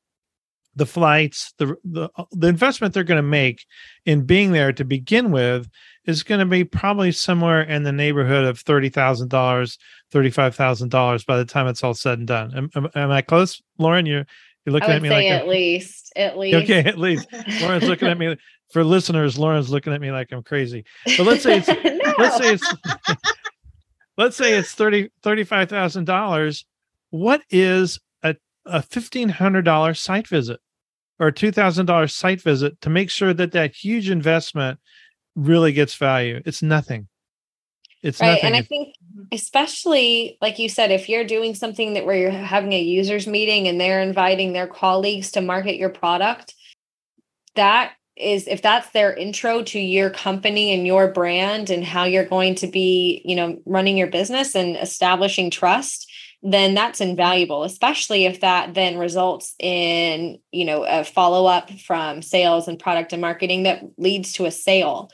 the 0.76 0.86
flights 0.86 1.54
the 1.58 1.76
the, 1.84 2.10
uh, 2.16 2.24
the 2.32 2.48
investment 2.48 2.94
they're 2.94 3.04
going 3.04 3.18
to 3.18 3.22
make 3.22 3.66
in 4.06 4.26
being 4.26 4.52
there 4.52 4.72
to 4.72 4.84
begin 4.84 5.32
with 5.32 5.70
is 6.06 6.24
going 6.24 6.40
to 6.40 6.46
be 6.46 6.64
probably 6.64 7.12
somewhere 7.12 7.62
in 7.62 7.84
the 7.84 7.92
neighborhood 7.92 8.46
of 8.46 8.64
$30,000 8.64 9.78
$35,000 10.14 11.26
by 11.26 11.38
the 11.38 11.46
time 11.46 11.68
it's 11.68 11.84
all 11.84 11.94
said 11.94 12.20
and 12.20 12.28
done 12.28 12.54
am, 12.56 12.70
am, 12.76 12.88
am 12.96 13.12
I 13.12 13.22
close 13.22 13.62
Lauren 13.78 14.06
you 14.06 14.26
you're 14.66 14.74
looking 14.74 14.90
at 14.92 15.02
me 15.02 15.10
like 15.10 15.26
at 15.26 15.46
a, 15.46 15.50
least, 15.50 16.14
at 16.16 16.38
least. 16.38 16.56
Okay, 16.64 16.80
at 16.88 16.98
least. 16.98 17.28
Lauren's 17.62 17.88
looking 17.88 18.08
at 18.08 18.18
me. 18.18 18.38
For 18.72 18.86
listeners, 18.86 19.38
Lauren's 19.38 19.70
looking 19.70 19.92
at 19.92 20.00
me 20.00 20.12
like 20.12 20.32
I'm 20.32 20.44
crazy. 20.44 20.86
But 21.18 21.26
let's 21.26 21.44
say 21.44 21.58
it's 21.58 21.68
no. 21.68 22.14
let's 22.18 22.38
say 22.38 22.54
it's 22.54 22.74
let's 24.18 24.38
say 24.38 24.54
it's 24.54 24.72
thirty 24.72 25.10
thirty 25.24 25.44
five 25.44 25.68
thousand 25.68 26.06
dollars. 26.06 26.66
What 27.10 27.42
is 27.50 28.00
a 28.66 28.78
a 28.78 28.82
fifteen 28.82 29.30
hundred 29.30 29.64
dollar 29.64 29.94
site 29.94 30.28
visit 30.28 30.60
or 31.20 31.28
a 31.28 31.34
two 31.34 31.52
thousand 31.52 31.86
dollar 31.86 32.08
site 32.08 32.42
visit 32.42 32.80
to 32.82 32.90
make 32.90 33.10
sure 33.10 33.34
that 33.34 33.52
that 33.52 33.76
huge 33.76 34.10
investment 34.10 34.80
really 35.36 35.72
gets 35.72 35.96
value? 35.96 36.42
It's 36.46 36.62
nothing. 36.62 37.08
It's 38.04 38.20
right. 38.20 38.32
Nothing. 38.32 38.46
And 38.46 38.56
I 38.56 38.62
think 38.64 38.96
especially 39.32 40.38
like 40.42 40.60
you 40.60 40.70
said, 40.70 40.92
if 40.92 41.08
you're 41.08 41.24
doing 41.24 41.56
something 41.56 41.94
that 41.94 42.06
where 42.06 42.18
you're 42.18 42.32
having 42.32 42.74
a 42.74 42.82
users 42.82 43.28
meeting 43.28 43.68
and 43.68 43.80
they're 43.80 44.02
inviting 44.02 44.54
their 44.54 44.68
colleagues 44.68 45.32
to 45.32 45.42
market 45.42 45.78
your 45.78 45.90
product, 45.90 46.56
that 47.56 47.94
is 48.18 48.48
if 48.48 48.62
that's 48.62 48.90
their 48.92 49.14
intro 49.14 49.64
to 49.64 49.80
your 49.80 50.10
company 50.10 50.74
and 50.74 50.86
your 50.86 51.12
brand 51.12 51.70
and 51.70 51.84
how 51.84 52.04
you're 52.04 52.26
going 52.26 52.56
to 52.56 52.68
be, 52.68 53.22
you 53.24 53.36
know, 53.36 53.60
running 53.66 53.98
your 53.98 54.08
business 54.08 54.56
and 54.56 54.76
establishing 54.78 55.50
trust, 55.50 56.11
then 56.44 56.74
that's 56.74 57.02
invaluable, 57.02 57.64
especially 57.64 58.26
if 58.26 58.42
that 58.42 58.74
then 58.74 58.98
results 58.98 59.54
in, 59.60 60.40
you 60.52 60.66
know, 60.66 60.84
a 60.84 61.04
follow 61.04 61.46
up 61.46 61.72
from 61.80 62.22
sales 62.22 62.68
and 62.68 62.80
product 62.80 63.14
and 63.14 63.22
marketing 63.22 63.64
that 63.64 63.84
leads 63.98 64.34
to 64.34 64.46
a 64.46 64.52
sale 64.52 65.12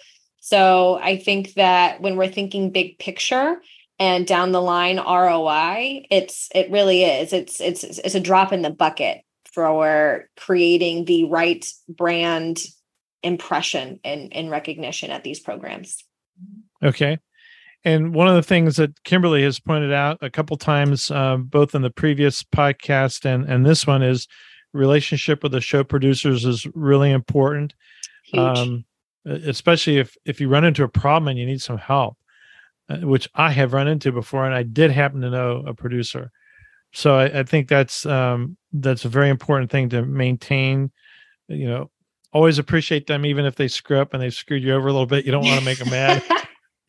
so 0.48 0.98
I 1.04 1.18
think 1.18 1.56
that 1.56 2.00
when 2.00 2.16
we're 2.16 2.32
thinking 2.32 2.72
big 2.72 3.00
picture 3.00 3.58
and 4.00 4.26
down 4.26 4.54
the 4.54 4.62
line 4.62 4.96
ROI, 4.96 6.06
it's 6.10 6.48
it 6.56 6.72
really 6.72 7.04
is. 7.04 7.34
It's 7.34 7.60
it's 7.60 7.84
it's 7.84 8.16
a 8.16 8.22
drop 8.22 8.54
in 8.54 8.62
the 8.62 8.70
bucket 8.70 9.24
for 9.52 10.30
creating 10.38 11.04
the 11.04 11.26
right 11.26 11.66
brand 11.90 12.60
impression 13.24 14.00
and, 14.06 14.34
and 14.34 14.50
recognition 14.50 15.12
at 15.12 15.26
these 15.26 15.42
programs. 15.42 16.02
Okay. 16.82 17.20
And 17.88 18.14
one 18.14 18.28
of 18.28 18.36
the 18.36 18.44
things 18.44 18.76
that 18.76 19.02
Kimberly 19.06 19.44
has 19.44 19.62
pointed 19.62 19.94
out 19.94 20.18
a 20.20 20.30
couple 20.30 20.58
times, 20.58 21.10
uh, 21.10 21.38
both 21.38 21.74
in 21.74 21.84
the 21.84 21.90
previous 21.90 22.44
podcast 22.44 23.24
and, 23.24 23.46
and 23.46 23.66
this 23.66 23.88
one, 23.88 24.04
is 24.04 24.28
relationship 24.74 25.42
with 25.42 25.54
the 25.54 25.62
show 25.62 25.86
producers 25.86 26.44
is 26.44 26.68
really 26.76 27.12
important. 27.12 27.76
Um, 28.34 28.84
especially 29.26 30.00
if 30.00 30.18
if 30.26 30.42
you 30.42 30.50
run 30.50 30.66
into 30.66 30.84
a 30.84 30.90
problem 30.90 31.30
and 31.30 31.40
you 31.40 31.46
need 31.46 31.62
some 31.62 31.78
help 31.78 32.18
uh, 32.90 32.98
which 32.98 33.28
i 33.36 33.52
have 33.52 33.74
run 33.74 33.88
into 33.88 34.10
before 34.10 34.46
and 34.46 34.56
i 34.56 34.64
did 34.64 34.90
happen 34.90 35.22
to 35.22 35.30
know 35.30 35.64
a 35.66 35.74
producer. 35.74 36.32
So 36.94 37.16
i, 37.16 37.40
I 37.40 37.44
think 37.44 37.70
that's 37.70 38.06
um, 38.06 38.58
that's 38.74 39.06
a 39.06 39.10
very 39.10 39.30
important 39.30 39.72
thing 39.72 39.90
to 39.90 40.02
maintain. 40.02 40.92
You 41.48 41.68
know 41.68 41.92
always 42.34 42.60
appreciate 42.60 43.08
them 43.08 43.26
even 43.26 43.46
if 43.46 43.56
they 43.56 43.70
screw 43.70 44.00
up 44.00 44.14
and 44.14 44.22
they 44.22 44.30
screwed 44.30 44.64
you 44.64 44.74
over 44.74 44.90
a 44.90 44.92
little 44.92 45.08
bit. 45.08 45.26
You 45.26 45.32
don't 45.32 45.46
want 45.46 45.60
to 45.60 45.66
make 45.66 45.80
them 45.80 45.90
mad 45.90 46.22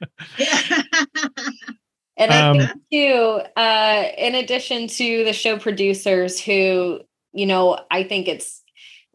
and 2.17 2.31
i 2.31 2.41
um, 2.41 2.59
think 2.59 2.71
too 2.93 3.41
uh, 3.57 4.05
in 4.17 4.35
addition 4.35 4.87
to 4.89 5.25
the 5.25 5.33
show 5.33 5.59
producers 5.59 6.41
who 6.41 7.01
you 7.33 7.47
know 7.47 7.79
i 7.91 8.03
think 8.03 8.29
it's 8.29 8.63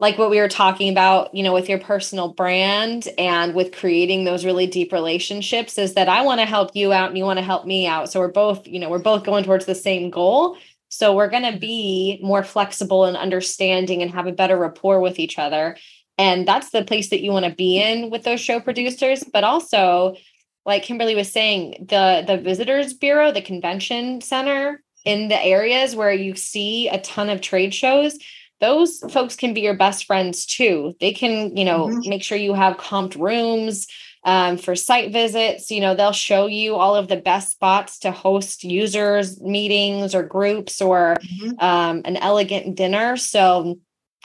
like 0.00 0.18
what 0.18 0.30
we 0.30 0.40
were 0.40 0.48
talking 0.48 0.90
about, 0.90 1.34
you 1.34 1.42
know, 1.42 1.54
with 1.54 1.68
your 1.68 1.78
personal 1.78 2.32
brand 2.32 3.08
and 3.16 3.54
with 3.54 3.72
creating 3.72 4.24
those 4.24 4.44
really 4.44 4.66
deep 4.66 4.92
relationships 4.92 5.78
is 5.78 5.94
that 5.94 6.08
I 6.08 6.22
want 6.22 6.40
to 6.40 6.46
help 6.46 6.74
you 6.74 6.92
out 6.92 7.08
and 7.08 7.18
you 7.18 7.24
want 7.24 7.38
to 7.38 7.44
help 7.44 7.64
me 7.64 7.86
out. 7.86 8.10
So 8.10 8.20
we're 8.20 8.28
both, 8.28 8.66
you 8.66 8.80
know, 8.80 8.90
we're 8.90 8.98
both 8.98 9.24
going 9.24 9.44
towards 9.44 9.66
the 9.66 9.74
same 9.74 10.10
goal. 10.10 10.58
So 10.88 11.14
we're 11.14 11.30
going 11.30 11.50
to 11.50 11.58
be 11.58 12.20
more 12.22 12.42
flexible 12.42 13.04
and 13.04 13.16
understanding 13.16 14.02
and 14.02 14.10
have 14.10 14.26
a 14.26 14.32
better 14.32 14.56
rapport 14.56 15.00
with 15.00 15.18
each 15.18 15.38
other. 15.38 15.76
And 16.18 16.46
that's 16.46 16.70
the 16.70 16.84
place 16.84 17.10
that 17.10 17.22
you 17.22 17.32
want 17.32 17.46
to 17.46 17.54
be 17.54 17.80
in 17.80 18.10
with 18.10 18.24
those 18.24 18.40
show 18.40 18.60
producers, 18.60 19.24
but 19.32 19.42
also 19.42 20.16
like 20.66 20.82
Kimberly 20.82 21.14
was 21.14 21.30
saying, 21.30 21.86
the 21.88 22.24
the 22.26 22.38
visitors 22.38 22.94
bureau, 22.94 23.32
the 23.32 23.42
convention 23.42 24.20
center 24.20 24.82
in 25.04 25.28
the 25.28 25.42
areas 25.42 25.94
where 25.94 26.12
you 26.12 26.34
see 26.34 26.88
a 26.88 27.00
ton 27.00 27.28
of 27.28 27.40
trade 27.40 27.74
shows, 27.74 28.18
those 28.60 29.00
folks 29.10 29.36
can 29.36 29.52
be 29.52 29.60
your 29.60 29.76
best 29.76 30.06
friends 30.06 30.46
too. 30.46 30.96
They 31.00 31.12
can, 31.12 31.56
you 31.56 31.64
know, 31.64 31.88
mm-hmm. 31.88 32.08
make 32.08 32.22
sure 32.22 32.38
you 32.38 32.54
have 32.54 32.78
comped 32.78 33.20
rooms 33.20 33.86
um, 34.24 34.56
for 34.56 34.74
site 34.74 35.12
visits. 35.12 35.70
You 35.70 35.80
know, 35.80 35.94
they'll 35.94 36.12
show 36.12 36.46
you 36.46 36.76
all 36.76 36.96
of 36.96 37.08
the 37.08 37.16
best 37.16 37.52
spots 37.52 37.98
to 38.00 38.10
host 38.10 38.64
users 38.64 39.40
meetings 39.40 40.14
or 40.14 40.22
groups 40.22 40.80
or 40.80 41.16
mm-hmm. 41.20 41.50
um, 41.58 42.02
an 42.06 42.16
elegant 42.16 42.76
dinner. 42.76 43.18
So 43.18 43.78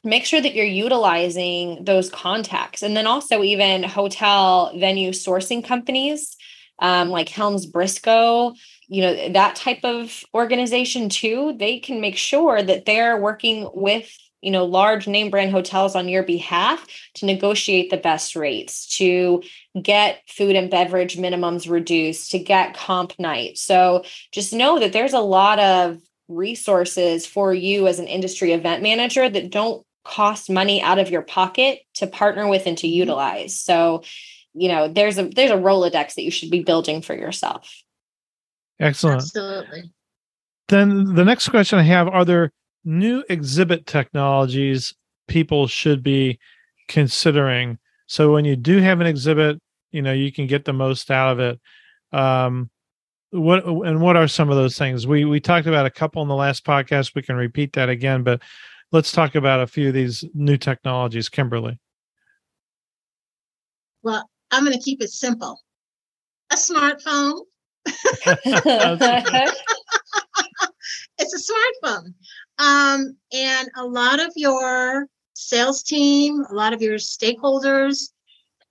make 0.03 0.25
sure 0.25 0.41
that 0.41 0.55
you're 0.55 0.65
utilizing 0.65 1.83
those 1.83 2.09
contacts. 2.09 2.81
And 2.81 2.95
then 2.95 3.07
also, 3.07 3.43
even 3.43 3.83
hotel 3.83 4.71
venue 4.77 5.11
sourcing 5.11 5.63
companies 5.63 6.35
um, 6.81 7.09
like 7.09 7.27
HelmsBriscoe 7.27 8.55
you 8.89 9.03
know 9.03 9.29
that 9.29 9.55
type 9.55 9.85
of 9.85 10.23
organization 10.33 11.07
too 11.07 11.55
they 11.57 11.79
can 11.79 12.01
make 12.01 12.17
sure 12.17 12.61
that 12.61 12.85
they're 12.85 13.17
working 13.17 13.69
with 13.73 14.11
you 14.41 14.51
know 14.51 14.65
large 14.65 15.07
name 15.07 15.29
brand 15.29 15.51
hotels 15.51 15.95
on 15.95 16.09
your 16.09 16.23
behalf 16.23 16.85
to 17.13 17.25
negotiate 17.25 17.89
the 17.89 17.97
best 17.97 18.35
rates 18.35 18.97
to 18.97 19.43
get 19.81 20.21
food 20.27 20.55
and 20.55 20.71
beverage 20.71 21.17
minimums 21.17 21.69
reduced 21.69 22.31
to 22.31 22.39
get 22.39 22.75
comp 22.75 23.13
night 23.19 23.57
so 23.57 24.03
just 24.31 24.53
know 24.53 24.79
that 24.79 24.91
there's 24.91 25.13
a 25.13 25.19
lot 25.19 25.59
of 25.59 26.01
resources 26.27 27.25
for 27.25 27.53
you 27.53 27.87
as 27.87 27.99
an 27.99 28.07
industry 28.07 28.53
event 28.53 28.83
manager 28.83 29.29
that 29.29 29.51
don't 29.51 29.85
cost 30.03 30.49
money 30.49 30.81
out 30.81 30.99
of 30.99 31.09
your 31.09 31.21
pocket 31.21 31.79
to 31.93 32.07
partner 32.07 32.47
with 32.47 32.65
and 32.65 32.77
to 32.77 32.87
mm-hmm. 32.87 32.95
utilize 32.95 33.59
so 33.59 34.03
you 34.53 34.67
know 34.67 34.87
there's 34.87 35.17
a 35.17 35.27
there's 35.29 35.51
a 35.51 35.55
rolodex 35.55 36.15
that 36.15 36.23
you 36.23 36.31
should 36.31 36.49
be 36.49 36.63
building 36.63 37.01
for 37.01 37.13
yourself 37.13 37.83
excellent 38.79 39.21
absolutely 39.21 39.91
then 40.69 41.15
the 41.15 41.25
next 41.25 41.49
question 41.49 41.79
I 41.79 41.83
have 41.83 42.07
are 42.07 42.23
there 42.23 42.51
new 42.85 43.23
exhibit 43.29 43.85
technologies 43.85 44.93
people 45.27 45.67
should 45.67 46.03
be 46.03 46.39
considering? 46.87 47.77
So 48.07 48.31
when 48.31 48.45
you 48.45 48.55
do 48.55 48.79
have 48.79 49.01
an 49.01 49.07
exhibit, 49.07 49.59
you 49.91 50.01
know, 50.01 50.13
you 50.13 50.31
can 50.31 50.47
get 50.47 50.65
the 50.65 50.73
most 50.73 51.11
out 51.11 51.31
of 51.31 51.39
it. 51.39 51.59
Um, 52.11 52.69
what 53.31 53.63
and 53.65 54.01
what 54.01 54.17
are 54.17 54.27
some 54.27 54.49
of 54.49 54.55
those 54.55 54.77
things? 54.77 55.05
We 55.05 55.25
we 55.25 55.39
talked 55.39 55.67
about 55.67 55.85
a 55.85 55.91
couple 55.91 56.21
in 56.21 56.27
the 56.27 56.35
last 56.35 56.65
podcast. 56.65 57.13
We 57.13 57.21
can 57.21 57.35
repeat 57.35 57.73
that 57.73 57.89
again, 57.89 58.23
but 58.23 58.41
let's 58.91 59.11
talk 59.11 59.35
about 59.35 59.61
a 59.61 59.67
few 59.67 59.89
of 59.89 59.93
these 59.93 60.23
new 60.33 60.57
technologies, 60.57 61.29
Kimberly. 61.29 61.79
Well, 64.01 64.29
I'm 64.51 64.63
going 64.63 64.77
to 64.77 64.83
keep 64.83 65.01
it 65.01 65.09
simple. 65.09 65.59
A 66.51 66.55
smartphone. 66.55 67.41
it's 71.17 71.33
a 71.33 71.87
smartphone. 71.87 72.13
Um, 72.57 73.15
and 73.33 73.69
a 73.77 73.85
lot 73.85 74.19
of 74.19 74.31
your 74.35 75.07
sales 75.33 75.83
team, 75.83 76.43
a 76.49 76.53
lot 76.53 76.73
of 76.73 76.81
your 76.81 76.95
stakeholders, 76.95 78.09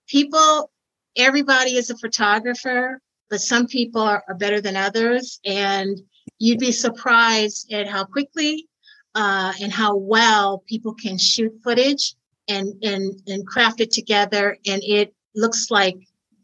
people, 0.07 0.69
everybody 1.15 1.75
is 1.75 1.89
a 1.89 1.97
photographer, 1.97 3.01
but 3.29 3.41
some 3.41 3.67
people 3.67 4.01
are, 4.01 4.23
are 4.27 4.35
better 4.35 4.61
than 4.61 4.75
others. 4.75 5.39
And 5.45 5.99
you'd 6.37 6.59
be 6.59 6.71
surprised 6.71 7.71
at 7.71 7.87
how 7.87 8.03
quickly 8.03 8.67
uh, 9.15 9.53
and 9.61 9.71
how 9.71 9.95
well 9.95 10.63
people 10.67 10.93
can 10.93 11.17
shoot 11.17 11.51
footage 11.63 12.15
and, 12.47 12.73
and, 12.83 13.21
and 13.27 13.47
craft 13.47 13.79
it 13.81 13.91
together. 13.91 14.57
And 14.67 14.81
it 14.83 15.13
looks 15.35 15.69
like 15.69 15.97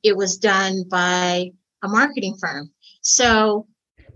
it 0.04 0.16
was 0.16 0.38
done 0.38 0.84
by 0.90 1.52
a 1.84 1.88
marketing 1.88 2.38
firm. 2.40 2.72
So 3.02 3.68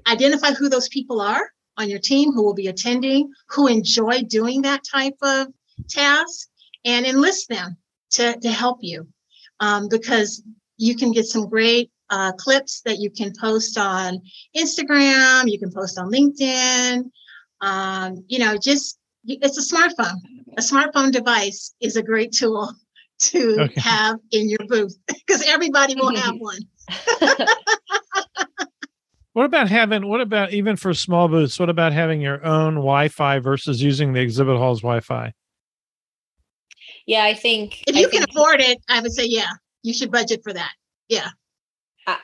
identify 0.08 0.52
who 0.52 0.70
those 0.70 0.90
people 0.90 1.22
are 1.22 1.52
on 1.78 1.90
your 1.90 2.00
team 2.00 2.32
who 2.32 2.44
will 2.44 2.54
be 2.54 2.68
attending, 2.68 3.32
who 3.50 3.68
enjoy 3.68 4.22
doing 4.24 4.64
that 4.64 4.82
type 4.90 5.18
of 5.22 5.48
task, 5.90 6.50
and 6.86 7.06
enlist 7.06 7.50
them 7.50 7.78
to, 8.12 8.38
to 8.40 8.50
help 8.50 8.80
you. 8.82 9.08
Um, 9.60 9.88
because 9.90 10.44
you 10.78 10.96
can 10.96 11.12
get 11.12 11.26
some 11.26 11.50
great 11.50 11.92
uh, 12.10 12.32
clips 12.34 12.82
that 12.82 12.98
you 12.98 13.12
can 13.12 13.34
post 13.40 13.78
on 13.78 14.22
Instagram, 14.56 15.50
you 15.50 15.60
can 15.60 15.72
post 15.72 15.98
on 16.00 16.12
LinkedIn. 16.12 17.12
Um, 17.62 18.24
you 18.28 18.40
know, 18.40 18.58
just 18.58 18.98
it's 19.26 19.58
a 19.58 19.76
smartphone. 19.76 20.16
A 20.58 20.62
smartphone 20.62 21.12
device 21.12 21.74
is 21.82 21.96
a 21.96 22.04
great 22.04 22.32
tool 22.32 22.74
to 23.20 23.58
okay. 23.62 23.82
have 23.82 24.18
in 24.32 24.50
your 24.50 24.66
booth 24.68 24.98
because 25.08 25.44
everybody 25.48 25.96
will 25.96 26.16
have 26.16 26.36
one. 26.40 26.60
what 29.34 29.46
about 29.46 29.70
having 29.70 30.08
what 30.08 30.22
about 30.22 30.52
even 30.54 30.76
for 30.76 30.94
small 30.94 31.28
booths 31.28 31.60
what 31.60 31.70
about 31.70 31.94
having 31.94 32.20
your 32.20 32.44
own 32.44 32.76
wi-fi 32.76 33.40
versus 33.40 33.82
using 33.82 34.14
the 34.14 34.20
exhibit 34.20 34.58
hall's 34.58 34.82
wi-fi 34.82 35.32
yeah 37.06 37.24
i 37.24 37.34
think 37.34 37.84
if 37.88 37.96
you 37.96 38.08
I 38.08 38.10
can 38.10 38.20
think, 38.20 38.32
afford 38.32 38.60
it 38.60 38.80
i 38.90 39.00
would 39.00 39.12
say 39.12 39.26
yeah 39.26 39.52
you 39.84 39.94
should 39.94 40.12
budget 40.12 40.42
for 40.44 40.52
that 40.54 40.72
yeah 41.10 41.30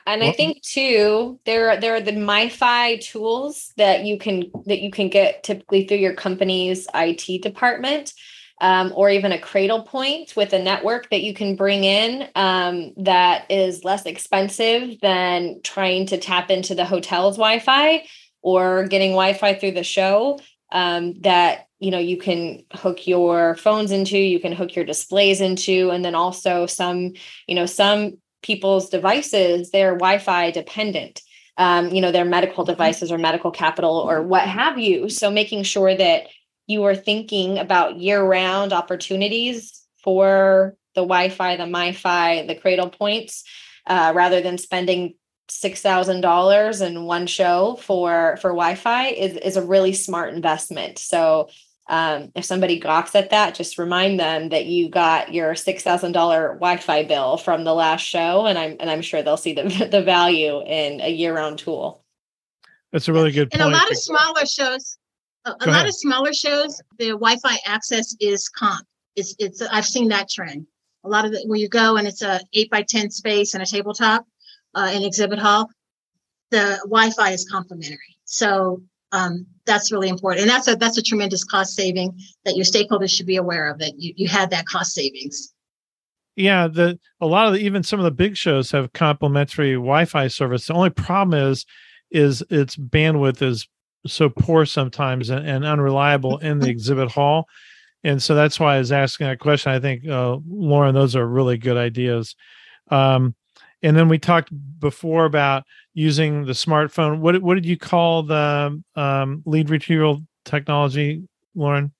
and 0.06 0.22
I 0.22 0.32
think 0.32 0.62
too, 0.62 1.40
there 1.44 1.78
there 1.80 1.94
are 1.94 2.00
the 2.00 2.12
MiFi 2.12 3.00
tools 3.00 3.72
that 3.76 4.04
you 4.04 4.18
can 4.18 4.50
that 4.66 4.80
you 4.80 4.90
can 4.90 5.08
get 5.08 5.42
typically 5.42 5.86
through 5.86 5.98
your 5.98 6.14
company's 6.14 6.86
IT 6.94 7.42
department 7.42 8.12
um, 8.60 8.92
or 8.94 9.10
even 9.10 9.32
a 9.32 9.38
Cradlepoint 9.38 10.34
with 10.34 10.52
a 10.52 10.62
network 10.62 11.10
that 11.10 11.22
you 11.22 11.34
can 11.34 11.56
bring 11.56 11.84
in 11.84 12.28
um, 12.34 12.92
that 12.96 13.44
is 13.50 13.84
less 13.84 14.06
expensive 14.06 14.98
than 15.00 15.60
trying 15.62 16.06
to 16.06 16.18
tap 16.18 16.50
into 16.50 16.74
the 16.74 16.84
hotel's 16.84 17.36
Wi-Fi 17.36 18.06
or 18.42 18.86
getting 18.86 19.10
Wi-Fi 19.10 19.54
through 19.54 19.72
the 19.72 19.84
show. 19.84 20.38
Um, 20.72 21.20
that 21.20 21.68
you 21.78 21.92
know 21.92 21.98
you 21.98 22.16
can 22.16 22.64
hook 22.72 23.06
your 23.06 23.54
phones 23.56 23.92
into, 23.92 24.18
you 24.18 24.40
can 24.40 24.52
hook 24.52 24.74
your 24.74 24.84
displays 24.84 25.40
into, 25.40 25.90
and 25.90 26.04
then 26.04 26.14
also 26.14 26.66
some 26.66 27.12
you 27.46 27.54
know 27.54 27.66
some 27.66 28.18
people's 28.42 28.88
devices 28.90 29.70
they're 29.70 29.94
Wi-Fi 29.94 30.50
dependent. 30.50 31.22
Um, 31.58 31.88
you 31.90 32.02
know, 32.02 32.12
their 32.12 32.24
medical 32.24 32.64
mm-hmm. 32.64 32.72
devices 32.72 33.10
or 33.10 33.18
medical 33.18 33.50
capital 33.50 33.96
or 33.96 34.22
what 34.22 34.42
have 34.42 34.78
you. 34.78 35.08
So 35.08 35.30
making 35.30 35.62
sure 35.62 35.94
that 35.94 36.26
you 36.66 36.84
are 36.84 36.96
thinking 36.96 37.58
about 37.58 37.96
year-round 37.96 38.72
opportunities 38.72 39.82
for 40.02 40.76
the 40.94 41.02
Wi-Fi, 41.02 41.56
the 41.56 41.64
MiFi, 41.64 42.46
the 42.46 42.54
Cradlepoints, 42.54 43.42
uh, 43.86 44.12
rather 44.14 44.40
than 44.40 44.58
spending 44.58 45.14
six 45.48 45.80
thousand 45.80 46.22
dollars 46.22 46.80
in 46.80 47.04
one 47.04 47.26
show 47.26 47.78
for 47.80 48.36
for 48.40 48.50
Wi-Fi 48.50 49.06
is 49.08 49.36
is 49.36 49.56
a 49.56 49.62
really 49.62 49.92
smart 49.92 50.34
investment. 50.34 50.98
So 50.98 51.48
um, 51.88 52.32
if 52.34 52.44
somebody 52.44 52.80
gawks 52.80 53.14
at 53.14 53.30
that, 53.30 53.54
just 53.54 53.78
remind 53.78 54.18
them 54.18 54.48
that 54.48 54.66
you 54.66 54.88
got 54.88 55.32
your 55.32 55.54
six 55.54 55.82
thousand 55.82 56.12
dollar 56.12 56.54
Wi-Fi 56.54 57.04
bill 57.04 57.36
from 57.36 57.64
the 57.64 57.74
last 57.74 58.02
show, 58.02 58.46
and 58.46 58.58
I'm 58.58 58.76
and 58.80 58.90
I'm 58.90 59.02
sure 59.02 59.22
they'll 59.22 59.36
see 59.36 59.52
the 59.52 59.88
the 59.90 60.02
value 60.02 60.62
in 60.66 61.00
a 61.00 61.10
year-round 61.10 61.58
tool. 61.58 62.02
That's 62.92 63.08
a 63.08 63.12
really 63.12 63.30
good. 63.30 63.50
Point. 63.50 63.62
And 63.62 63.72
a 63.72 63.76
lot 63.76 63.90
of 63.90 63.96
smaller 63.96 64.46
shows, 64.46 64.98
a, 65.44 65.54
a 65.60 65.70
lot 65.70 65.86
of 65.86 65.94
smaller 65.94 66.32
shows, 66.32 66.80
the 66.98 67.10
Wi-Fi 67.10 67.56
access 67.66 68.16
is 68.20 68.48
comp. 68.48 68.86
It's 69.14 69.36
it's 69.38 69.62
I've 69.62 69.86
seen 69.86 70.08
that 70.08 70.28
trend. 70.28 70.66
A 71.04 71.08
lot 71.08 71.24
of 71.24 71.30
the 71.30 71.44
where 71.46 71.58
you 71.58 71.68
go 71.68 71.96
and 71.96 72.08
it's 72.08 72.22
a 72.22 72.40
eight 72.52 72.70
by 72.70 72.82
ten 72.82 73.10
space 73.10 73.54
and 73.54 73.62
a 73.62 73.66
tabletop, 73.66 74.26
uh, 74.74 74.90
in 74.92 75.04
exhibit 75.04 75.38
hall, 75.38 75.68
the 76.50 76.80
Wi-Fi 76.84 77.30
is 77.30 77.48
complimentary. 77.48 78.18
So 78.24 78.82
um, 79.12 79.46
that's 79.66 79.92
really 79.92 80.08
important, 80.08 80.42
and 80.42 80.50
that's 80.50 80.68
a 80.68 80.76
that's 80.76 80.98
a 80.98 81.02
tremendous 81.02 81.44
cost 81.44 81.74
saving 81.74 82.18
that 82.44 82.56
your 82.56 82.64
stakeholders 82.64 83.10
should 83.10 83.26
be 83.26 83.36
aware 83.36 83.70
of. 83.70 83.78
That 83.78 83.92
you 83.96 84.12
you 84.16 84.28
had 84.28 84.50
that 84.50 84.66
cost 84.66 84.92
savings. 84.92 85.52
Yeah, 86.36 86.68
the 86.68 86.98
a 87.20 87.26
lot 87.26 87.46
of 87.46 87.54
the, 87.54 87.60
even 87.60 87.82
some 87.82 87.98
of 87.98 88.04
the 88.04 88.10
big 88.10 88.36
shows 88.36 88.70
have 88.72 88.92
complimentary 88.92 89.72
Wi-Fi 89.72 90.28
service. 90.28 90.66
The 90.66 90.74
only 90.74 90.90
problem 90.90 91.38
is 91.50 91.64
is 92.10 92.42
its 92.50 92.76
bandwidth 92.76 93.42
is 93.42 93.66
so 94.06 94.28
poor 94.28 94.64
sometimes 94.64 95.30
and, 95.30 95.46
and 95.46 95.64
unreliable 95.64 96.38
in 96.38 96.58
the 96.58 96.68
exhibit 96.70 97.10
hall. 97.10 97.46
And 98.04 98.22
so 98.22 98.34
that's 98.34 98.60
why 98.60 98.76
I 98.76 98.78
was 98.78 98.92
asking 98.92 99.26
that 99.26 99.40
question. 99.40 99.72
I 99.72 99.80
think, 99.80 100.06
uh, 100.06 100.36
Lauren, 100.48 100.94
those 100.94 101.16
are 101.16 101.26
really 101.26 101.58
good 101.58 101.76
ideas. 101.76 102.36
Um, 102.88 103.34
and 103.82 103.96
then 103.96 104.08
we 104.08 104.18
talked 104.18 104.50
before 104.78 105.24
about 105.24 105.64
using 105.94 106.44
the 106.44 106.52
smartphone. 106.52 107.18
What 107.18 107.40
what 107.42 107.54
did 107.54 107.66
you 107.66 107.76
call 107.76 108.22
the 108.22 108.82
um, 108.94 109.42
lead 109.46 109.70
retrieval 109.70 110.22
technology, 110.44 111.28
Lauren? 111.54 111.92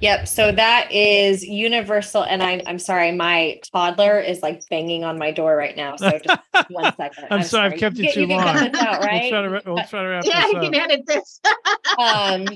Yep. 0.00 0.26
So 0.26 0.50
that 0.50 0.90
is 0.90 1.44
universal. 1.44 2.24
And 2.24 2.42
I'm 2.42 2.62
I'm 2.66 2.78
sorry, 2.78 3.12
my 3.12 3.60
toddler 3.72 4.18
is 4.18 4.42
like 4.42 4.62
banging 4.68 5.04
on 5.04 5.18
my 5.18 5.30
door 5.30 5.56
right 5.56 5.76
now. 5.76 5.96
So 5.96 6.18
just 6.18 6.40
one 6.70 6.94
second. 6.96 7.24
I'm, 7.30 7.40
I'm 7.40 7.42
sorry, 7.44 7.72
I've 7.72 7.78
kept 7.78 7.96
you, 7.96 8.04
you 8.04 8.12
too 8.12 8.26
long. 8.26 8.40
Out, 8.44 9.04
right? 9.04 9.30
We'll 9.30 9.30
try 9.30 9.60
to, 9.60 9.70
we'll 9.70 9.84
try 9.84 10.02
to 10.02 10.08
wrap 10.08 10.24
yeah, 10.24 10.42
this 10.42 10.52
you 10.52 10.60
can 10.60 10.74
edit 10.74 11.06
this. 11.06 11.40
um, 11.98 12.46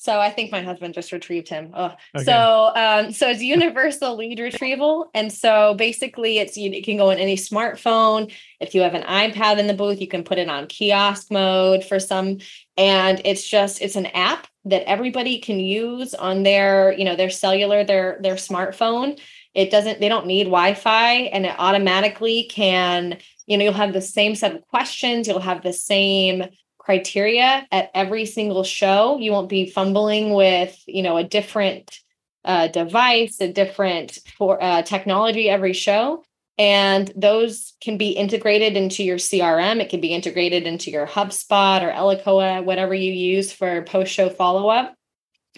so 0.00 0.18
I 0.18 0.30
think 0.30 0.50
my 0.50 0.62
husband 0.62 0.94
just 0.94 1.12
retrieved 1.12 1.50
him. 1.50 1.72
Oh, 1.74 1.94
okay. 2.16 2.24
so 2.24 2.72
um, 2.74 3.12
so 3.12 3.28
it's 3.28 3.42
universal 3.42 4.16
lead 4.16 4.40
retrieval, 4.40 5.10
and 5.12 5.30
so 5.30 5.74
basically, 5.74 6.38
it's 6.38 6.56
you, 6.56 6.70
you 6.70 6.82
can 6.82 6.96
go 6.96 7.10
on 7.10 7.18
any 7.18 7.36
smartphone. 7.36 8.32
If 8.60 8.74
you 8.74 8.80
have 8.80 8.94
an 8.94 9.02
iPad 9.02 9.58
in 9.58 9.66
the 9.66 9.74
booth, 9.74 10.00
you 10.00 10.08
can 10.08 10.24
put 10.24 10.38
it 10.38 10.48
on 10.48 10.68
kiosk 10.68 11.30
mode 11.30 11.84
for 11.84 12.00
some, 12.00 12.38
and 12.78 13.20
it's 13.26 13.46
just 13.46 13.82
it's 13.82 13.94
an 13.94 14.06
app 14.06 14.46
that 14.64 14.88
everybody 14.88 15.38
can 15.38 15.60
use 15.60 16.14
on 16.14 16.44
their 16.44 16.94
you 16.94 17.04
know 17.04 17.14
their 17.14 17.28
cellular 17.28 17.84
their 17.84 18.18
their 18.22 18.36
smartphone. 18.36 19.20
It 19.52 19.70
doesn't 19.70 20.00
they 20.00 20.08
don't 20.08 20.26
need 20.26 20.44
Wi-Fi, 20.44 21.12
and 21.12 21.44
it 21.44 21.54
automatically 21.58 22.44
can 22.44 23.18
you 23.44 23.58
know 23.58 23.64
you'll 23.64 23.74
have 23.74 23.92
the 23.92 24.00
same 24.00 24.34
set 24.34 24.54
of 24.54 24.66
questions, 24.68 25.28
you'll 25.28 25.40
have 25.40 25.62
the 25.62 25.74
same 25.74 26.44
criteria 26.80 27.66
at 27.70 27.90
every 27.94 28.26
single 28.26 28.64
show. 28.64 29.18
You 29.18 29.32
won't 29.32 29.48
be 29.48 29.70
fumbling 29.70 30.34
with, 30.34 30.82
you 30.86 31.02
know, 31.02 31.18
a 31.18 31.24
different 31.24 32.00
uh, 32.44 32.68
device, 32.68 33.40
a 33.40 33.52
different 33.52 34.18
for 34.36 34.60
uh, 34.62 34.82
technology 34.82 35.48
every 35.48 35.74
show. 35.74 36.24
And 36.58 37.10
those 37.14 37.74
can 37.80 37.96
be 37.96 38.10
integrated 38.10 38.76
into 38.76 39.04
your 39.04 39.18
CRM. 39.18 39.80
It 39.80 39.88
can 39.88 40.00
be 40.00 40.14
integrated 40.14 40.66
into 40.66 40.90
your 40.90 41.06
HubSpot 41.06 41.82
or 41.82 41.92
Eloqua, 41.92 42.64
whatever 42.64 42.94
you 42.94 43.12
use 43.12 43.52
for 43.52 43.82
post 43.82 44.12
show 44.12 44.28
follow 44.28 44.68
up. 44.68 44.94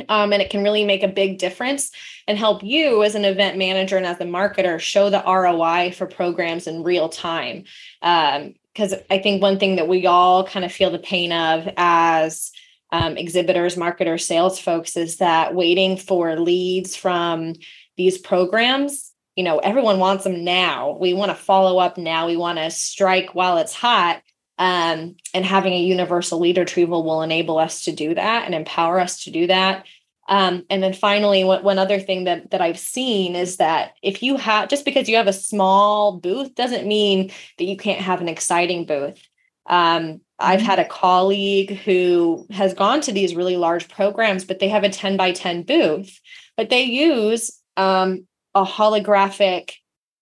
Um, 0.08 0.32
and 0.32 0.40
it 0.40 0.50
can 0.50 0.62
really 0.62 0.84
make 0.84 1.02
a 1.02 1.08
big 1.08 1.38
difference 1.38 1.90
and 2.26 2.38
help 2.38 2.62
you 2.62 3.02
as 3.02 3.14
an 3.14 3.24
event 3.24 3.58
manager 3.58 3.96
and 3.96 4.06
as 4.06 4.20
a 4.20 4.24
marketer 4.24 4.78
show 4.80 5.10
the 5.10 5.22
ROI 5.26 5.92
for 5.92 6.06
programs 6.06 6.66
in 6.66 6.82
real 6.82 7.08
time. 7.08 7.64
Um, 8.00 8.54
because 8.72 8.94
I 9.10 9.18
think 9.18 9.42
one 9.42 9.58
thing 9.58 9.76
that 9.76 9.88
we 9.88 10.06
all 10.06 10.46
kind 10.46 10.64
of 10.64 10.72
feel 10.72 10.90
the 10.90 10.98
pain 10.98 11.32
of 11.32 11.68
as 11.76 12.50
um, 12.90 13.16
exhibitors, 13.16 13.76
marketers, 13.76 14.26
sales 14.26 14.58
folks 14.58 14.96
is 14.96 15.16
that 15.16 15.54
waiting 15.54 15.96
for 15.96 16.38
leads 16.38 16.94
from 16.94 17.54
these 17.96 18.18
programs, 18.18 19.12
you 19.36 19.44
know, 19.44 19.58
everyone 19.58 19.98
wants 19.98 20.24
them 20.24 20.44
now. 20.44 20.96
We 21.00 21.14
want 21.14 21.30
to 21.30 21.34
follow 21.34 21.78
up 21.78 21.96
now. 21.96 22.26
We 22.26 22.36
want 22.36 22.58
to 22.58 22.70
strike 22.70 23.34
while 23.34 23.58
it's 23.58 23.74
hot. 23.74 24.22
Um, 24.58 25.16
and 25.34 25.44
having 25.44 25.72
a 25.72 25.80
universal 25.80 26.38
lead 26.38 26.58
retrieval 26.58 27.02
will 27.02 27.22
enable 27.22 27.58
us 27.58 27.84
to 27.84 27.92
do 27.92 28.14
that 28.14 28.44
and 28.44 28.54
empower 28.54 29.00
us 29.00 29.24
to 29.24 29.30
do 29.30 29.46
that. 29.46 29.86
Um, 30.28 30.64
and 30.70 30.82
then 30.82 30.92
finally, 30.92 31.44
one, 31.44 31.64
one 31.64 31.78
other 31.78 31.98
thing 31.98 32.24
that 32.24 32.50
that 32.50 32.60
I've 32.60 32.78
seen 32.78 33.34
is 33.34 33.56
that 33.56 33.94
if 34.02 34.22
you 34.22 34.36
have 34.36 34.68
just 34.68 34.84
because 34.84 35.08
you 35.08 35.16
have 35.16 35.26
a 35.26 35.32
small 35.32 36.18
booth 36.18 36.54
doesn't 36.54 36.86
mean 36.86 37.32
that 37.58 37.64
you 37.64 37.76
can't 37.76 38.00
have 38.00 38.20
an 38.20 38.28
exciting 38.28 38.86
booth. 38.86 39.20
Um, 39.66 40.20
I've 40.38 40.58
mm-hmm. 40.58 40.66
had 40.66 40.78
a 40.78 40.84
colleague 40.84 41.76
who 41.78 42.46
has 42.50 42.74
gone 42.74 43.00
to 43.02 43.12
these 43.12 43.34
really 43.34 43.56
large 43.56 43.88
programs, 43.88 44.44
but 44.44 44.58
they 44.58 44.68
have 44.68 44.84
a 44.84 44.88
10 44.88 45.16
by 45.16 45.32
10 45.32 45.62
booth, 45.62 46.20
but 46.56 46.68
they 46.68 46.82
use 46.82 47.60
um, 47.76 48.26
a 48.54 48.64
holographic 48.64 49.72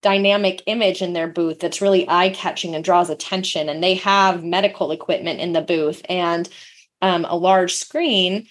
dynamic 0.01 0.63
image 0.65 1.01
in 1.01 1.13
their 1.13 1.27
booth 1.27 1.59
that's 1.59 1.81
really 1.81 2.07
eye 2.09 2.29
catching 2.29 2.75
and 2.75 2.83
draws 2.83 3.09
attention. 3.09 3.69
And 3.69 3.83
they 3.83 3.95
have 3.95 4.43
medical 4.43 4.91
equipment 4.91 5.39
in 5.39 5.53
the 5.53 5.61
booth 5.61 6.01
and 6.09 6.49
um, 7.01 7.25
a 7.25 7.35
large 7.35 7.73
screen 7.73 8.47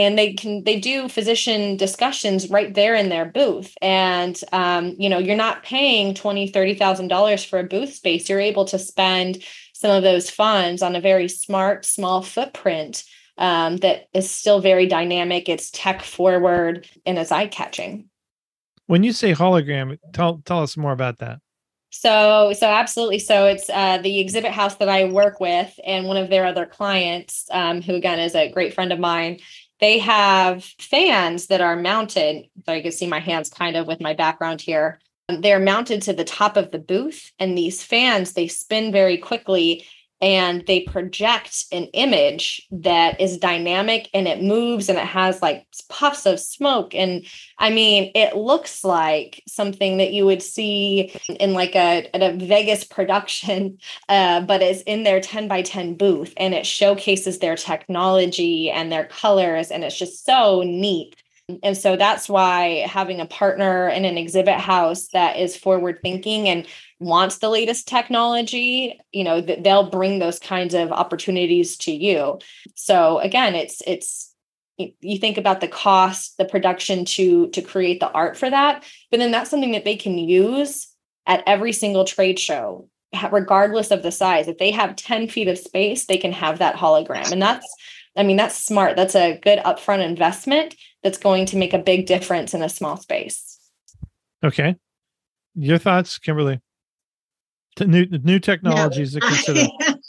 and 0.00 0.18
they 0.18 0.32
can 0.34 0.64
they 0.64 0.78
do 0.78 1.08
physician 1.08 1.76
discussions 1.76 2.50
right 2.50 2.74
there 2.74 2.94
in 2.94 3.08
their 3.08 3.24
booth. 3.24 3.74
And 3.80 4.40
um, 4.52 4.94
you 4.98 5.08
know 5.08 5.18
you're 5.18 5.36
not 5.36 5.62
paying 5.62 6.14
20 6.14 6.48
30 6.48 6.74
thousand 6.74 7.08
dollars 7.08 7.44
for 7.44 7.58
a 7.58 7.64
booth 7.64 7.94
space. 7.94 8.28
You're 8.28 8.40
able 8.40 8.64
to 8.66 8.78
spend 8.78 9.42
some 9.72 9.90
of 9.90 10.02
those 10.02 10.28
funds 10.28 10.82
on 10.82 10.96
a 10.96 11.00
very 11.00 11.28
smart 11.28 11.84
small 11.84 12.22
footprint 12.22 13.04
um, 13.38 13.78
that 13.78 14.08
is 14.12 14.30
still 14.30 14.60
very 14.60 14.86
dynamic. 14.86 15.48
It's 15.48 15.70
tech 15.70 16.02
forward 16.02 16.86
and 17.06 17.18
it's 17.18 17.32
eye 17.32 17.46
catching 17.46 18.10
when 18.90 19.04
you 19.04 19.12
say 19.12 19.32
hologram 19.32 19.96
tell 20.12 20.42
tell 20.44 20.62
us 20.64 20.76
more 20.76 20.90
about 20.90 21.18
that. 21.18 21.38
So, 21.90 22.52
so 22.56 22.66
absolutely. 22.66 23.20
So 23.20 23.46
it's 23.46 23.68
uh, 23.70 23.98
the 23.98 24.18
exhibit 24.18 24.50
house 24.50 24.76
that 24.76 24.88
I 24.88 25.04
work 25.04 25.40
with, 25.40 25.78
and 25.84 26.06
one 26.06 26.16
of 26.16 26.30
their 26.30 26.44
other 26.44 26.66
clients, 26.66 27.46
um, 27.52 27.82
who 27.82 27.94
again 27.94 28.18
is 28.18 28.34
a 28.34 28.50
great 28.50 28.74
friend 28.74 28.92
of 28.92 28.98
mine, 28.98 29.38
they 29.80 29.98
have 29.98 30.64
fans 30.78 31.46
that 31.48 31.60
are 31.60 31.76
mounted. 31.76 32.46
So 32.66 32.72
you 32.72 32.82
can 32.82 32.92
see 32.92 33.06
my 33.06 33.20
hands 33.20 33.48
kind 33.48 33.76
of 33.76 33.86
with 33.86 34.00
my 34.00 34.14
background 34.14 34.60
here. 34.60 35.00
They're 35.28 35.60
mounted 35.60 36.02
to 36.02 36.12
the 36.12 36.24
top 36.24 36.56
of 36.56 36.70
the 36.70 36.78
booth, 36.78 37.32
and 37.38 37.56
these 37.56 37.82
fans 37.84 38.32
they 38.32 38.48
spin 38.48 38.90
very 38.92 39.16
quickly 39.16 39.86
and 40.20 40.66
they 40.66 40.80
project 40.80 41.64
an 41.72 41.84
image 41.92 42.66
that 42.70 43.20
is 43.20 43.38
dynamic 43.38 44.08
and 44.12 44.28
it 44.28 44.42
moves 44.42 44.88
and 44.88 44.98
it 44.98 45.06
has 45.06 45.40
like 45.40 45.66
puffs 45.88 46.26
of 46.26 46.38
smoke. 46.38 46.94
And 46.94 47.24
i 47.58 47.70
mean 47.70 48.10
it 48.14 48.36
looks 48.36 48.84
like 48.84 49.42
something 49.46 49.98
that 49.98 50.12
you 50.12 50.24
would 50.26 50.42
see 50.42 51.12
in 51.28 51.52
like 51.52 51.74
a, 51.74 52.08
a 52.14 52.32
vegas 52.36 52.84
production 52.84 53.78
uh, 54.08 54.40
but 54.42 54.62
it's 54.62 54.82
in 54.82 55.04
their 55.04 55.20
10 55.20 55.48
by 55.48 55.62
10 55.62 55.94
booth 55.94 56.32
and 56.36 56.54
it 56.54 56.66
showcases 56.66 57.38
their 57.38 57.56
technology 57.56 58.70
and 58.70 58.90
their 58.90 59.04
colors 59.04 59.70
and 59.70 59.84
it's 59.84 59.98
just 59.98 60.24
so 60.24 60.62
neat. 60.62 61.16
And 61.62 61.76
so 61.76 61.96
that's 61.96 62.28
why 62.28 62.86
having 62.86 63.20
a 63.20 63.26
partner 63.26 63.88
in 63.88 64.04
an 64.04 64.16
exhibit 64.16 64.60
house 64.60 65.08
that 65.08 65.36
is 65.36 65.56
forward 65.56 65.98
thinking 66.02 66.48
and 66.48 66.66
wants 67.00 67.38
the 67.38 67.48
latest 67.48 67.88
technology, 67.88 69.00
you 69.10 69.24
know, 69.24 69.40
th- 69.40 69.62
they'll 69.62 69.90
bring 69.90 70.18
those 70.18 70.38
kinds 70.38 70.74
of 70.74 70.92
opportunities 70.92 71.76
to 71.78 71.92
you. 71.92 72.38
So 72.76 73.18
again, 73.18 73.54
it's 73.54 73.82
it's 73.86 74.32
you 74.76 75.18
think 75.18 75.36
about 75.36 75.60
the 75.60 75.68
cost, 75.68 76.38
the 76.38 76.44
production 76.44 77.04
to 77.04 77.48
to 77.48 77.62
create 77.62 78.00
the 78.00 78.10
art 78.10 78.36
for 78.36 78.48
that, 78.48 78.84
but 79.10 79.18
then 79.18 79.30
that's 79.30 79.50
something 79.50 79.72
that 79.72 79.84
they 79.84 79.96
can 79.96 80.16
use 80.18 80.88
at 81.26 81.42
every 81.46 81.72
single 81.72 82.04
trade 82.04 82.38
show 82.38 82.88
regardless 83.32 83.90
of 83.90 84.04
the 84.04 84.12
size 84.12 84.46
if 84.46 84.58
they 84.58 84.70
have 84.70 84.94
10 84.94 85.26
feet 85.26 85.48
of 85.48 85.58
space 85.58 86.06
they 86.06 86.16
can 86.16 86.30
have 86.30 86.60
that 86.60 86.76
hologram 86.76 87.32
and 87.32 87.42
that's 87.42 87.66
I 88.16 88.22
mean, 88.22 88.36
that's 88.36 88.56
smart. 88.56 88.96
That's 88.96 89.14
a 89.14 89.38
good 89.38 89.60
upfront 89.60 90.04
investment 90.04 90.74
that's 91.02 91.18
going 91.18 91.46
to 91.46 91.56
make 91.56 91.72
a 91.72 91.78
big 91.78 92.06
difference 92.06 92.54
in 92.54 92.62
a 92.62 92.68
small 92.68 92.96
space. 92.96 93.58
Okay. 94.42 94.76
Your 95.54 95.78
thoughts, 95.78 96.18
Kimberly? 96.18 96.60
To 97.76 97.86
new 97.86 98.06
new 98.06 98.38
technologies 98.38 99.14
to 99.14 99.20
consider. 99.20 99.66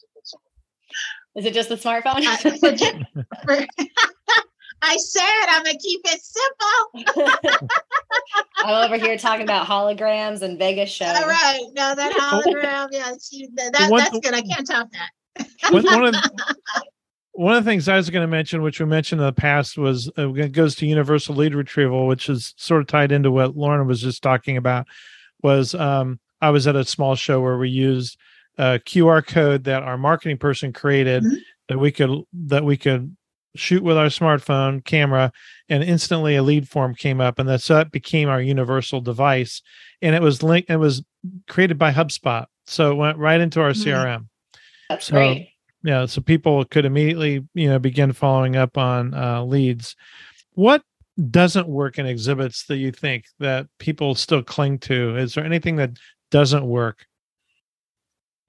Is 1.36 1.46
it 1.46 1.54
just 1.54 1.70
the 1.70 1.76
smartphone? 1.76 2.26
I 2.26 2.36
said 4.98 5.46
I'm 5.48 5.64
gonna 5.64 5.78
keep 5.78 6.02
it 6.04 6.20
simple. 6.22 7.06
I'm 8.58 8.84
over 8.86 8.98
here 8.98 9.18
talking 9.18 9.44
about 9.44 9.66
holograms 9.66 10.42
and 10.42 10.60
Vegas 10.60 10.90
shows. 10.90 11.16
All 11.16 11.28
right, 11.28 11.62
no, 11.74 11.96
that 11.96 12.12
hologram, 12.14 12.90
yeah, 12.92 13.12
that, 13.12 13.72
that, 13.74 13.90
that's 13.90 14.20
good. 14.20 14.34
I 14.34 14.42
can't 14.42 14.68
top 14.68 14.90
that. 14.92 15.12
one, 15.72 15.86
of 16.06 16.14
the, 16.14 16.32
one 17.32 17.56
of 17.56 17.64
the 17.64 17.70
things 17.70 17.88
I 17.88 17.96
was 17.96 18.10
going 18.10 18.24
to 18.24 18.28
mention, 18.28 18.62
which 18.62 18.82
we 18.82 18.86
mentioned 18.86 19.22
in 19.22 19.28
the 19.28 19.34
past, 19.34 19.78
was 19.78 20.12
uh, 20.18 20.34
it 20.34 20.52
goes 20.52 20.76
to 20.76 20.86
universal 20.86 21.36
lead 21.36 21.56
retrieval, 21.56 22.08
which 22.08 22.28
is 22.28 22.54
sort 22.58 22.82
of 22.82 22.88
tied 22.88 23.14
into 23.14 23.32
what 23.32 23.56
Lauren 23.56 23.88
was 23.88 24.02
just 24.02 24.22
talking 24.22 24.58
about. 24.58 24.88
Was 25.42 25.74
um, 25.74 26.20
I 26.42 26.50
was 26.50 26.68
at 26.68 26.76
a 26.76 26.86
small 26.86 27.16
show 27.16 27.42
where 27.42 27.58
we 27.58 27.70
used 27.70 28.18
a 28.58 28.80
QR 28.86 29.26
code 29.26 29.64
that 29.66 29.84
our 29.84 29.98
marketing 29.98 30.38
person 30.38 30.74
created 30.74 31.24
mm-hmm. 31.24 31.36
that 31.70 31.80
we 31.80 31.92
could 31.92 32.24
that 32.34 32.64
we 32.64 32.78
could 32.78 33.16
shoot 33.56 33.84
with 33.84 33.98
our 33.98 34.08
smartphone 34.08 34.84
camera, 34.84 35.32
and 35.68 35.84
instantly 35.84 36.36
a 36.36 36.44
lead 36.44 36.70
form 36.70 36.96
came 36.96 37.20
up, 37.20 37.40
and 37.40 37.50
that 37.50 37.62
so 37.62 37.76
that 37.76 37.92
became 37.92 38.30
our 38.30 38.42
universal 38.42 39.02
device, 39.02 39.62
and 40.02 40.16
it 40.16 40.22
was 40.22 40.42
linked. 40.42 40.70
It 40.70 40.78
was 40.78 41.04
created 41.48 41.78
by 41.78 41.92
HubSpot, 41.92 42.46
so 42.66 42.92
it 42.92 42.96
went 42.96 43.18
right 43.18 43.42
into 43.42 43.62
our 43.62 43.72
mm-hmm. 43.72 43.90
CRM. 43.90 44.28
That's 44.90 45.06
so, 45.06 45.14
great 45.14 45.52
yeah 45.84 46.06
so 46.06 46.22
people 46.22 46.64
could 46.66 46.86
immediately 46.86 47.46
you 47.54 47.70
know 47.70 47.80
begin 47.80 48.14
following 48.14 48.56
up 48.56 48.78
on 48.78 49.14
uh, 49.14 49.44
leads 49.44 49.96
what 50.54 50.84
doesn't 51.30 51.68
work 51.68 52.00
in 52.00 52.06
exhibits 52.06 52.66
that 52.66 52.78
you 52.78 52.92
think 52.92 53.26
that 53.40 53.68
people 53.80 54.16
still 54.16 54.44
cling 54.44 54.78
to 54.80 55.16
is 55.18 55.34
there 55.34 55.46
anything 55.46 55.76
that 55.76 55.92
doesn't 56.32 56.66
work 56.66 57.06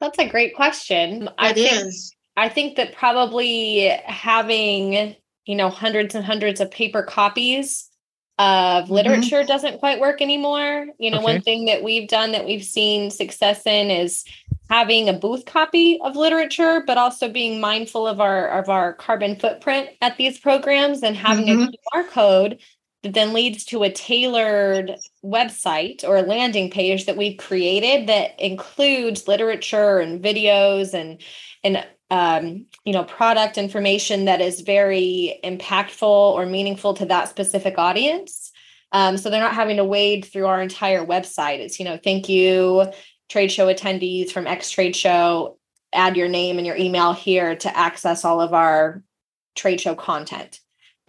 that's 0.01 0.19
a 0.19 0.29
great 0.29 0.55
question 0.57 1.25
it 1.25 1.33
I 1.39 1.53
think, 1.53 1.87
is. 1.87 2.15
I 2.37 2.49
think 2.49 2.77
that 2.77 2.93
probably 2.95 3.89
having 4.05 5.15
you 5.47 5.55
know 5.55 5.69
hundreds 5.69 6.15
and 6.15 6.25
hundreds 6.25 6.61
of 6.61 6.71
paper 6.71 7.03
copies 7.03 7.89
of 8.39 8.85
mm-hmm. 8.85 8.93
literature 8.93 9.39
mm-hmm. 9.39 9.47
doesn't 9.47 9.79
quite 9.79 10.01
work 10.01 10.21
anymore. 10.21 10.87
You 10.99 11.11
know, 11.11 11.19
okay. 11.19 11.35
one 11.35 11.43
thing 11.43 11.67
that 11.67 11.83
we've 11.83 12.09
done 12.09 12.33
that 12.33 12.47
we've 12.47 12.65
seen 12.65 13.11
success 13.11 13.67
in 13.67 13.91
is 13.91 14.25
having 14.71 15.09
a 15.09 15.13
booth 15.13 15.45
copy 15.45 16.01
of 16.03 16.17
literature, 16.17 16.83
but 16.87 16.99
also 16.99 17.29
being 17.29 17.61
mindful 17.61 18.07
of 18.07 18.21
our 18.21 18.49
of 18.49 18.69
our 18.69 18.95
carbon 18.95 19.37
footprint 19.37 19.91
at 20.01 20.17
these 20.17 20.39
programs 20.39 21.03
and 21.03 21.17
having 21.17 21.47
mm-hmm. 21.47 21.69
a 21.95 22.03
QR 22.03 22.09
code 22.09 22.59
that 23.03 23.15
then 23.15 23.33
leads 23.33 23.65
to 23.67 23.83
a 23.83 23.91
tailored 23.91 24.95
website 25.25 26.05
or 26.05 26.17
a 26.17 26.23
landing 26.23 26.71
page 26.71 27.07
that 27.07 27.17
we've 27.17 27.37
created 27.37 28.09
that 28.09 28.39
includes 28.39 29.27
literature 29.27 29.99
and 29.99 30.23
videos 30.23 30.95
and 30.95 31.21
and 31.65 31.85
um, 32.11 32.67
you 32.85 32.93
know 32.93 33.05
product 33.05 33.59
information 33.59 34.27
that 34.27 34.41
is 34.41 34.61
very 34.61 35.41
impactful 35.43 36.03
or 36.03 36.47
meaningful 36.47 36.95
to 36.95 37.07
that 37.07 37.29
specific 37.29 37.79
audience. 37.79 38.51
Um, 38.93 39.17
so 39.17 39.31
they're 39.31 39.41
not 39.41 39.55
having 39.55 39.79
to 39.79 39.85
wade 39.85 40.27
through 40.27 40.47
our 40.47 40.61
entire 40.61 41.05
website. 41.05 41.59
It's 41.59 41.79
you 41.79 41.85
know 41.85 41.99
thank 42.03 42.29
you 42.29 42.87
trade 43.29 43.51
show 43.51 43.73
attendees 43.73 44.31
from 44.31 44.47
X 44.47 44.71
trade 44.71 44.95
show, 44.95 45.59
add 45.93 46.17
your 46.17 46.29
name 46.29 46.59
and 46.59 46.67
your 46.67 46.77
email 46.77 47.15
here 47.15 47.57
to 47.57 47.77
access 47.77 48.25
all 48.25 48.43
of 48.43 48.53
our 48.53 49.03
trade 49.55 49.81
show 49.81 49.95
content. 49.95 50.61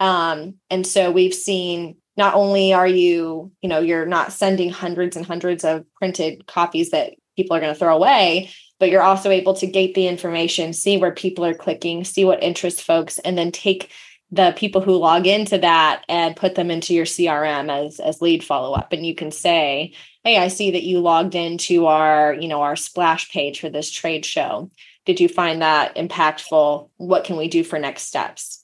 Um, 0.04 0.56
and 0.68 0.86
so 0.86 1.10
we've 1.10 1.32
seen 1.32 1.96
not 2.14 2.34
only 2.34 2.74
are 2.74 2.86
you, 2.86 3.50
you 3.62 3.68
know, 3.70 3.80
you're 3.80 4.04
not 4.04 4.34
sending 4.34 4.68
hundreds 4.68 5.16
and 5.16 5.24
hundreds 5.24 5.64
of 5.64 5.86
printed 5.94 6.46
copies 6.46 6.90
that 6.90 7.14
people 7.36 7.56
are 7.56 7.60
going 7.60 7.72
to 7.72 7.78
throw 7.78 7.96
away, 7.96 8.50
but 8.78 8.90
you're 8.90 9.02
also 9.02 9.30
able 9.30 9.54
to 9.54 9.66
gate 9.66 9.94
the 9.94 10.06
information, 10.06 10.74
see 10.74 10.98
where 10.98 11.10
people 11.10 11.42
are 11.42 11.54
clicking, 11.54 12.04
see 12.04 12.26
what 12.26 12.42
interests 12.42 12.82
folks, 12.82 13.18
and 13.20 13.38
then 13.38 13.50
take 13.50 13.90
the 14.30 14.52
people 14.58 14.82
who 14.82 14.94
log 14.98 15.26
into 15.26 15.56
that 15.56 16.04
and 16.06 16.36
put 16.36 16.54
them 16.54 16.70
into 16.70 16.92
your 16.92 17.06
CRM 17.06 17.70
as 17.70 17.98
as 17.98 18.20
lead 18.20 18.42
follow 18.42 18.74
up 18.74 18.92
and 18.92 19.06
you 19.06 19.14
can 19.14 19.30
say 19.30 19.92
hey 20.24 20.38
I 20.38 20.48
see 20.48 20.72
that 20.72 20.82
you 20.82 21.00
logged 21.00 21.34
into 21.34 21.86
our 21.86 22.32
you 22.32 22.48
know 22.48 22.62
our 22.62 22.74
splash 22.74 23.30
page 23.30 23.60
for 23.60 23.68
this 23.68 23.90
trade 23.92 24.24
show. 24.24 24.70
Did 25.04 25.20
you 25.20 25.28
find 25.28 25.62
that 25.62 25.94
impactful? 25.94 26.88
What 26.96 27.24
can 27.24 27.36
we 27.36 27.48
do 27.48 27.62
for 27.62 27.78
next 27.78 28.04
steps 28.04 28.63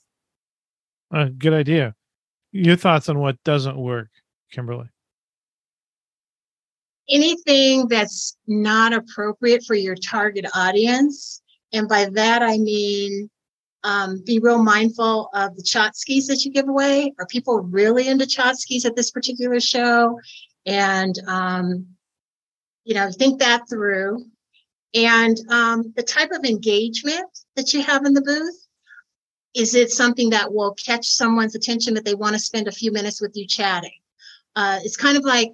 uh, 1.11 1.29
good 1.37 1.53
idea 1.53 1.95
your 2.51 2.75
thoughts 2.75 3.09
on 3.09 3.19
what 3.19 3.41
doesn't 3.43 3.77
work 3.77 4.09
Kimberly 4.51 4.89
anything 7.09 7.87
that's 7.87 8.37
not 8.47 8.93
appropriate 8.93 9.63
for 9.63 9.75
your 9.75 9.95
target 9.95 10.45
audience 10.55 11.41
and 11.73 11.87
by 11.87 12.09
that 12.13 12.41
I 12.41 12.57
mean 12.57 13.29
um, 13.83 14.21
be 14.25 14.39
real 14.39 14.61
mindful 14.61 15.29
of 15.33 15.55
the 15.55 15.63
tchotchkes 15.63 16.27
that 16.27 16.43
you 16.45 16.51
give 16.51 16.67
away. 16.67 17.13
Are 17.19 17.25
people 17.25 17.59
really 17.59 18.07
into 18.07 18.25
tchotchkes 18.25 18.85
at 18.85 18.95
this 18.95 19.11
particular 19.11 19.59
show? 19.59 20.19
And, 20.65 21.15
um, 21.27 21.87
you 22.83 22.93
know, 22.93 23.09
think 23.11 23.39
that 23.39 23.67
through. 23.69 24.25
And 24.93 25.37
um, 25.49 25.93
the 25.95 26.03
type 26.03 26.31
of 26.31 26.45
engagement 26.45 27.25
that 27.55 27.73
you 27.73 27.81
have 27.81 28.05
in 28.05 28.13
the 28.13 28.21
booth, 28.21 28.60
is 29.53 29.75
it 29.75 29.91
something 29.91 30.29
that 30.31 30.53
will 30.53 30.73
catch 30.73 31.07
someone's 31.07 31.55
attention 31.55 31.93
that 31.95 32.05
they 32.05 32.15
want 32.15 32.33
to 32.33 32.39
spend 32.39 32.67
a 32.67 32.71
few 32.71 32.91
minutes 32.91 33.21
with 33.21 33.35
you 33.35 33.45
chatting? 33.45 33.97
Uh, 34.55 34.79
it's 34.83 34.97
kind 34.97 35.17
of 35.17 35.23
like 35.23 35.51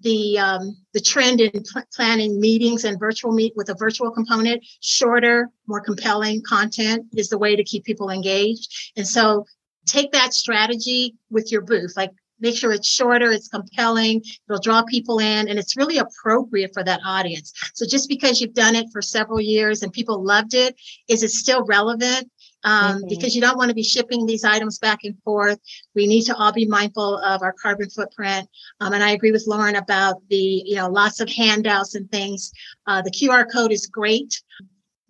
the 0.00 0.38
um, 0.38 0.76
the 0.92 1.00
trend 1.00 1.40
in 1.40 1.62
pl- 1.62 1.82
planning 1.94 2.40
meetings 2.40 2.84
and 2.84 2.98
virtual 2.98 3.32
meet 3.32 3.54
with 3.56 3.68
a 3.68 3.74
virtual 3.74 4.10
component. 4.10 4.64
Shorter, 4.80 5.50
more 5.66 5.80
compelling 5.80 6.42
content 6.42 7.06
is 7.16 7.28
the 7.28 7.38
way 7.38 7.56
to 7.56 7.64
keep 7.64 7.84
people 7.84 8.10
engaged. 8.10 8.92
And 8.96 9.06
so, 9.06 9.46
take 9.86 10.12
that 10.12 10.34
strategy 10.34 11.14
with 11.30 11.52
your 11.52 11.62
booth. 11.62 11.96
Like 11.96 12.10
make 12.40 12.56
sure 12.56 12.72
it's 12.72 12.88
shorter, 12.88 13.30
it's 13.30 13.48
compelling, 13.48 14.22
it'll 14.48 14.60
draw 14.60 14.82
people 14.82 15.18
in, 15.18 15.48
and 15.48 15.58
it's 15.58 15.76
really 15.76 15.98
appropriate 15.98 16.72
for 16.74 16.84
that 16.84 17.00
audience. 17.04 17.52
So 17.74 17.86
just 17.86 18.08
because 18.08 18.40
you've 18.40 18.54
done 18.54 18.74
it 18.74 18.86
for 18.92 19.00
several 19.00 19.40
years 19.40 19.82
and 19.82 19.92
people 19.92 20.22
loved 20.22 20.54
it, 20.54 20.76
is 21.08 21.22
it 21.22 21.30
still 21.30 21.64
relevant? 21.64 22.30
Um, 22.64 22.96
mm-hmm. 22.96 23.08
Because 23.08 23.34
you 23.34 23.40
don't 23.40 23.58
want 23.58 23.68
to 23.68 23.74
be 23.74 23.82
shipping 23.82 24.26
these 24.26 24.44
items 24.44 24.78
back 24.78 25.00
and 25.04 25.16
forth. 25.22 25.60
We 25.94 26.06
need 26.06 26.22
to 26.22 26.36
all 26.36 26.52
be 26.52 26.66
mindful 26.66 27.18
of 27.18 27.42
our 27.42 27.52
carbon 27.52 27.90
footprint. 27.90 28.48
Um, 28.80 28.92
and 28.94 29.04
I 29.04 29.10
agree 29.10 29.32
with 29.32 29.46
Lauren 29.46 29.76
about 29.76 30.22
the, 30.28 30.62
you 30.64 30.76
know, 30.76 30.88
lots 30.88 31.20
of 31.20 31.28
handouts 31.28 31.94
and 31.94 32.10
things. 32.10 32.50
Uh, 32.86 33.02
the 33.02 33.10
QR 33.10 33.44
code 33.52 33.72
is 33.72 33.86
great. 33.86 34.42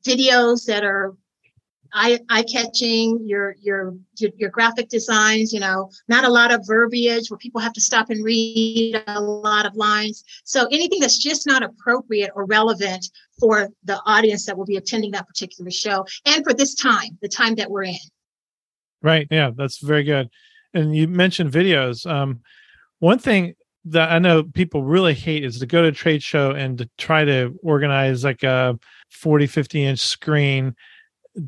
Videos 0.04 0.66
that 0.66 0.84
are 0.84 1.14
eye, 1.94 2.44
catching, 2.52 3.20
your, 3.24 3.54
your, 3.60 3.94
your, 4.18 4.30
your 4.36 4.50
graphic 4.50 4.88
designs, 4.88 5.52
you 5.52 5.60
know, 5.60 5.90
not 6.08 6.24
a 6.24 6.28
lot 6.28 6.52
of 6.52 6.66
verbiage 6.66 7.30
where 7.30 7.38
people 7.38 7.60
have 7.60 7.72
to 7.72 7.80
stop 7.80 8.10
and 8.10 8.24
read 8.24 9.00
a 9.06 9.20
lot 9.20 9.66
of 9.66 9.76
lines. 9.76 10.24
So 10.44 10.66
anything 10.66 11.00
that's 11.00 11.18
just 11.18 11.46
not 11.46 11.62
appropriate 11.62 12.30
or 12.34 12.44
relevant 12.46 13.08
for 13.38 13.68
the 13.84 14.00
audience 14.06 14.46
that 14.46 14.56
will 14.56 14.64
be 14.64 14.76
attending 14.76 15.10
that 15.12 15.26
particular 15.26 15.70
show 15.70 16.06
and 16.26 16.44
for 16.44 16.54
this 16.54 16.74
time, 16.74 17.18
the 17.20 17.28
time 17.28 17.54
that 17.56 17.70
we're 17.70 17.84
in. 17.84 17.96
Right. 19.02 19.26
Yeah, 19.30 19.50
that's 19.54 19.78
very 19.78 20.04
good. 20.04 20.30
And 20.72 20.96
you 20.96 21.08
mentioned 21.08 21.52
videos. 21.52 22.10
Um, 22.10 22.40
one 23.00 23.18
thing 23.18 23.54
that 23.86 24.10
I 24.10 24.18
know 24.18 24.42
people 24.42 24.82
really 24.82 25.14
hate 25.14 25.44
is 25.44 25.58
to 25.58 25.66
go 25.66 25.82
to 25.82 25.88
a 25.88 25.92
trade 25.92 26.22
show 26.22 26.52
and 26.52 26.78
to 26.78 26.88
try 26.96 27.24
to 27.24 27.54
organize 27.62 28.24
like 28.24 28.42
a 28.42 28.78
40, 29.10 29.46
50 29.46 29.84
inch 29.84 29.98
screen 30.00 30.74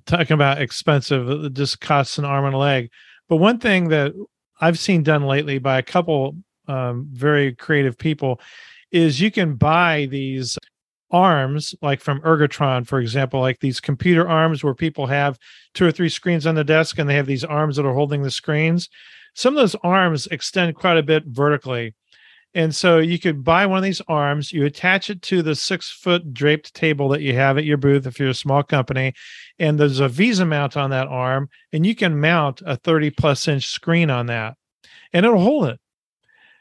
talking 0.05 0.34
about 0.34 0.61
expensive, 0.61 1.28
it 1.28 1.53
just 1.55 1.80
costs 1.80 2.18
an 2.18 2.24
arm 2.24 2.45
and 2.45 2.55
a 2.55 2.59
leg. 2.59 2.91
But 3.28 3.37
one 3.37 3.59
thing 3.59 3.89
that 3.89 4.12
I've 4.61 4.78
seen 4.78 5.03
done 5.03 5.22
lately 5.22 5.59
by 5.59 5.78
a 5.78 5.82
couple 5.82 6.37
um, 6.68 7.09
very 7.12 7.55
creative 7.55 7.97
people 7.97 8.41
is 8.91 9.20
you 9.20 9.30
can 9.30 9.55
buy 9.55 10.07
these 10.11 10.59
arms, 11.11 11.74
like 11.82 12.00
from 12.00 12.20
Ergotron, 12.20 12.86
for 12.86 13.00
example, 13.00 13.40
like 13.40 13.61
these 13.61 13.80
computer 13.80 14.28
arms 14.28 14.62
where 14.62 14.74
people 14.74 15.07
have 15.07 15.38
two 15.74 15.86
or 15.86 15.92
three 15.92 16.09
screens 16.09 16.46
on 16.46 16.54
the 16.54 16.64
desk 16.64 16.98
and 16.98 17.09
they 17.09 17.14
have 17.14 17.26
these 17.26 17.44
arms 17.44 17.76
that 17.76 17.86
are 17.86 17.94
holding 17.94 18.22
the 18.22 18.30
screens. 18.30 18.88
Some 19.34 19.54
of 19.54 19.61
those 19.61 19.76
arms 19.82 20.26
extend 20.28 20.74
quite 20.74 20.96
a 20.96 21.02
bit 21.02 21.24
vertically. 21.26 21.94
And 22.54 22.74
so 22.74 22.98
you 22.98 23.18
could 23.18 23.44
buy 23.44 23.66
one 23.66 23.76
of 23.76 23.84
these 23.84 24.00
arms, 24.09 24.50
you 24.50 24.64
attach 24.64 25.11
it 25.11 25.20
to 25.22 25.42
the 25.42 25.54
six 25.54 25.90
foot 25.90 26.32
draped 26.32 26.72
table 26.72 27.11
that 27.11 27.20
you 27.20 27.34
have 27.34 27.59
at 27.59 27.66
your 27.66 27.76
booth 27.76 28.07
if 28.07 28.18
you're 28.18 28.30
a 28.30 28.34
small 28.34 28.62
company. 28.62 29.12
And 29.59 29.78
there's 29.78 30.00
a 30.00 30.09
VESA 30.09 30.48
mount 30.48 30.74
on 30.74 30.88
that 30.88 31.07
arm, 31.07 31.50
and 31.72 31.84
you 31.84 31.94
can 31.94 32.18
mount 32.18 32.62
a 32.64 32.76
30 32.76 33.11
plus 33.11 33.46
inch 33.46 33.66
screen 33.66 34.09
on 34.09 34.26
that, 34.26 34.57
and 35.12 35.26
it'll 35.26 35.38
hold 35.38 35.66
it. 35.66 35.78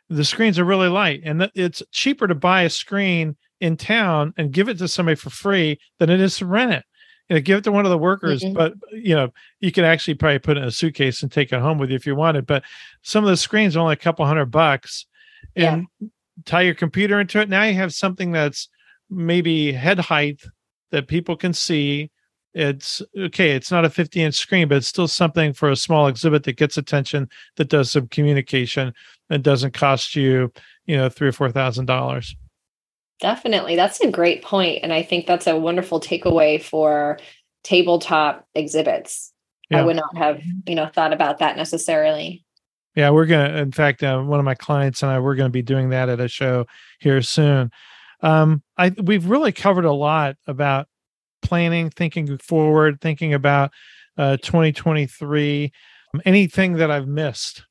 The 0.10 0.26
screens 0.26 0.60
are 0.60 0.66
really 0.66 0.90
light, 0.90 1.22
and 1.24 1.50
it's 1.56 1.82
cheaper 1.92 2.28
to 2.28 2.36
buy 2.36 2.64
a 2.64 2.70
screen 2.70 3.38
in 3.60 3.78
town 3.78 4.34
and 4.38 4.52
give 4.52 4.70
it 4.70 4.78
to 4.80 4.88
somebody 4.88 5.16
for 5.16 5.30
free 5.30 5.80
than 6.00 6.10
it 6.10 6.20
is 6.20 6.38
to 6.38 6.46
rent 6.46 6.72
it. 6.72 6.84
You 7.30 7.36
know, 7.36 7.42
give 7.42 7.58
it 7.58 7.64
to 7.64 7.72
one 7.72 7.86
of 7.86 7.92
the 7.92 7.98
workers, 7.98 8.44
mm-hmm. 8.44 8.54
but 8.54 8.74
you 8.92 9.16
know, 9.16 9.30
you 9.60 9.72
could 9.72 9.84
actually 9.84 10.14
probably 10.14 10.40
put 10.40 10.58
it 10.58 10.62
in 10.62 10.68
a 10.68 10.72
suitcase 10.72 11.24
and 11.24 11.32
take 11.32 11.52
it 11.52 11.60
home 11.60 11.80
with 11.80 11.90
you 11.90 11.96
if 11.96 12.06
you 12.06 12.16
wanted. 12.16 12.46
But 12.46 12.64
some 13.02 13.24
of 13.24 13.30
the 13.30 13.38
screens 13.38 13.76
are 13.76 13.80
only 13.80 13.94
a 13.94 13.98
couple 13.98 14.26
hundred 14.26 14.52
bucks 14.52 15.08
and 15.56 15.88
yeah. 16.00 16.08
tie 16.46 16.62
your 16.62 16.76
computer 16.76 17.20
into 17.20 17.40
it. 17.40 17.50
Now 17.50 17.64
you 17.64 17.74
have 17.76 17.94
something 17.94 18.32
that's 18.32 18.70
maybe 19.10 19.72
head 19.72 20.00
height 20.00 20.44
that 20.92 21.08
people 21.08 21.36
can 21.36 21.54
see. 21.54 22.12
It's 22.54 23.02
okay, 23.18 23.52
it's 23.52 23.72
not 23.72 23.86
a 23.86 23.90
50 23.90 24.22
inch 24.22 24.36
screen, 24.36 24.68
but 24.68 24.78
it's 24.78 24.88
still 24.88 25.08
something 25.08 25.52
for 25.52 25.70
a 25.72 25.76
small 25.76 26.08
exhibit 26.08 26.44
that 26.44 26.58
gets 26.58 26.78
attention, 26.78 27.28
that 27.58 27.70
does 27.70 27.92
some 27.92 28.08
communication, 28.08 28.94
and 29.30 29.44
doesn't 29.44 29.74
cost 29.74 30.16
you, 30.16 30.54
you 30.86 30.96
know, 30.96 31.10
three 31.10 31.28
or 31.28 31.34
four 31.34 31.52
thousand 31.52 31.86
dollars. 31.86 32.36
Definitely. 33.20 33.76
That's 33.76 34.02
a 34.02 34.12
great 34.12 34.44
point. 34.44 34.80
And 34.84 34.92
I 34.92 35.02
think 35.02 35.26
that's 35.26 35.48
a 35.48 35.58
wonderful 35.58 36.00
takeaway 36.00 36.62
for 36.62 37.18
tabletop 37.64 38.48
exhibits. 38.56 39.32
Yeah. 39.70 39.80
I 39.80 39.84
would 39.84 39.96
not 39.96 40.16
have, 40.16 40.42
you 40.68 40.76
know, 40.76 40.88
thought 40.88 41.14
about 41.14 41.40
that 41.40 41.58
necessarily. 41.58 42.46
Yeah, 42.96 43.10
we're 43.10 43.26
gonna. 43.26 43.58
In 43.58 43.72
fact, 43.72 44.04
uh, 44.04 44.22
one 44.22 44.40
of 44.40 44.46
my 44.46 44.56
clients 44.56 45.04
and 45.04 45.12
I 45.12 45.20
we're 45.20 45.36
going 45.36 45.50
to 45.50 45.54
be 45.54 45.62
doing 45.62 45.90
that 45.90 46.08
at 46.08 46.22
a 46.22 46.30
show 46.30 46.66
here 47.00 47.22
soon. 47.22 47.72
Um, 48.22 48.64
I 48.78 48.90
we've 48.90 49.26
really 49.26 49.52
covered 49.52 49.86
a 49.86 49.92
lot 49.92 50.38
about 50.48 50.88
planning, 51.42 51.90
thinking 51.90 52.38
forward, 52.38 53.02
thinking 53.02 53.34
about 53.34 53.72
uh, 54.18 54.38
2023. 54.38 55.72
Anything 56.24 56.74
that 56.74 56.90
I've 56.90 57.08
missed? 57.08 57.66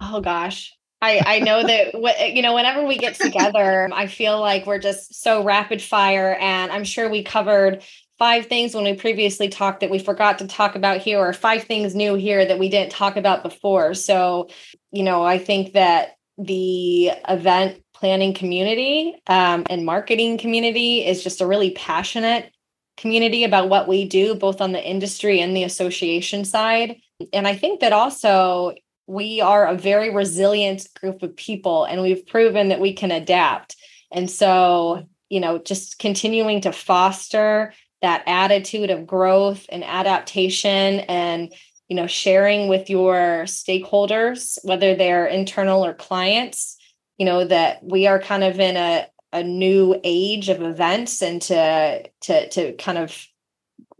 Oh 0.00 0.20
gosh, 0.20 0.72
I, 1.00 1.22
I 1.24 1.38
know 1.40 1.62
that 1.62 2.34
you 2.34 2.42
know 2.42 2.54
whenever 2.54 2.84
we 2.84 2.98
get 2.98 3.14
together 3.14 3.88
i 3.92 4.06
feel 4.08 4.40
like 4.40 4.66
we're 4.66 4.80
just 4.80 5.22
so 5.22 5.44
rapid 5.44 5.80
fire 5.80 6.36
and 6.40 6.72
i'm 6.72 6.84
sure 6.84 7.08
we 7.08 7.22
covered 7.22 7.82
five 8.18 8.46
things 8.46 8.74
when 8.74 8.84
we 8.84 8.94
previously 8.94 9.48
talked 9.48 9.80
that 9.80 9.90
we 9.90 10.00
forgot 10.00 10.40
to 10.40 10.48
talk 10.48 10.74
about 10.74 10.98
here 10.98 11.20
or 11.20 11.32
five 11.32 11.64
things 11.64 11.94
new 11.94 12.16
here 12.16 12.44
that 12.44 12.58
we 12.58 12.68
didn't 12.68 12.90
talk 12.90 13.16
about 13.16 13.42
before. 13.42 13.94
So 13.94 14.48
you 14.90 15.02
know 15.02 15.24
i 15.24 15.38
think 15.38 15.74
that 15.74 16.16
the 16.36 17.10
event 17.28 17.82
planning 17.94 18.32
community 18.32 19.20
um, 19.26 19.64
and 19.68 19.84
marketing 19.84 20.38
community 20.38 21.04
is 21.04 21.22
just 21.22 21.40
a 21.40 21.46
really 21.46 21.72
passionate 21.72 22.52
community 22.96 23.44
about 23.44 23.68
what 23.68 23.88
we 23.88 24.04
do 24.04 24.34
both 24.34 24.60
on 24.60 24.72
the 24.72 24.84
industry 24.84 25.40
and 25.40 25.56
the 25.56 25.64
association 25.64 26.44
side. 26.44 26.96
And 27.32 27.46
i 27.46 27.56
think 27.56 27.80
that 27.80 27.92
also 27.92 28.74
we 29.08 29.40
are 29.40 29.66
a 29.66 29.76
very 29.76 30.14
resilient 30.14 30.86
group 31.00 31.22
of 31.22 31.34
people 31.34 31.84
and 31.84 32.02
we've 32.02 32.26
proven 32.26 32.68
that 32.68 32.80
we 32.80 32.92
can 32.92 33.10
adapt. 33.10 33.74
And 34.12 34.30
so 34.30 35.08
you 35.28 35.40
know 35.40 35.58
just 35.58 35.98
continuing 35.98 36.60
to 36.62 36.72
foster 36.72 37.72
that 38.02 38.22
attitude 38.26 38.90
of 38.90 39.06
growth 39.06 39.66
and 39.70 39.84
adaptation 39.84 41.00
and 41.00 41.52
you 41.88 41.96
know 41.96 42.06
sharing 42.06 42.68
with 42.68 42.90
your 42.90 43.44
stakeholders 43.44 44.58
whether 44.62 44.94
they're 44.94 45.26
internal 45.26 45.84
or 45.84 45.94
clients 45.94 46.76
you 47.18 47.26
know 47.26 47.44
that 47.44 47.82
we 47.82 48.06
are 48.06 48.18
kind 48.18 48.44
of 48.44 48.58
in 48.60 48.76
a 48.76 49.06
a 49.32 49.42
new 49.42 50.00
age 50.04 50.48
of 50.48 50.62
events 50.62 51.22
and 51.22 51.42
to 51.42 52.02
to 52.20 52.48
to 52.48 52.72
kind 52.76 52.98
of 52.98 53.26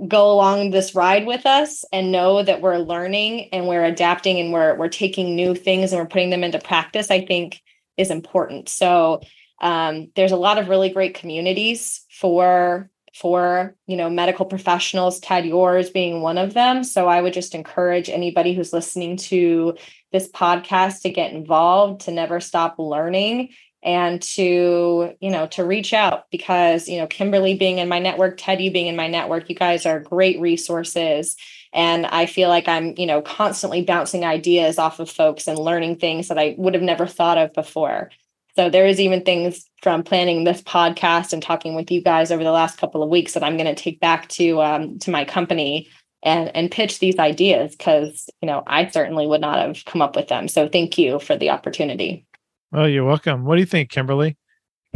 go 0.06 0.30
along 0.30 0.70
this 0.70 0.94
ride 0.94 1.26
with 1.26 1.44
us 1.44 1.84
and 1.92 2.12
know 2.12 2.42
that 2.42 2.60
we're 2.60 2.78
learning 2.78 3.48
and 3.52 3.66
we're 3.66 3.84
adapting 3.84 4.38
and 4.38 4.52
we're 4.52 4.76
we're 4.76 4.88
taking 4.88 5.34
new 5.34 5.54
things 5.54 5.92
and 5.92 6.00
we're 6.00 6.06
putting 6.06 6.30
them 6.30 6.44
into 6.44 6.58
practice 6.60 7.10
i 7.10 7.24
think 7.24 7.60
is 7.98 8.10
important. 8.10 8.70
So 8.70 9.20
um, 9.60 10.10
there's 10.14 10.32
a 10.32 10.36
lot 10.36 10.56
of 10.56 10.68
really 10.68 10.88
great 10.88 11.14
communities 11.14 12.06
for 12.10 12.88
for 13.14 13.74
you 13.86 13.96
know 13.96 14.08
medical 14.08 14.46
professionals 14.46 15.18
ted 15.18 15.44
yours 15.44 15.90
being 15.90 16.22
one 16.22 16.38
of 16.38 16.54
them. 16.54 16.84
So 16.84 17.08
i 17.08 17.20
would 17.20 17.32
just 17.32 17.54
encourage 17.54 18.08
anybody 18.08 18.54
who's 18.54 18.72
listening 18.72 19.16
to 19.16 19.76
this 20.12 20.30
podcast 20.30 21.02
to 21.02 21.10
get 21.10 21.32
involved 21.32 22.02
to 22.02 22.12
never 22.12 22.38
stop 22.38 22.76
learning 22.78 23.50
and 23.82 24.20
to 24.20 25.14
you 25.20 25.30
know 25.30 25.46
to 25.46 25.64
reach 25.64 25.92
out 25.92 26.24
because 26.30 26.88
you 26.88 26.98
know 26.98 27.06
kimberly 27.06 27.56
being 27.56 27.78
in 27.78 27.88
my 27.88 27.98
network 27.98 28.36
teddy 28.36 28.70
being 28.70 28.86
in 28.86 28.96
my 28.96 29.06
network 29.06 29.48
you 29.48 29.54
guys 29.54 29.86
are 29.86 30.00
great 30.00 30.40
resources 30.40 31.36
and 31.72 32.06
i 32.06 32.26
feel 32.26 32.48
like 32.48 32.66
i'm 32.66 32.94
you 32.96 33.06
know 33.06 33.22
constantly 33.22 33.82
bouncing 33.82 34.24
ideas 34.24 34.78
off 34.78 34.98
of 34.98 35.08
folks 35.08 35.46
and 35.46 35.58
learning 35.58 35.96
things 35.96 36.28
that 36.28 36.38
i 36.38 36.54
would 36.58 36.74
have 36.74 36.82
never 36.82 37.06
thought 37.06 37.38
of 37.38 37.52
before 37.54 38.10
so 38.58 38.68
there 38.68 38.86
is 38.86 38.98
even 38.98 39.22
things 39.22 39.70
from 39.84 40.02
planning 40.02 40.42
this 40.42 40.60
podcast 40.62 41.32
and 41.32 41.40
talking 41.40 41.76
with 41.76 41.92
you 41.92 42.02
guys 42.02 42.32
over 42.32 42.42
the 42.42 42.50
last 42.50 42.76
couple 42.76 43.04
of 43.04 43.08
weeks 43.08 43.34
that 43.34 43.44
I'm 43.44 43.56
going 43.56 43.72
to 43.72 43.80
take 43.80 44.00
back 44.00 44.28
to 44.30 44.60
um, 44.60 44.98
to 44.98 45.12
my 45.12 45.24
company 45.24 45.88
and 46.24 46.50
and 46.56 46.68
pitch 46.68 46.98
these 46.98 47.20
ideas 47.20 47.76
because 47.76 48.28
you 48.42 48.48
know 48.48 48.64
I 48.66 48.88
certainly 48.88 49.28
would 49.28 49.40
not 49.40 49.64
have 49.64 49.84
come 49.84 50.02
up 50.02 50.16
with 50.16 50.26
them. 50.26 50.48
So 50.48 50.68
thank 50.68 50.98
you 50.98 51.20
for 51.20 51.36
the 51.36 51.50
opportunity. 51.50 52.26
Oh, 52.72 52.84
you're 52.84 53.04
welcome. 53.04 53.44
What 53.44 53.54
do 53.56 53.60
you 53.60 53.66
think, 53.66 53.90
Kimberly? 53.90 54.36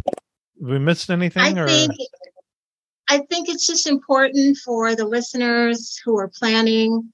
Have 0.06 0.70
we 0.70 0.78
missed 0.78 1.10
anything? 1.10 1.42
I 1.42 1.60
or? 1.60 1.66
think 1.66 1.92
I 3.08 3.18
think 3.30 3.48
it's 3.48 3.66
just 3.66 3.86
important 3.86 4.58
for 4.58 4.94
the 4.94 5.04
listeners 5.06 6.00
who 6.04 6.18
are 6.18 6.28
planning 6.28 7.12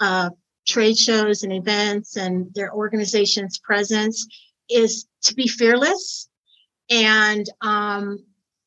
uh, 0.00 0.30
trade 0.66 0.96
shows 0.96 1.42
and 1.42 1.52
events 1.52 2.16
and 2.16 2.52
their 2.54 2.72
organization's 2.72 3.58
presence 3.58 4.26
is 4.68 5.06
to 5.22 5.34
be 5.34 5.46
fearless 5.46 6.28
and 6.90 7.46
um, 7.60 8.24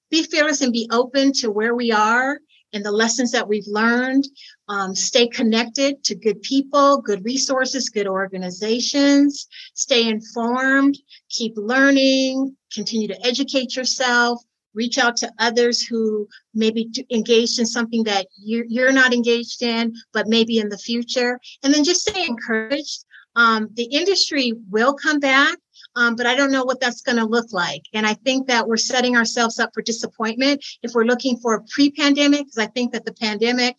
be 0.09 0.23
fearless 0.23 0.61
and 0.61 0.73
be 0.73 0.88
open 0.91 1.31
to 1.34 1.51
where 1.51 1.75
we 1.75 1.91
are 1.91 2.39
and 2.74 2.84
the 2.84 2.91
lessons 2.91 3.32
that 3.32 3.47
we've 3.47 3.67
learned. 3.67 4.28
Um, 4.67 4.95
stay 4.95 5.28
connected 5.28 6.03
to 6.05 6.15
good 6.15 6.41
people, 6.41 7.01
good 7.01 7.24
resources, 7.24 7.89
good 7.89 8.07
organizations. 8.07 9.47
Stay 9.74 10.09
informed, 10.09 10.97
keep 11.30 11.53
learning, 11.55 12.55
continue 12.74 13.07
to 13.07 13.26
educate 13.26 13.76
yourself, 13.76 14.41
reach 14.74 14.97
out 14.97 15.15
to 15.17 15.32
others 15.39 15.82
who 15.82 16.28
maybe 16.53 16.89
engaged 17.11 17.59
in 17.59 17.65
something 17.65 18.03
that 18.05 18.28
you're, 18.38 18.65
you're 18.67 18.91
not 18.91 19.13
engaged 19.13 19.61
in, 19.61 19.93
but 20.13 20.28
maybe 20.28 20.57
in 20.57 20.69
the 20.69 20.78
future. 20.78 21.39
And 21.61 21.74
then 21.74 21.84
just 21.84 22.07
stay 22.07 22.26
encouraged. 22.26 23.05
Um, 23.36 23.69
the 23.74 23.86
industry 23.86 24.53
will 24.69 24.93
come 24.93 25.19
back. 25.19 25.57
Um, 25.95 26.15
but 26.15 26.25
I 26.25 26.35
don't 26.35 26.51
know 26.51 26.63
what 26.63 26.79
that's 26.79 27.01
going 27.01 27.17
to 27.17 27.25
look 27.25 27.53
like. 27.53 27.83
And 27.93 28.05
I 28.05 28.15
think 28.15 28.47
that 28.47 28.67
we're 28.67 28.77
setting 28.77 29.15
ourselves 29.15 29.59
up 29.59 29.71
for 29.73 29.81
disappointment 29.81 30.63
if 30.81 30.93
we're 30.93 31.05
looking 31.05 31.37
for 31.37 31.53
a 31.53 31.63
pre 31.63 31.91
pandemic, 31.91 32.45
because 32.45 32.57
I 32.57 32.67
think 32.67 32.93
that 32.93 33.05
the 33.05 33.13
pandemic, 33.13 33.75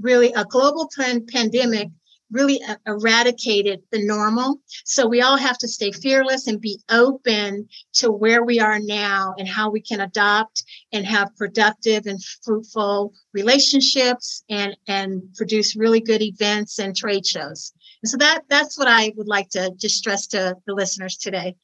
really 0.00 0.32
a 0.32 0.44
global 0.44 0.88
pandemic, 0.96 1.90
really 2.30 2.60
eradicated 2.86 3.80
the 3.90 4.04
normal. 4.04 4.60
So 4.84 5.06
we 5.06 5.22
all 5.22 5.36
have 5.36 5.58
to 5.58 5.68
stay 5.68 5.92
fearless 5.92 6.46
and 6.46 6.60
be 6.60 6.80
open 6.90 7.68
to 7.94 8.10
where 8.10 8.44
we 8.44 8.60
are 8.60 8.78
now 8.78 9.34
and 9.38 9.48
how 9.48 9.70
we 9.70 9.80
can 9.80 10.00
adopt 10.00 10.62
and 10.92 11.06
have 11.06 11.34
productive 11.36 12.06
and 12.06 12.22
fruitful 12.44 13.14
relationships 13.32 14.44
and, 14.48 14.76
and 14.86 15.22
produce 15.34 15.76
really 15.76 16.00
good 16.00 16.22
events 16.22 16.78
and 16.78 16.94
trade 16.94 17.26
shows. 17.26 17.72
And 18.02 18.10
so 18.10 18.16
that 18.18 18.42
that's 18.48 18.78
what 18.78 18.88
I 18.88 19.12
would 19.16 19.28
like 19.28 19.48
to 19.50 19.72
just 19.76 19.96
stress 19.96 20.26
to 20.28 20.56
the 20.66 20.74
listeners 20.74 21.16
today. 21.16 21.56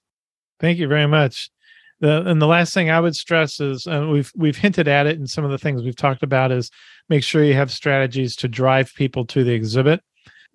Thank 0.61 0.79
you 0.79 0.89
very 0.89 1.07
much. 1.07 1.51
The, 2.01 2.27
and 2.27 2.43
the 2.43 2.47
last 2.47 2.75
thing 2.75 2.91
I 2.91 3.01
would 3.01 3.15
stress 3.15 3.61
is, 3.61 3.87
and 3.87 4.11
we've 4.11 4.33
we've 4.37 4.57
hinted 4.57 4.89
at 4.89 5.07
it 5.07 5.19
in 5.19 5.27
some 5.27 5.45
of 5.45 5.51
the 5.51 5.59
things 5.59 5.83
we've 5.83 5.97
talked 5.97 6.23
about, 6.23 6.53
is 6.53 6.71
make 7.09 7.23
sure 7.23 7.45
you 7.45 7.55
have 7.55 7.71
strategies 7.71 8.35
to 8.37 8.49
drive 8.49 8.93
people 8.95 9.25
to 9.27 9.45
the 9.45 9.53
exhibit 9.53 10.03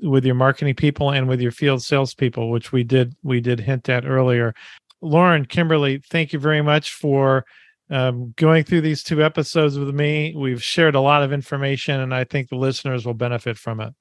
with 0.02 0.26
your 0.26 0.36
marketing 0.36 0.76
people 0.76 1.12
and 1.12 1.28
with 1.28 1.42
your 1.42 1.52
field 1.52 1.82
salespeople, 1.82 2.52
which 2.52 2.72
we 2.72 2.84
did 2.84 3.16
we 3.24 3.40
did 3.40 3.60
hint 3.60 3.90
at 3.90 4.06
earlier. 4.06 4.54
Lauren, 5.02 5.46
Kimberly, 5.46 6.02
thank 6.10 6.34
you 6.34 6.40
very 6.40 6.62
much 6.62 6.94
for 6.94 7.46
um, 7.90 8.34
going 8.36 8.64
through 8.64 8.82
these 8.82 9.02
two 9.02 9.24
episodes 9.24 9.80
with 9.80 9.94
me. 9.96 10.36
We've 10.36 10.62
shared 10.62 10.96
a 10.96 11.02
lot 11.02 11.24
of 11.24 11.32
information, 11.32 12.00
and 12.00 12.14
I 12.14 12.26
think 12.26 12.50
the 12.50 12.58
listeners 12.58 13.06
will 13.06 13.14
benefit 13.14 13.58
from 13.58 13.80
it. 13.80 13.94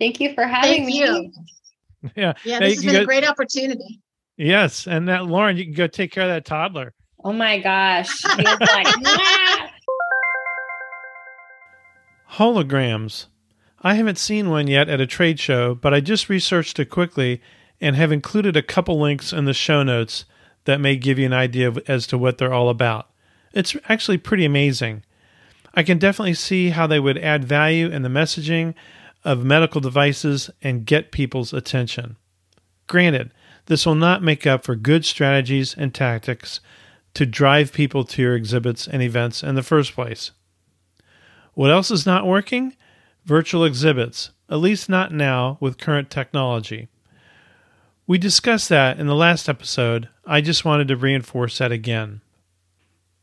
Thank 0.00 0.18
you 0.18 0.34
for 0.34 0.44
having 0.44 0.84
thank 0.84 0.86
me. 0.86 0.98
You. 0.98 1.32
Yeah, 2.16 2.32
yeah, 2.46 2.60
this 2.60 2.76
has 2.76 2.84
been 2.86 2.94
go, 2.94 3.02
a 3.02 3.04
great 3.04 3.28
opportunity. 3.28 4.00
Yes, 4.38 4.86
and 4.86 5.06
that 5.08 5.26
Lauren, 5.26 5.58
you 5.58 5.64
can 5.64 5.74
go 5.74 5.86
take 5.86 6.10
care 6.10 6.22
of 6.22 6.30
that 6.30 6.46
toddler. 6.46 6.94
Oh 7.22 7.34
my 7.34 7.58
gosh, 7.58 8.24
like, 8.38 8.86
Holograms. 12.32 13.26
I 13.82 13.96
haven't 13.96 14.16
seen 14.16 14.48
one 14.48 14.66
yet 14.66 14.88
at 14.88 14.98
a 14.98 15.06
trade 15.06 15.38
show, 15.38 15.74
but 15.74 15.92
I 15.92 16.00
just 16.00 16.30
researched 16.30 16.78
it 16.78 16.86
quickly 16.86 17.42
and 17.82 17.96
have 17.96 18.12
included 18.12 18.56
a 18.56 18.62
couple 18.62 18.98
links 18.98 19.30
in 19.30 19.44
the 19.44 19.52
show 19.52 19.82
notes 19.82 20.24
that 20.64 20.80
may 20.80 20.96
give 20.96 21.18
you 21.18 21.26
an 21.26 21.34
idea 21.34 21.68
of, 21.68 21.76
as 21.86 22.06
to 22.06 22.16
what 22.16 22.38
they're 22.38 22.54
all 22.54 22.70
about. 22.70 23.10
It's 23.52 23.76
actually 23.90 24.16
pretty 24.16 24.46
amazing. 24.46 25.02
I 25.74 25.82
can 25.82 25.98
definitely 25.98 26.34
see 26.34 26.70
how 26.70 26.86
they 26.86 26.98
would 26.98 27.18
add 27.18 27.44
value 27.44 27.90
in 27.90 28.00
the 28.00 28.08
messaging 28.08 28.74
of 29.24 29.44
medical 29.44 29.80
devices 29.80 30.50
and 30.62 30.86
get 30.86 31.12
people's 31.12 31.52
attention. 31.52 32.16
Granted, 32.86 33.32
this 33.66 33.86
will 33.86 33.94
not 33.94 34.22
make 34.22 34.46
up 34.46 34.64
for 34.64 34.74
good 34.74 35.04
strategies 35.04 35.74
and 35.76 35.94
tactics 35.94 36.60
to 37.14 37.26
drive 37.26 37.72
people 37.72 38.04
to 38.04 38.22
your 38.22 38.34
exhibits 38.34 38.86
and 38.86 39.02
events 39.02 39.42
in 39.42 39.54
the 39.54 39.62
first 39.62 39.94
place. 39.94 40.30
What 41.54 41.70
else 41.70 41.90
is 41.90 42.06
not 42.06 42.26
working? 42.26 42.74
virtual 43.24 43.64
exhibits, 43.64 44.30
at 44.48 44.58
least 44.58 44.88
not 44.88 45.12
now 45.12 45.58
with 45.60 45.78
current 45.78 46.10
technology. 46.10 46.88
We 48.06 48.18
discussed 48.18 48.68
that 48.70 48.98
in 48.98 49.06
the 49.06 49.14
last 49.14 49.48
episode. 49.48 50.08
I 50.26 50.40
just 50.40 50.64
wanted 50.64 50.88
to 50.88 50.96
reinforce 50.96 51.58
that 51.58 51.70
again. 51.70 52.22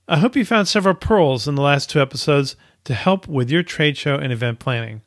I 0.07 0.19
hope 0.19 0.35
you 0.35 0.45
found 0.45 0.67
several 0.67 0.95
pearls 0.95 1.47
in 1.47 1.55
the 1.55 1.61
last 1.61 1.89
two 1.89 2.01
episodes 2.01 2.55
to 2.85 2.93
help 2.93 3.27
with 3.27 3.51
your 3.51 3.63
trade 3.63 3.97
show 3.97 4.15
and 4.15 4.31
event 4.31 4.59
planning. 4.59 5.01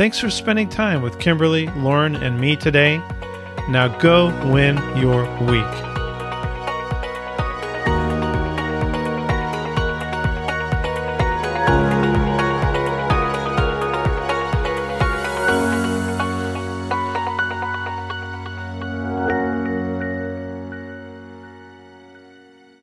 Thanks 0.00 0.18
for 0.18 0.30
spending 0.30 0.66
time 0.66 1.02
with 1.02 1.18
Kimberly, 1.18 1.66
Lauren, 1.76 2.16
and 2.16 2.40
me 2.40 2.56
today. 2.56 3.02
Now 3.68 3.88
go 3.98 4.28
win 4.50 4.78
your 4.96 5.24
week. 5.44 5.89